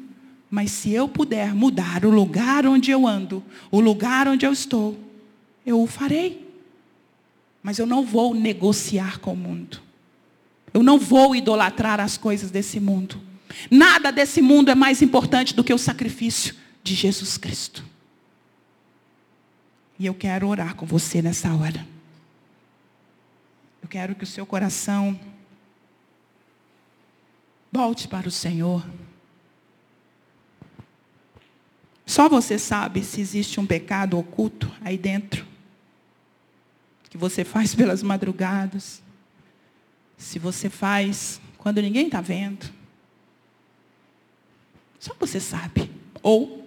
Mas 0.49 0.71
se 0.71 0.93
eu 0.93 1.09
puder 1.09 1.53
mudar 1.53 2.05
o 2.05 2.09
lugar 2.09 2.65
onde 2.65 2.91
eu 2.91 3.05
ando, 3.05 3.43
o 3.69 3.81
lugar 3.81 4.25
onde 4.25 4.45
eu 4.45 4.53
estou, 4.53 4.97
eu 5.65 5.81
o 5.81 5.85
farei. 5.85 6.47
Mas 7.61 7.77
eu 7.77 7.85
não 7.85 8.05
vou 8.05 8.33
negociar 8.33 9.19
com 9.19 9.33
o 9.33 9.37
mundo. 9.37 9.81
Eu 10.73 10.81
não 10.81 10.97
vou 10.97 11.35
idolatrar 11.35 11.99
as 11.99 12.15
coisas 12.15 12.49
desse 12.49 12.79
mundo. 12.79 13.30
Nada 13.69 14.11
desse 14.11 14.41
mundo 14.41 14.69
é 14.69 14.75
mais 14.75 15.01
importante 15.01 15.53
do 15.53 15.63
que 15.63 15.73
o 15.73 15.77
sacrifício 15.77 16.55
de 16.83 16.95
Jesus 16.95 17.37
Cristo. 17.37 17.83
E 19.99 20.05
eu 20.05 20.13
quero 20.13 20.47
orar 20.47 20.75
com 20.75 20.85
você 20.85 21.21
nessa 21.21 21.53
hora. 21.53 21.85
Eu 23.81 23.87
quero 23.87 24.15
que 24.15 24.23
o 24.23 24.27
seu 24.27 24.45
coração 24.45 25.19
volte 27.71 28.07
para 28.07 28.27
o 28.27 28.31
Senhor. 28.31 28.85
Só 32.05 32.27
você 32.27 32.59
sabe 32.59 33.03
se 33.03 33.21
existe 33.21 33.59
um 33.59 33.65
pecado 33.65 34.17
oculto 34.17 34.71
aí 34.81 34.97
dentro. 34.97 35.45
Que 37.09 37.17
você 37.17 37.43
faz 37.43 37.73
pelas 37.75 38.03
madrugadas. 38.03 39.01
Se 40.17 40.39
você 40.39 40.69
faz 40.69 41.39
quando 41.57 41.81
ninguém 41.81 42.07
está 42.07 42.21
vendo. 42.21 42.80
Só 45.01 45.15
você 45.19 45.39
sabe. 45.39 45.89
Ou 46.21 46.63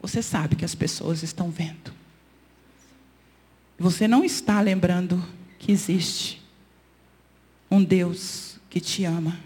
você 0.00 0.22
sabe 0.22 0.54
que 0.54 0.66
as 0.66 0.74
pessoas 0.74 1.22
estão 1.22 1.50
vendo. 1.50 1.92
Você 3.78 4.06
não 4.06 4.22
está 4.22 4.60
lembrando 4.60 5.24
que 5.58 5.72
existe 5.72 6.42
um 7.70 7.82
Deus 7.82 8.58
que 8.68 8.80
te 8.80 9.04
ama 9.04 9.40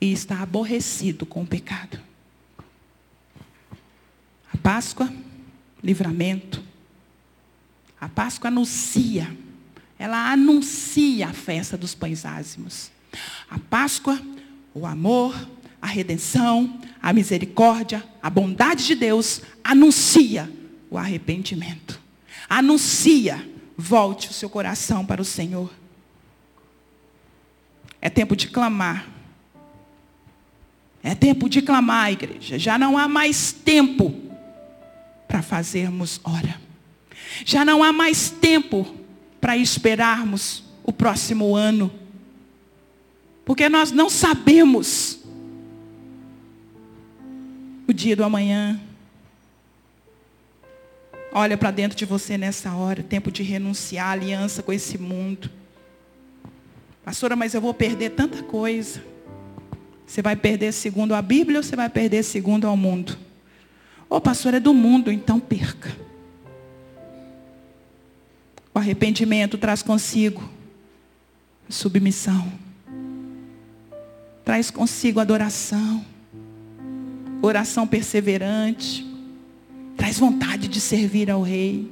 e 0.00 0.12
está 0.12 0.40
aborrecido 0.40 1.26
com 1.26 1.42
o 1.42 1.46
pecado. 1.46 1.98
A 4.52 4.56
Páscoa, 4.58 5.12
livramento. 5.82 6.62
A 8.00 8.08
Páscoa 8.08 8.48
anuncia, 8.48 9.36
ela 9.98 10.30
anuncia 10.30 11.28
a 11.28 11.32
festa 11.32 11.76
dos 11.76 11.94
pães 11.94 12.24
ázimos. 12.24 12.90
A 13.50 13.58
Páscoa, 13.58 14.20
o 14.74 14.86
amor, 14.86 15.34
a 15.86 15.88
redenção, 15.88 16.80
a 17.00 17.12
misericórdia, 17.12 18.04
a 18.20 18.28
bondade 18.28 18.84
de 18.84 18.96
Deus 18.96 19.40
anuncia 19.62 20.52
o 20.90 20.98
arrependimento. 20.98 22.00
Anuncia, 22.48 23.48
volte 23.78 24.28
o 24.28 24.32
seu 24.32 24.50
coração 24.50 25.06
para 25.06 25.22
o 25.22 25.24
Senhor. 25.24 25.72
É 28.00 28.10
tempo 28.10 28.34
de 28.34 28.48
clamar. 28.48 29.06
É 31.04 31.14
tempo 31.14 31.48
de 31.48 31.62
clamar, 31.62 32.10
igreja. 32.10 32.58
Já 32.58 32.76
não 32.76 32.98
há 32.98 33.06
mais 33.06 33.52
tempo 33.52 34.12
para 35.28 35.40
fazermos 35.40 36.20
hora. 36.24 36.60
Já 37.44 37.64
não 37.64 37.80
há 37.80 37.92
mais 37.92 38.28
tempo 38.28 38.92
para 39.40 39.56
esperarmos 39.56 40.64
o 40.82 40.92
próximo 40.92 41.54
ano. 41.54 41.92
Porque 43.44 43.68
nós 43.68 43.92
não 43.92 44.10
sabemos 44.10 45.24
dia 47.96 48.14
do 48.14 48.22
amanhã. 48.22 48.78
Olha 51.32 51.56
para 51.56 51.70
dentro 51.70 51.96
de 51.96 52.04
você 52.04 52.38
nessa 52.38 52.72
hora, 52.74 53.02
tempo 53.02 53.32
de 53.32 53.42
renunciar 53.42 54.08
à 54.08 54.10
aliança 54.12 54.62
com 54.62 54.72
esse 54.72 54.96
mundo. 54.96 55.50
Pastora, 57.04 57.34
mas 57.34 57.54
eu 57.54 57.60
vou 57.60 57.74
perder 57.74 58.10
tanta 58.10 58.42
coisa. 58.42 59.02
Você 60.06 60.22
vai 60.22 60.36
perder 60.36 60.72
segundo 60.72 61.14
a 61.14 61.22
Bíblia 61.22 61.58
ou 61.58 61.62
você 61.62 61.74
vai 61.74 61.88
perder 61.88 62.22
segundo 62.22 62.66
ao 62.66 62.76
mundo? 62.76 63.18
Ô 64.08 64.16
oh, 64.16 64.20
pastor, 64.20 64.54
é 64.54 64.60
do 64.60 64.72
mundo, 64.72 65.10
então 65.10 65.40
perca. 65.40 65.96
O 68.72 68.78
arrependimento 68.78 69.58
traz 69.58 69.82
consigo 69.82 70.48
submissão. 71.68 72.52
Traz 74.44 74.70
consigo 74.70 75.18
adoração. 75.18 76.04
Oração 77.46 77.86
perseverante. 77.86 79.06
Traz 79.96 80.18
vontade 80.18 80.66
de 80.66 80.80
servir 80.80 81.30
ao 81.30 81.42
rei. 81.42 81.88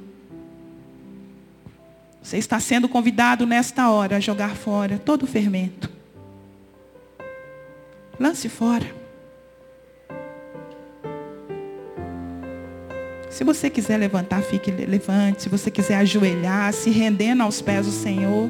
Você 2.21 2.37
está 2.37 2.59
sendo 2.59 2.89
convidado 2.89 3.45
nesta 3.45 3.89
hora 3.89 4.17
a 4.17 4.19
jogar 4.19 4.53
fora 4.53 4.99
todo 4.99 5.23
o 5.23 5.27
fermento. 5.27 5.89
Lance 8.19 8.49
fora. 8.49 8.85
Se 13.29 13.45
você 13.45 13.69
quiser 13.69 13.97
levantar, 13.97 14.41
fique 14.41 14.69
levante. 14.71 15.43
Se 15.43 15.49
você 15.49 15.71
quiser 15.71 15.95
ajoelhar, 15.99 16.73
se 16.73 16.89
rendendo 16.89 17.43
aos 17.43 17.61
pés 17.61 17.85
do 17.85 17.93
Senhor. 17.93 18.49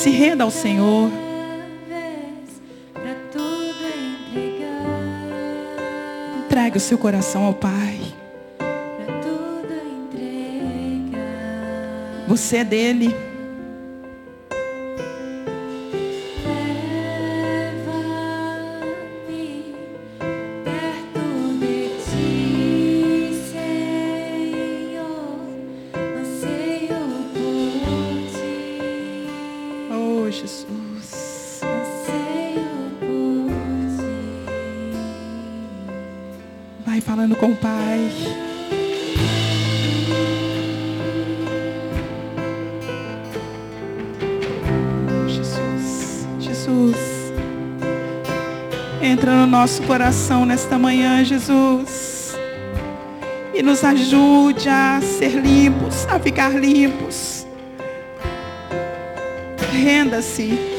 Se 0.00 0.08
renda 0.08 0.44
ao 0.44 0.50
Senhor. 0.50 1.10
Entregue 6.46 6.78
o 6.78 6.80
seu 6.80 6.96
coração 6.96 7.44
ao 7.44 7.52
Pai. 7.52 8.00
Você 12.26 12.56
é 12.56 12.64
dele. 12.64 13.14
Nosso 49.26 49.82
coração 49.82 50.46
nesta 50.46 50.78
manhã, 50.78 51.24
Jesus. 51.24 52.34
E 53.54 53.62
nos 53.62 53.84
ajude 53.84 54.68
a 54.68 55.00
ser 55.00 55.32
limpos, 55.32 56.06
a 56.08 56.18
ficar 56.18 56.58
limpos. 56.58 57.46
Renda-se 59.72 60.69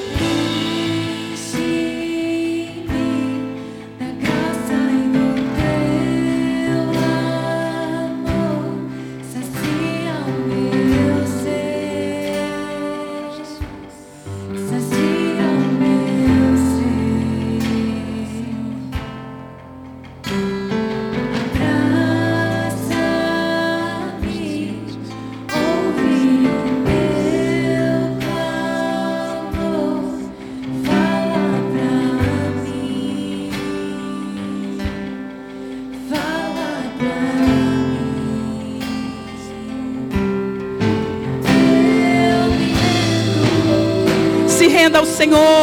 Senhor. 45.21 45.60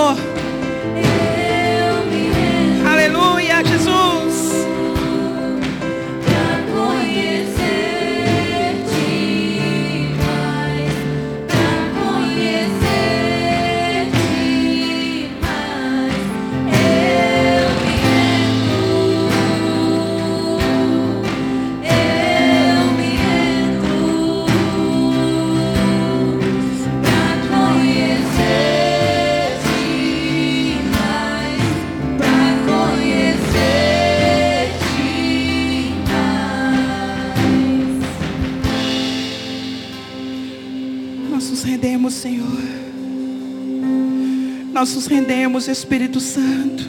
Nós 44.78 44.94
nos 44.94 45.08
rendemos, 45.08 45.66
Espírito 45.66 46.20
Santo. 46.20 46.84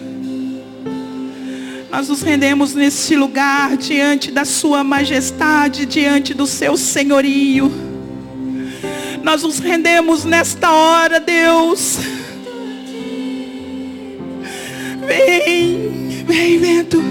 Nós 1.89 2.07
nos 2.07 2.21
rendemos 2.21 2.75
neste 2.75 3.15
lugar 3.15 3.75
diante 3.77 4.29
da 4.29 4.45
Sua 4.45 4.83
majestade, 4.83 5.87
diante 5.87 6.35
do 6.35 6.45
Seu 6.45 6.77
senhorio. 6.77 7.71
Nós 9.23 9.41
nos 9.41 9.57
rendemos 9.57 10.23
nesta 10.23 10.69
hora, 10.71 11.19
Deus. 11.19 11.97
Vem, 15.07 16.23
vem, 16.27 16.59
vento. 16.59 17.03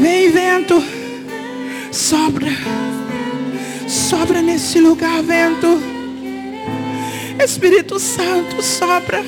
Vem, 0.00 0.30
vento. 0.32 0.82
Sobra. 1.92 2.50
Sobra 3.86 4.42
nesse 4.42 4.80
lugar, 4.80 5.22
vento. 5.22 5.97
Espírito 7.38 7.98
Santo, 7.98 8.62
sopra. 8.62 9.24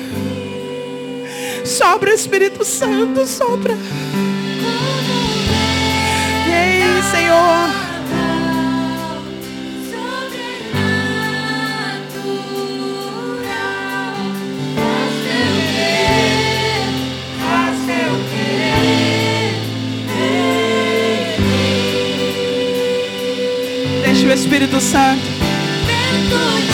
Sopra, 1.65 2.13
Espírito 2.13 2.65
Santo, 2.65 3.25
sopra. 3.25 3.73
Ei, 6.47 7.01
Senhor. 7.09 7.91
Deixa 24.03 24.27
o 24.27 24.31
Espírito 24.31 24.81
Santo. 24.81 26.70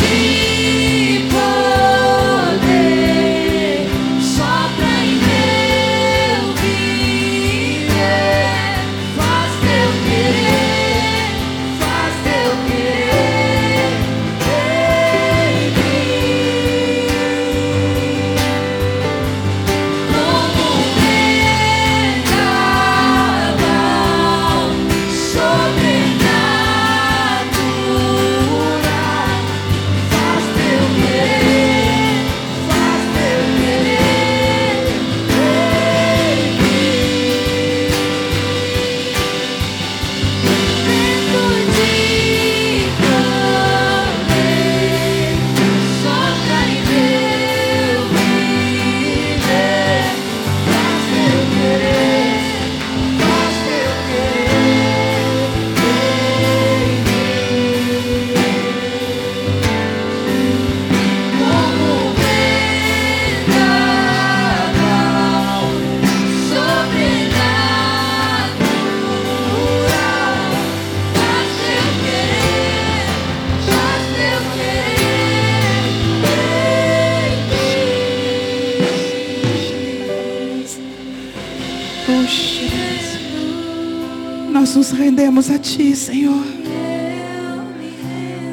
Rendemos 85.37 85.51
a 85.51 85.59
Ti, 85.59 85.95
Senhor. 85.95 86.43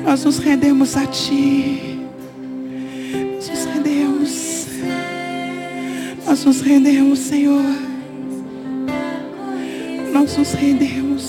Nós 0.05 0.24
nos 0.24 0.39
rendemos 0.39 0.97
a 0.97 1.07
Ti. 1.07 1.99
Nós 3.37 3.49
nos 3.49 3.64
rendemos. 3.64 4.66
Nós 6.26 6.45
nos 6.45 6.61
rendemos, 6.61 7.18
Senhor. 7.20 7.64
Nós 10.12 10.37
nos 10.37 10.53
rendemos. 10.53 11.24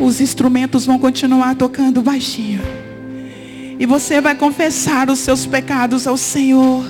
Os 0.00 0.20
instrumentos 0.20 0.84
vão 0.84 0.98
continuar 0.98 1.54
tocando 1.54 2.02
baixinho. 2.02 2.60
E 3.78 3.86
você 3.86 4.20
vai 4.20 4.34
confessar 4.34 5.08
os 5.08 5.20
seus 5.20 5.46
pecados 5.46 6.08
ao 6.08 6.16
Senhor. 6.16 6.84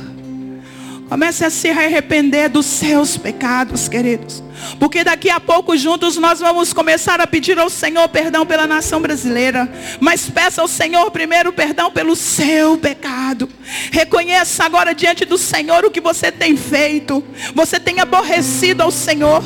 Comece 1.15 1.45
a 1.45 1.51
se 1.51 1.71
arrepender 1.71 2.49
dos 2.49 2.67
seus 2.67 3.17
pecados, 3.17 3.87
queridos. 3.87 4.43
Porque 4.81 5.05
daqui 5.05 5.31
a 5.31 5.39
pouco 5.39 5.77
juntos 5.77 6.17
nós 6.17 6.41
vamos 6.41 6.73
começar 6.73 7.21
a 7.21 7.27
pedir 7.27 7.57
ao 7.57 7.71
Senhor 7.71 8.09
perdão 8.09 8.45
pela 8.45 8.67
nação 8.67 9.01
brasileira. 9.01 9.73
Mas 10.01 10.29
peça 10.29 10.61
ao 10.61 10.67
Senhor 10.67 11.09
primeiro 11.13 11.53
perdão 11.53 11.89
pelo 11.93 12.17
seu 12.17 12.77
pecado. 12.77 13.49
Reconheça 13.93 14.65
agora 14.65 14.93
diante 14.93 15.25
do 15.25 15.39
Senhor 15.39 15.85
o 15.85 15.91
que 15.93 16.01
você 16.01 16.33
tem 16.33 16.57
feito. 16.57 17.23
Você 17.55 17.79
tem 17.79 18.01
aborrecido 18.01 18.83
ao 18.83 18.91
Senhor. 18.91 19.41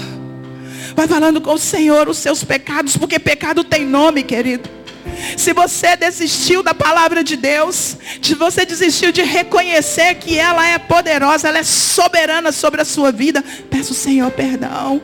Vai 0.96 1.06
falando 1.06 1.38
com 1.38 1.52
o 1.52 1.58
Senhor 1.58 2.08
os 2.08 2.16
seus 2.16 2.42
pecados, 2.42 2.96
porque 2.96 3.18
pecado 3.18 3.62
tem 3.62 3.84
nome, 3.84 4.22
querido. 4.22 4.77
Se 5.36 5.52
você 5.52 5.96
desistiu 5.96 6.62
da 6.62 6.74
palavra 6.74 7.22
de 7.22 7.36
Deus, 7.36 7.96
se 8.22 8.34
você 8.34 8.64
desistiu 8.64 9.12
de 9.12 9.22
reconhecer 9.22 10.14
que 10.16 10.38
ela 10.38 10.66
é 10.66 10.78
poderosa, 10.78 11.48
ela 11.48 11.58
é 11.58 11.64
soberana 11.64 12.52
sobre 12.52 12.80
a 12.80 12.84
sua 12.84 13.12
vida, 13.12 13.44
peça 13.70 13.92
o 13.92 13.94
Senhor 13.94 14.30
perdão. 14.30 15.00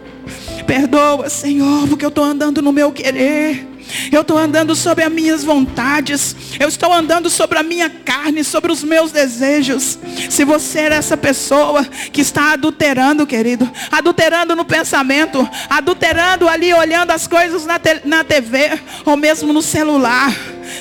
Perdoa, 0.66 1.28
Senhor, 1.28 1.86
porque 1.88 2.05
eu 2.05 2.09
estou 2.09 2.24
andando 2.24 2.62
no 2.62 2.72
meu 2.72 2.90
querer. 2.90 3.73
Eu 4.11 4.22
estou 4.22 4.39
andando 4.39 4.74
sobre 4.74 5.05
as 5.05 5.12
minhas 5.12 5.45
vontades. 5.45 6.37
Eu 6.59 6.68
estou 6.68 6.93
andando 6.93 7.28
sobre 7.30 7.59
a 7.59 7.62
minha 7.62 7.89
carne, 7.89 8.45
sobre 8.45 8.72
os 8.72 8.82
meus 8.82 9.12
desejos. 9.12 9.99
Se 10.30 10.45
você 10.45 10.80
é 10.80 10.95
essa 10.95 11.16
pessoa 11.16 11.85
que 11.85 12.20
está 12.20 12.53
adulterando, 12.53 13.26
querido, 13.26 13.70
adulterando 13.91 14.55
no 14.55 14.64
pensamento, 14.64 15.49
adulterando 15.68 16.49
ali, 16.49 16.72
olhando 16.72 17.11
as 17.11 17.26
coisas 17.26 17.64
na, 17.66 17.78
te 17.78 18.01
na 18.05 18.24
TV, 18.24 18.78
ou 19.05 19.16
mesmo 19.16 19.53
no 19.53 19.62
celular. 19.62 20.32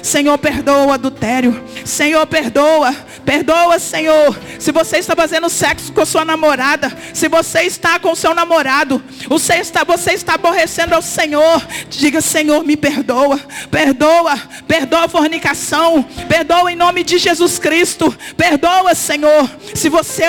Senhor, 0.02 0.38
perdoa 0.38 0.86
o 0.86 0.92
adultério. 0.92 1.64
Senhor, 1.86 2.26
perdoa. 2.28 2.96
Perdoa, 3.26 3.80
Senhor. 3.80 4.38
Se 4.60 4.72
você 4.72 4.98
está 4.98 5.16
fazendo 5.16 5.50
sexo 5.50 5.92
com 5.92 6.06
sua 6.06 6.26
namorada, 6.26 6.92
se 7.14 7.28
você 7.28 7.62
está 7.62 8.00
com 8.00 8.16
seu 8.16 8.34
namorado, 8.34 9.04
você 9.28 9.56
está, 9.56 9.84
você 9.84 10.14
está 10.14 10.36
aborrecendo 10.36 10.96
ao 10.96 11.02
Senhor, 11.02 11.66
diga, 11.90 12.22
Senhor, 12.22 12.64
me 12.64 12.76
perdoa. 12.76 13.40
Perdoa. 13.72 14.38
Perdoa 14.68 15.06
a 15.06 15.10
fornicação. 15.10 16.04
Perdoa 16.28 16.72
em 16.72 16.76
nome 16.76 17.04
de 17.04 17.18
Jesus 17.18 17.60
Cristo. 17.60 18.16
Perdoa, 18.36 18.94
Senhor. 18.96 19.50
Se 19.74 19.90
você 19.90 20.26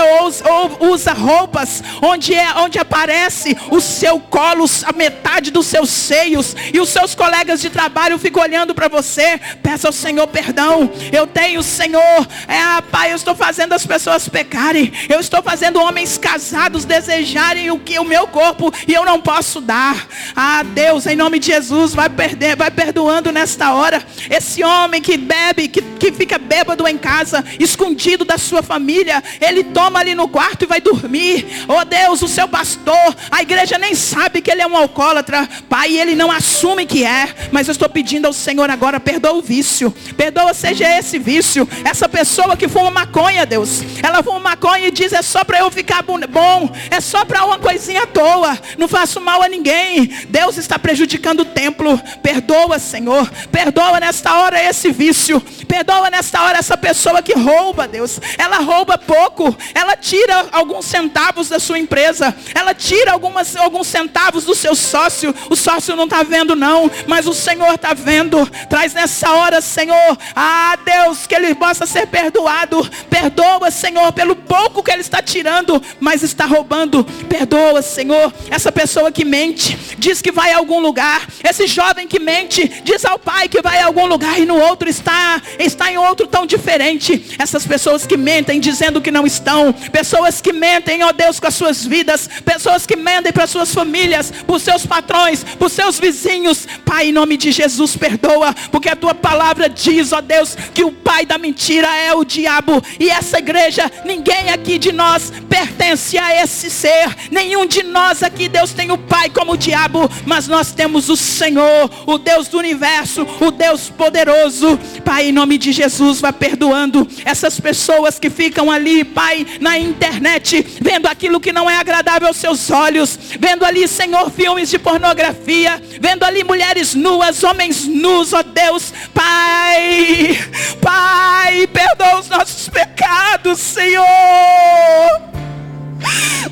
usa 0.81 1.13
roupas 1.13 1.83
onde, 2.03 2.35
é, 2.35 2.55
onde 2.57 2.79
aparece 2.79 3.57
o 3.71 3.81
seu 3.81 4.21
colo, 4.21 4.65
a 4.85 4.93
metade 4.93 5.51
dos 5.51 5.67
seus 5.67 5.91
seios, 5.91 6.55
e 6.73 6.81
os 6.81 6.89
seus 6.89 7.15
colegas 7.15 7.61
de 7.61 7.71
trabalho 7.71 8.19
ficam 8.19 8.43
olhando 8.43 8.75
para 8.75 8.89
você, 8.89 9.41
peça 9.63 9.89
ao 9.89 9.93
Senhor 9.93 10.27
perdão. 10.27 10.91
Eu 11.13 11.27
tenho, 11.27 11.63
Senhor, 11.63 12.27
é, 12.49 12.84
Pai, 12.91 13.13
eu 13.13 13.17
estou 13.17 13.35
fazendo 13.35 13.73
as 13.73 13.85
pessoas 13.85 14.29
pecarem. 14.29 14.93
Eu 15.09 15.21
estou 15.21 15.43
fazendo 15.43 15.81
homens 15.81 16.17
casados 16.17 16.85
desejarem 16.85 17.71
o 17.71 17.79
que 17.79 17.99
o 17.99 18.05
meu 18.05 18.27
corpo 18.27 18.73
e 18.87 18.93
eu 18.93 19.05
não 19.05 19.21
posso 19.21 19.61
dar. 19.61 20.07
Ah, 20.35 20.63
Deus, 20.63 21.07
em 21.07 21.17
nome 21.17 21.39
de 21.39 21.47
Jesus, 21.47 21.95
vai 21.95 22.09
perder, 22.09 22.57
vai 22.57 22.71
perdoando 22.71 23.33
nesta 23.33 23.75
hora. 23.75 24.05
Esse 24.31 24.63
homem 24.63 25.01
que 25.01 25.17
bebe, 25.17 25.69
que, 25.69 25.83
que 25.83 26.13
fica 26.13 26.39
bêbado 26.39 26.87
em 26.87 26.97
casa, 26.97 27.45
escondido 27.59 28.25
da 28.25 28.39
sua 28.39 28.63
família, 28.63 29.23
ele 29.41 29.65
toma 29.65 30.01
ali 30.01 30.15
no 30.15 30.29
quarto 30.29 30.65
e 30.65 30.67
vai 30.67 30.81
dormir. 30.81 31.47
Oh 31.69 31.85
Deus, 31.85 32.23
o 32.23 32.29
seu 32.29 32.49
pastor, 32.49 33.17
a 33.31 33.43
igreja 33.43 33.79
nem 33.79 33.95
sabe 33.95 34.41
que 34.41 34.51
ele 34.51 34.63
é 34.63 34.67
um 34.67 34.77
alcoólatra. 34.77 35.49
Pai, 35.69 35.99
ele 35.99 36.15
não 36.15 36.31
assume 36.31 36.87
que 36.87 37.05
é, 37.05 37.35
mas 37.51 37.69
eu 37.69 37.73
estou 37.73 37.89
pedindo 37.89 38.27
ao 38.27 38.33
Senhor 38.33 38.71
agora, 38.71 39.01
perdoa 39.01 39.35
o 39.35 39.43
vício. 39.43 39.95
Perdoa 40.17 40.55
seja 40.55 40.89
esse 40.99 41.19
vício. 41.19 41.69
Essa 41.85 42.09
pessoa 42.09 42.57
que 42.57 42.69
fuma 42.75 42.91
maconha, 42.91 43.47
Deus. 43.47 43.83
Ela 44.03 44.21
fuma 44.21 44.41
maconha 44.41 44.89
e 44.89 44.91
diz, 44.91 45.13
é 45.13 45.23
só 45.23 45.45
para 45.45 45.61
eu 45.61 45.71
ficar 45.71 46.03
bom. 46.03 46.69
É 46.91 47.01
só 47.01 47.25
para 47.25 47.45
uma 47.45 47.57
coisinha 47.57 48.03
à 48.03 48.07
toa. 48.07 48.59
Não 48.77 48.89
faço 48.89 49.21
mal 49.21 49.41
a 49.43 49.49
ninguém. 49.49 50.07
Deus 50.29 50.57
está 50.57 50.77
prejudicando 50.77 51.41
o 51.41 51.45
templo. 51.45 52.01
Perdoa, 52.21 52.81
Senhor. 52.81 53.31
Perdoa 53.53 54.01
nesta 54.01 54.35
hora 54.35 54.61
esse 54.61 54.91
vício. 54.91 55.41
Perdoa 55.69 56.11
nesta 56.11 56.43
hora 56.43 56.59
essa 56.59 56.77
pessoa 56.77 57.23
que 57.23 57.33
rouba, 57.33 57.87
Deus. 57.87 58.19
Ela 58.37 58.59
rouba 58.59 58.99
pouco. 58.99 59.57
Ela 59.73 59.97
tira 59.97 60.47
alguns 60.51 60.85
centavos 60.85 61.49
da 61.49 61.61
sua 61.61 61.79
empresa. 61.79 62.35
Ela 62.57 62.75
tira 62.75 63.13
algumas, 63.13 63.55
alguns 63.55 63.87
centavos 63.87 64.45
do 64.45 64.55
seu 64.55 64.75
sócio. 64.75 65.33
O 65.49 65.55
sócio 65.55 65.95
não 65.95 66.05
está 66.05 66.25
vendo, 66.25 66.57
não. 66.57 66.91
Mas 67.07 67.29
o 67.29 67.35
Senhor 67.35 67.75
está 67.75 67.95
vendo. 67.95 68.45
Traz 68.69 68.93
nessa 68.95 69.31
hora, 69.31 69.61
Senhor. 69.61 70.19
Ah, 70.35 70.77
Deus, 70.85 71.25
que 71.25 71.37
ele 71.37 71.55
possa 71.55 71.87
ser 71.87 72.09
perdoado. 72.09 72.64
Perdoa, 73.11 73.71
Senhor, 73.71 74.13
pelo 74.13 74.37
pouco 74.37 74.83
que 74.83 74.91
ele 74.91 75.01
está 75.01 75.23
tirando, 75.23 75.83
mas 76.01 76.23
está 76.23 76.47
roubando. 76.47 77.05
Perdoa, 77.29 77.83
Senhor, 77.83 78.33
essa 78.51 78.73
pessoa 78.73 79.11
que 79.13 79.25
mente, 79.25 79.79
diz 79.99 80.21
que 80.21 80.33
vai 80.33 80.53
a 80.53 80.57
algum 80.57 80.81
lugar. 80.81 81.27
Esse 81.43 81.67
jovem 81.67 82.07
que 82.07 82.19
mente, 82.19 82.83
diz 82.83 83.05
ao 83.05 83.19
pai 83.19 83.49
que 83.49 83.63
vai 83.63 83.79
a 83.79 83.87
algum 83.87 84.07
lugar 84.07 84.41
e 84.41 84.45
no 84.45 84.59
outro 84.59 84.89
está, 84.89 85.41
está 85.59 85.93
em 85.93 85.99
outro 85.99 86.27
tão 86.27 86.47
diferente. 86.47 87.37
Essas 87.39 87.67
pessoas 87.67 88.07
que 88.07 88.17
mentem 88.17 88.61
dizendo 88.61 89.01
que 89.01 89.11
não 89.11 89.27
estão. 89.27 89.73
Pessoas 89.73 90.41
que 90.41 90.53
mentem, 90.53 91.03
ó 91.03 91.13
Deus, 91.13 91.39
com 91.41 91.47
as 91.47 91.55
suas 91.55 91.85
vidas. 91.85 92.29
Pessoas 92.45 92.87
que 92.87 92.97
mentem 92.97 93.33
para 93.33 93.47
suas 93.47 93.73
famílias, 93.73 94.31
para 94.31 94.57
os 94.57 94.63
seus 94.63 94.87
patrões, 94.87 95.45
para 95.45 95.67
os 95.67 95.73
seus 95.73 95.99
vizinhos. 95.99 96.67
Pai, 96.85 97.09
em 97.09 97.13
nome 97.13 97.37
de 97.37 97.53
Jesus, 97.53 97.97
perdoa, 97.97 98.55
porque 98.71 98.89
a 98.89 98.97
tua 98.97 99.15
palavra 99.15 99.69
diz, 99.69 100.13
ó 100.13 100.21
Deus, 100.21 100.57
que 100.73 100.85
o 100.85 100.93
pai 100.93 101.27
da 101.27 101.39
mentira 101.39 101.89
é 101.97 102.15
o 102.15 102.25
diabo 102.25 102.54
diabo. 102.55 102.83
E 103.01 103.11
essa 103.11 103.39
igreja, 103.39 103.91
ninguém 104.05 104.51
aqui 104.51 104.79
de 104.79 104.93
nós 104.93 105.33
pertence 105.49 106.17
a 106.19 106.43
esse 106.43 106.71
ser. 106.71 107.15
Nenhum 107.31 107.67
de 107.67 107.83
nós 107.83 108.23
aqui, 108.23 108.49
Deus 108.49 108.73
tem 108.73 108.91
o 108.91 108.99
Pai 108.99 109.29
como 109.29 109.53
o 109.53 109.57
diabo, 109.57 110.11
mas 110.25 110.47
nós 110.47 110.73
temos 110.73 111.09
o 111.09 111.17
Senhor, 111.17 111.91
o 112.07 112.19
Deus 112.19 112.49
do 112.49 112.59
universo, 112.59 113.27
o 113.41 113.51
Deus 113.51 113.91
poderoso. 113.91 114.79
Pai, 115.05 115.29
em 115.29 115.33
nome 115.33 115.59
de 115.59 115.73
Jesus, 115.73 116.21
vá 116.21 116.33
perdoando 116.33 117.07
essas 117.25 117.59
pessoas 117.59 118.19
que 118.19 118.31
ficam 118.31 118.71
ali, 118.71 119.05
Pai, 119.05 119.47
na 119.61 119.79
internet, 119.79 120.65
vendo 120.81 121.07
aquilo 121.07 121.41
que 121.41 121.53
não 121.53 121.69
é 121.69 121.77
agradável 121.77 122.29
aos 122.29 122.37
seus 122.37 122.71
olhos, 122.71 123.19
vendo 123.39 123.65
ali, 123.65 123.87
Senhor, 123.89 124.31
filmes 124.31 124.71
de 124.71 124.79
pornografia, 124.79 125.83
vendo 126.01 126.25
ali 126.25 126.45
mulheres 126.45 126.95
nuas, 126.95 127.43
homens 127.43 127.87
nus, 127.87 128.33
ó 128.33 128.43
Deus, 128.43 128.93
Pai, 129.13 130.39
Pai, 130.81 131.67
perdoa 131.67 132.21
os 132.21 132.29
nossos 132.29 132.44
pecados, 132.69 133.59
Senhor. 133.59 134.05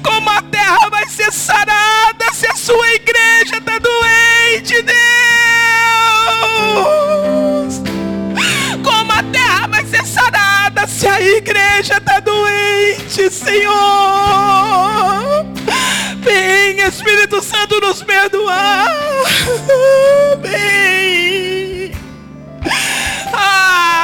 Como 0.03 0.31
a 0.31 0.43
terra 0.43 0.89
vai 0.91 1.09
ser 1.09 1.33
sarada 1.33 2.33
se 2.33 2.47
a 2.47 2.55
sua 2.57 2.95
igreja 2.95 3.59
está 3.59 3.79
doente, 3.79 4.83
Deus. 4.83 4.97
Como 8.83 9.13
a 9.13 9.23
terra 9.25 9.67
vai 9.69 9.85
ser 9.85 10.05
sarada 10.07 10.87
se 10.87 11.07
a 11.07 11.21
igreja 11.21 11.99
está 11.99 12.21
doente, 12.21 13.31
Senhor. 13.31 13.73
Vem, 16.21 16.81
Espírito 16.81 17.43
Santo, 17.43 17.81
nos 17.81 18.03
perdoar. 18.03 18.89
Vem. 20.41 21.62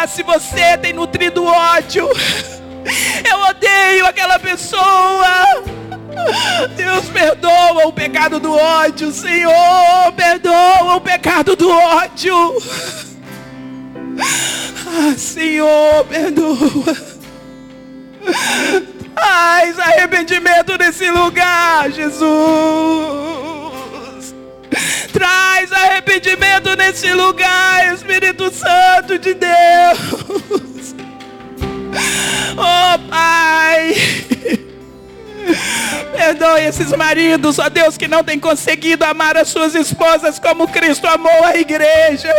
Se 0.08 0.22
você 0.22 0.76
tem 0.78 0.92
nutrido 0.92 1.44
ódio, 1.44 2.08
eu 3.30 3.38
odeio 3.50 4.06
aquela 4.06 4.38
pessoa. 4.38 5.62
Deus 6.76 7.06
perdoa 7.06 7.86
o 7.86 7.92
pecado 7.92 8.40
do 8.40 8.52
ódio, 8.52 9.12
Senhor, 9.12 10.12
perdoa 10.16 10.96
o 10.96 11.00
pecado 11.00 11.54
do 11.54 11.70
ódio. 11.70 12.34
Ah, 14.20 15.14
Senhor, 15.16 16.04
perdoa. 16.06 16.96
Traz 19.14 19.78
arrependimento 19.78 20.76
nesse 20.78 21.10
lugar, 21.10 21.90
Jesus. 21.90 23.67
Traz 25.12 25.72
arrependimento 25.72 26.76
nesse 26.76 27.12
lugar, 27.12 27.94
Espírito 27.94 28.52
Santo 28.52 29.18
de 29.18 29.34
Deus. 29.34 30.94
Oh, 32.60 32.98
Pai. 33.08 33.94
Perdoe 36.12 36.66
esses 36.66 36.92
maridos, 36.92 37.58
ó 37.58 37.68
Deus, 37.68 37.96
que 37.96 38.08
não 38.08 38.24
têm 38.24 38.38
conseguido 38.38 39.04
amar 39.04 39.36
as 39.36 39.48
suas 39.48 39.74
esposas 39.74 40.38
como 40.38 40.68
Cristo 40.68 41.06
amou 41.06 41.44
a 41.44 41.56
igreja. 41.56 42.32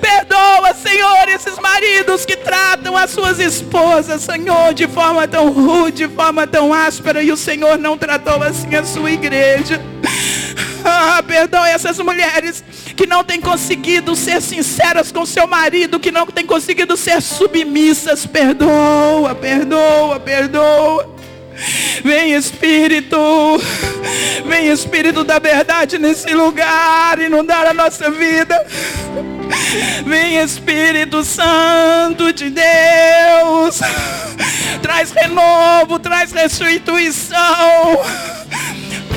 Perdoa, 0.00 0.74
Senhor, 0.74 1.28
esses 1.28 1.58
maridos 1.58 2.24
que 2.24 2.36
tratam 2.36 2.96
as 2.96 3.10
suas 3.10 3.38
esposas, 3.38 4.22
Senhor, 4.22 4.72
de 4.72 4.86
forma 4.86 5.26
tão 5.26 5.50
rude, 5.50 6.06
de 6.06 6.14
forma 6.14 6.46
tão 6.46 6.72
áspera, 6.72 7.22
e 7.22 7.32
o 7.32 7.36
Senhor 7.36 7.78
não 7.78 7.98
tratou 7.98 8.42
assim 8.42 8.74
a 8.74 8.84
sua 8.84 9.10
igreja. 9.10 9.80
Ah, 10.90 11.22
essas 11.68 11.98
mulheres 11.98 12.64
que 12.96 13.06
não 13.06 13.22
têm 13.22 13.40
conseguido 13.40 14.16
ser 14.16 14.42
sinceras 14.42 15.12
com 15.12 15.24
seu 15.24 15.46
marido, 15.46 16.00
que 16.00 16.10
não 16.10 16.26
têm 16.26 16.44
conseguido 16.44 16.96
ser 16.96 17.22
submissas. 17.22 18.26
Perdoa, 18.26 19.34
perdoa, 19.34 20.20
perdoa. 20.20 21.20
Vem 22.02 22.34
Espírito, 22.34 23.16
vem 24.46 24.68
Espírito 24.68 25.22
da 25.24 25.38
verdade 25.38 25.98
nesse 25.98 26.32
lugar, 26.34 27.18
inundar 27.20 27.66
a 27.66 27.74
nossa 27.74 28.10
vida. 28.10 28.66
Vem 30.06 30.38
Espírito 30.38 31.24
Santo 31.24 32.32
de 32.32 32.50
Deus, 32.50 33.80
traz 34.82 35.10
renovo, 35.10 35.98
traz 35.98 36.32
restituição. 36.32 37.38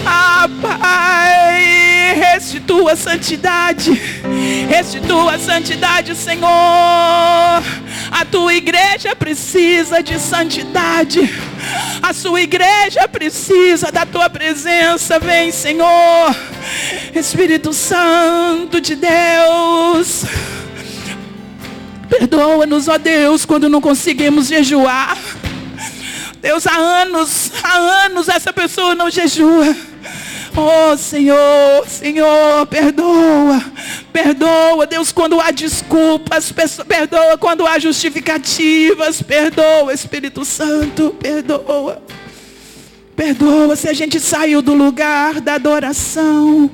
Ah, 0.05 0.47
Pai, 0.61 2.13
restitua 2.15 2.93
a 2.93 2.95
santidade, 2.95 3.91
restitua 4.69 5.35
a 5.35 5.39
santidade, 5.39 6.15
Senhor. 6.15 6.49
A 8.11 8.25
tua 8.29 8.53
igreja 8.53 9.15
precisa 9.15 10.03
de 10.03 10.19
santidade. 10.19 11.21
A 12.01 12.13
sua 12.13 12.41
igreja 12.41 13.07
precisa 13.07 13.91
da 13.91 14.05
tua 14.05 14.29
presença. 14.29 15.19
Vem, 15.19 15.51
Senhor. 15.51 16.35
Espírito 17.15 17.73
Santo 17.73 18.79
de 18.79 18.95
Deus. 18.95 20.25
Perdoa-nos, 22.09 22.87
ó 22.87 22.97
Deus, 22.97 23.45
quando 23.45 23.67
não 23.69 23.81
conseguimos 23.81 24.47
jejuar. 24.47 25.17
Deus, 26.41 26.67
há 26.67 26.75
anos, 26.75 27.51
há 27.63 27.77
anos 28.05 28.27
essa 28.27 28.51
pessoa 28.51 28.93
não 28.93 29.09
jejua. 29.09 29.75
Oh 30.55 30.95
Senhor, 30.95 31.87
Senhor, 31.87 32.67
perdoa, 32.67 33.59
perdoa, 34.11 34.85
Deus, 34.85 35.11
quando 35.11 35.39
há 35.41 35.49
desculpas, 35.49 36.51
perdoa 36.87 37.37
quando 37.39 37.65
há 37.65 37.79
justificativas, 37.79 39.19
perdoa, 39.23 39.91
Espírito 39.91 40.45
Santo, 40.45 41.15
perdoa, 41.19 42.03
perdoa 43.15 43.75
se 43.75 43.89
a 43.89 43.93
gente 43.93 44.19
saiu 44.19 44.61
do 44.61 44.75
lugar 44.75 45.41
da 45.41 45.55
adoração, 45.55 46.69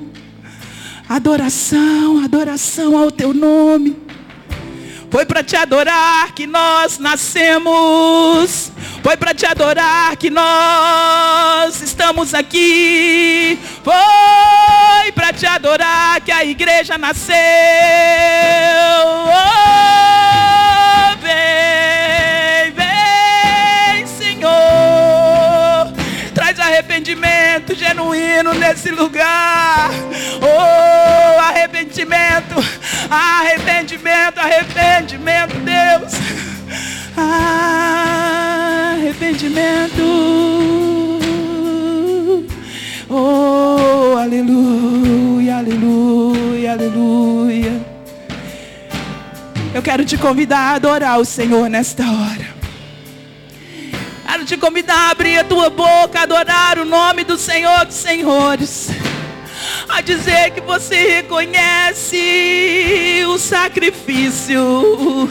adoração, 1.07 2.21
adoração 2.21 2.97
ao 2.97 3.09
Teu 3.09 3.33
nome. 3.33 4.08
Foi 5.11 5.25
para 5.25 5.43
te 5.43 5.55
adorar 5.55 6.31
que 6.33 6.45
nós 6.45 6.99
nascemos. 6.99 8.71
Foi 9.01 9.17
para 9.17 9.33
te 9.33 9.45
adorar 9.45 10.15
que 10.17 10.29
nós 10.29 11.81
estamos 11.81 12.33
aqui. 12.33 13.57
Foi 13.83 15.11
para 15.13 15.33
te 15.33 15.47
adorar 15.47 16.21
que 16.21 16.31
a 16.31 16.45
igreja 16.45 16.95
nasceu. 16.97 17.33
Oh, 19.25 21.15
vem, 21.21 22.71
vem, 22.73 24.05
Senhor. 24.05 24.51
Traz 26.35 26.59
arrependimento 26.59 27.73
genuíno 27.73 28.53
nesse 28.53 28.91
lugar. 28.91 29.89
Oh, 30.41 31.39
arrependimento, 31.39 32.55
arrependimento, 33.09 33.78
arrependimento, 34.39 35.55
Deus. 35.59 36.13
Arrependimento. 38.95 40.03
Oh, 43.09 44.17
aleluia, 44.17 45.57
aleluia, 45.57 46.71
aleluia. 46.73 47.85
Eu 49.73 49.81
quero 49.81 50.05
te 50.05 50.17
convidar 50.17 50.59
a 50.59 50.75
adorar 50.75 51.19
o 51.19 51.25
Senhor 51.25 51.69
nesta 51.69 52.03
hora. 52.03 52.59
Quero 54.39 54.45
te 54.45 54.57
convidar 54.57 54.95
a 54.95 55.09
abrir 55.09 55.37
a 55.37 55.43
tua 55.43 55.69
boca, 55.69 56.19
a 56.19 56.23
adorar 56.23 56.79
o 56.79 56.85
nome 56.85 57.25
do 57.25 57.37
Senhor 57.37 57.85
dos 57.85 57.95
Senhores. 57.95 58.89
A 59.99 60.01
dizer 60.01 60.51
que 60.51 60.61
você 60.61 60.95
reconhece 60.95 62.15
o 63.27 63.37
sacrifício 63.37 65.29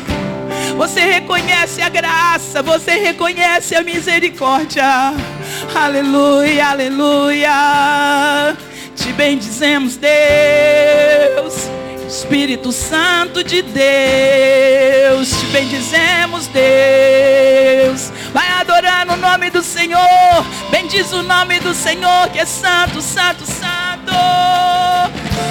você 0.77 1.01
reconhece 1.01 1.81
a 1.81 1.89
graça, 1.89 2.63
você 2.63 2.93
reconhece 2.99 3.75
a 3.75 3.83
misericórdia. 3.83 4.85
Aleluia, 5.75 6.69
aleluia. 6.69 8.55
Te 8.95 9.11
bendizemos, 9.13 9.97
Deus. 9.97 11.69
Espírito 12.07 12.71
Santo 12.71 13.43
de 13.43 13.63
Deus, 13.63 15.31
te 15.31 15.47
bendizemos, 15.47 16.47
Deus. 16.47 18.13
Vai 18.33 18.49
adorando 18.61 19.15
o 19.15 19.17
nome 19.17 19.51
do 19.51 19.63
Senhor. 19.63 19.99
Bendiz 20.71 21.13
o 21.13 21.23
nome 21.23 21.59
do 21.61 21.75
Senhor, 21.75 22.29
que 22.31 22.39
é 22.39 22.45
santo, 22.47 23.01
santo, 23.01 23.47
santo. 23.47 23.58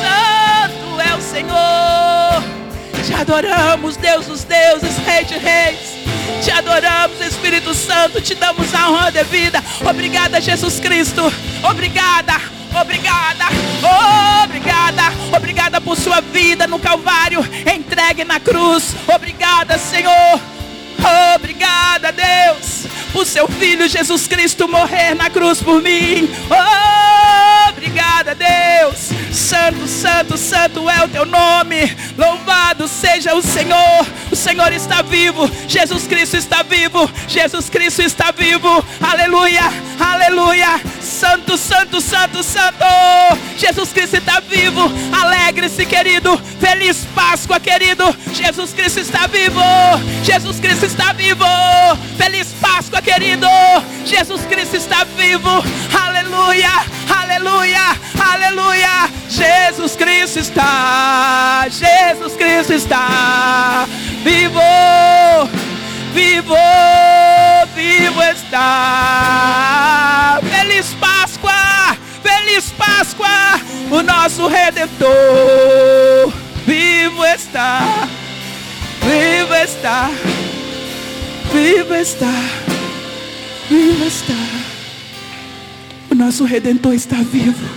Santo 0.01 1.01
é 1.01 1.15
o 1.15 1.21
Senhor. 1.21 2.43
Te 3.05 3.13
adoramos, 3.13 3.97
Deus 3.97 4.25
dos 4.25 4.43
deuses, 4.43 4.97
Rei 5.05 5.25
de 5.25 5.37
reis. 5.37 5.97
Te 6.43 6.51
adoramos, 6.51 7.19
Espírito 7.21 7.73
Santo. 7.73 8.21
Te 8.21 8.35
damos 8.35 8.73
a 8.73 8.89
honra 8.89 9.11
devida. 9.11 9.63
Obrigada, 9.81 10.41
Jesus 10.41 10.79
Cristo. 10.79 11.31
Obrigada. 11.63 12.57
Obrigada, 12.79 13.45
obrigada, 14.43 15.03
obrigada 15.35 15.81
por 15.81 15.97
sua 15.97 16.21
vida 16.21 16.67
no 16.67 16.77
Calvário, 16.77 17.39
entregue 17.65 18.23
na 18.23 18.39
cruz. 18.39 18.93
Obrigada, 19.07 19.79
Senhor. 19.79 20.56
Obrigada, 21.35 22.11
Deus, 22.11 22.85
por 23.13 23.25
seu 23.25 23.47
filho 23.47 23.87
Jesus 23.87 24.27
Cristo 24.27 24.67
morrer 24.67 25.15
na 25.15 25.29
cruz 25.29 25.61
por 25.61 25.81
mim. 25.81 26.29
Obrigada, 27.69 28.35
Deus. 28.35 29.09
Santo, 29.31 29.87
santo, 29.87 30.37
santo 30.37 30.89
é 30.89 31.03
o 31.03 31.07
teu 31.07 31.25
nome. 31.25 31.95
Louvado 32.17 32.87
seja 32.87 33.35
o 33.35 33.41
Senhor. 33.41 34.05
O 34.31 34.35
Senhor 34.35 34.73
está 34.73 35.01
vivo. 35.01 35.49
Jesus 35.67 36.07
Cristo 36.07 36.37
está 36.37 36.63
vivo. 36.63 37.09
Jesus 37.27 37.69
Cristo 37.69 38.01
está 38.01 38.31
vivo. 38.31 38.83
Aleluia, 39.01 39.61
aleluia. 39.99 40.79
Santo, 41.01 41.57
santo, 41.57 41.99
santo, 41.99 42.43
santo. 42.43 42.85
Jesus 43.57 43.91
Cristo 43.91 44.17
está 44.17 44.39
vivo. 44.39 44.91
Alegre-se, 45.11 45.85
querido. 45.85 46.37
Feliz 46.59 47.05
Páscoa, 47.15 47.59
querido. 47.59 48.15
Jesus 48.33 48.73
Cristo 48.73 48.99
está 48.99 49.27
vivo. 49.27 49.61
Jesus 50.23 50.59
Cristo 50.59 50.85
está 50.85 51.13
vivo. 51.13 51.45
Feliz 52.17 52.47
Páscoa, 52.61 53.01
querido. 53.01 53.47
Jesus 54.05 54.41
Cristo 54.49 54.77
está 54.77 55.05
vivo. 55.17 55.63
Aleluia, 56.05 56.71
aleluia, 57.09 57.81
aleluia. 58.19 59.09
Jesus 59.29 59.95
Cristo 59.95 60.39
está. 60.39 61.65
Jesus 61.69 62.33
Cristo 62.37 62.73
está 62.73 63.87
vivo. 64.23 64.61
Vivo, 66.17 66.55
vivo 67.75 68.23
está. 68.23 68.69
Feliz 70.41 70.95
Páscoa, 70.95 71.95
feliz 72.23 72.71
Páscoa, 72.71 73.61
o 73.91 74.01
nosso 74.01 74.47
Redentor. 74.47 76.33
Vivo 76.65 77.23
está, 77.23 78.07
vivo 79.03 79.53
está, 79.63 80.09
vivo 81.53 81.93
está, 81.93 82.33
vivo 83.69 84.03
está. 84.03 84.33
O 86.09 86.15
nosso 86.15 86.45
Redentor 86.45 86.95
está 86.95 87.17
vivo. 87.17 87.69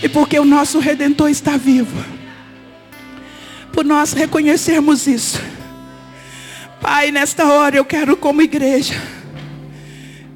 E 0.00 0.08
porque 0.08 0.38
o 0.38 0.44
nosso 0.44 0.78
Redentor 0.78 1.30
está 1.30 1.56
vivo, 1.56 2.00
por 3.72 3.84
nós 3.84 4.12
reconhecermos 4.12 5.08
isso, 5.08 5.42
Pai, 6.80 7.10
nesta 7.10 7.46
hora 7.46 7.76
eu 7.76 7.84
quero, 7.84 8.16
como 8.16 8.40
igreja, 8.40 8.94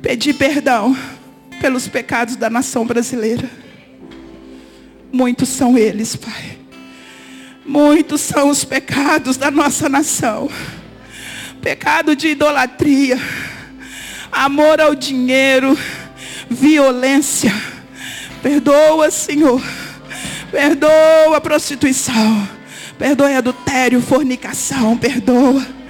pedir 0.01 0.35
perdão 0.35 0.97
pelos 1.61 1.87
pecados 1.87 2.35
da 2.35 2.51
nação 2.51 2.85
brasileira. 2.85 3.49
Muitos 5.13 5.49
são 5.49 5.79
eles, 5.79 6.17
Pai. 6.17 6.59
Muitos 7.65 8.21
são 8.21 8.49
os 8.49 8.65
pecados 8.65 9.37
da 9.37 9.51
nossa 9.51 9.89
nação. 9.89 10.51
Pecado 11.61 12.17
de 12.17 12.29
idolatria, 12.29 13.17
amor 14.33 14.81
ao 14.81 14.97
dinheiro, 14.97 15.79
violência. 16.51 17.53
Perdoa, 18.43 19.13
Senhor. 19.13 19.63
Perdoa 20.51 21.37
a 21.37 21.41
prostituição. 21.41 22.49
Perdoa 22.99 23.39
adultério, 23.39 24.03
fornicação. 24.03 24.99
Perdoa. 24.99 25.82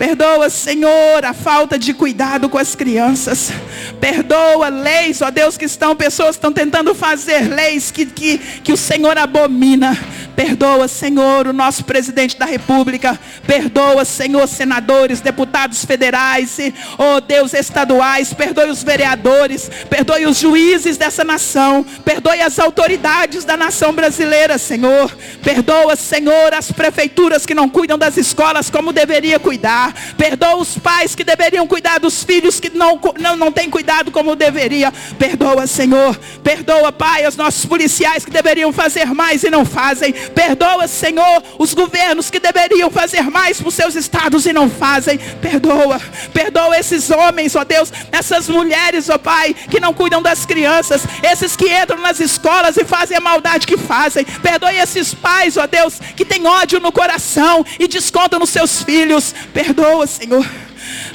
Perdoa, 0.00 0.48
Senhor, 0.48 1.22
a 1.26 1.34
falta 1.34 1.78
de 1.78 1.92
cuidado 1.92 2.48
com 2.48 2.56
as 2.56 2.74
crianças. 2.74 3.52
Perdoa 4.00 4.70
leis, 4.70 5.20
ó 5.20 5.30
Deus, 5.30 5.58
que 5.58 5.66
estão, 5.66 5.94
pessoas 5.94 6.36
estão 6.36 6.50
tentando 6.50 6.94
fazer 6.94 7.42
leis 7.54 7.90
que, 7.90 8.06
que, 8.06 8.38
que 8.38 8.72
o 8.72 8.78
Senhor 8.78 9.18
abomina. 9.18 9.94
Perdoa, 10.34 10.88
Senhor, 10.88 11.46
o 11.46 11.52
nosso 11.52 11.84
presidente 11.84 12.38
da 12.38 12.46
República. 12.46 13.18
Perdoa, 13.46 14.04
Senhor, 14.04 14.46
senadores, 14.46 15.20
deputados 15.20 15.84
federais, 15.84 16.58
e, 16.58 16.74
oh 16.98 17.20
Deus, 17.20 17.54
estaduais. 17.54 18.32
Perdoe 18.32 18.70
os 18.70 18.82
vereadores. 18.82 19.70
Perdoe 19.88 20.26
os 20.26 20.38
juízes 20.38 20.96
dessa 20.96 21.24
nação. 21.24 21.84
Perdoe 22.04 22.40
as 22.40 22.58
autoridades 22.58 23.44
da 23.44 23.56
nação 23.56 23.92
brasileira, 23.92 24.58
Senhor. 24.58 25.14
Perdoa, 25.42 25.96
Senhor, 25.96 26.54
as 26.54 26.72
prefeituras 26.72 27.44
que 27.44 27.54
não 27.54 27.68
cuidam 27.68 27.98
das 27.98 28.16
escolas 28.16 28.70
como 28.70 28.92
deveria 28.92 29.38
cuidar. 29.38 29.94
Perdoa 30.16 30.56
os 30.56 30.78
pais 30.78 31.14
que 31.14 31.24
deveriam 31.24 31.66
cuidar 31.66 31.98
dos 31.98 32.24
filhos 32.24 32.60
que 32.60 32.70
não, 32.70 33.00
não, 33.18 33.36
não 33.36 33.52
têm 33.52 33.70
cuidado 33.70 34.10
como 34.10 34.36
deveria. 34.36 34.92
Perdoa, 35.18 35.66
Senhor. 35.66 36.18
Perdoa, 36.42 36.92
Pai, 36.92 37.26
os 37.26 37.36
nossos 37.36 37.66
policiais 37.66 38.24
que 38.24 38.30
deveriam 38.30 38.72
fazer 38.72 39.06
mais 39.06 39.42
e 39.42 39.50
não 39.50 39.64
fazem. 39.64 40.14
Perdoa, 40.34 40.86
Senhor, 40.86 41.42
os 41.58 41.74
governos 41.74 42.30
que 42.30 42.40
deveriam 42.40 42.90
fazer 42.90 43.22
mais 43.22 43.60
os 43.60 43.74
seus 43.74 43.94
estados 43.94 44.46
e 44.46 44.52
não 44.52 44.68
fazem. 44.68 45.18
Perdoa. 45.40 46.00
Perdoa 46.32 46.78
esses 46.78 47.10
homens, 47.10 47.56
ó 47.56 47.64
Deus, 47.64 47.92
essas 48.12 48.48
mulheres, 48.48 49.08
ó 49.08 49.18
Pai, 49.18 49.54
que 49.54 49.80
não 49.80 49.94
cuidam 49.94 50.22
das 50.22 50.46
crianças, 50.46 51.02
esses 51.22 51.56
que 51.56 51.68
entram 51.68 52.00
nas 52.00 52.20
escolas 52.20 52.76
e 52.76 52.84
fazem 52.84 53.16
a 53.16 53.20
maldade 53.20 53.66
que 53.66 53.76
fazem. 53.76 54.24
Perdoe 54.24 54.76
esses 54.76 55.14
pais, 55.14 55.56
ó 55.56 55.66
Deus, 55.66 56.00
que 56.16 56.24
têm 56.24 56.46
ódio 56.46 56.80
no 56.80 56.92
coração 56.92 57.64
e 57.78 57.86
descontam 57.86 58.38
nos 58.38 58.50
seus 58.50 58.82
filhos. 58.82 59.34
Perdoa, 59.52 60.06
Senhor. 60.06 60.46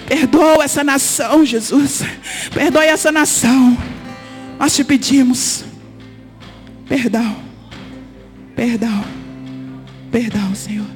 Perdoa 0.08 0.64
essa 0.64 0.84
nação, 0.84 1.46
Jesus. 1.46 2.04
Perdoe 2.54 2.86
essa 2.86 3.12
nação. 3.12 3.78
Nós 4.60 4.76
te 4.76 4.84
pedimos 4.84 5.66
perdão. 6.88 7.45
Perdão. 8.56 9.04
Perdão, 10.12 10.56
Senhor. 10.56 10.88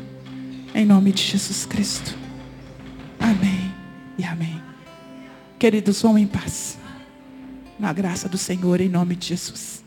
Em 0.73 0.85
nome 0.85 1.11
de 1.11 1.23
Jesus 1.23 1.65
Cristo. 1.65 2.15
Amém 3.19 3.71
e 4.17 4.23
amém. 4.23 4.61
Queridos, 5.57 6.01
vão 6.01 6.17
em 6.17 6.25
paz. 6.25 6.77
Na 7.77 7.91
graça 7.91 8.29
do 8.29 8.37
Senhor, 8.37 8.79
em 8.79 8.89
nome 8.89 9.15
de 9.15 9.27
Jesus. 9.27 9.78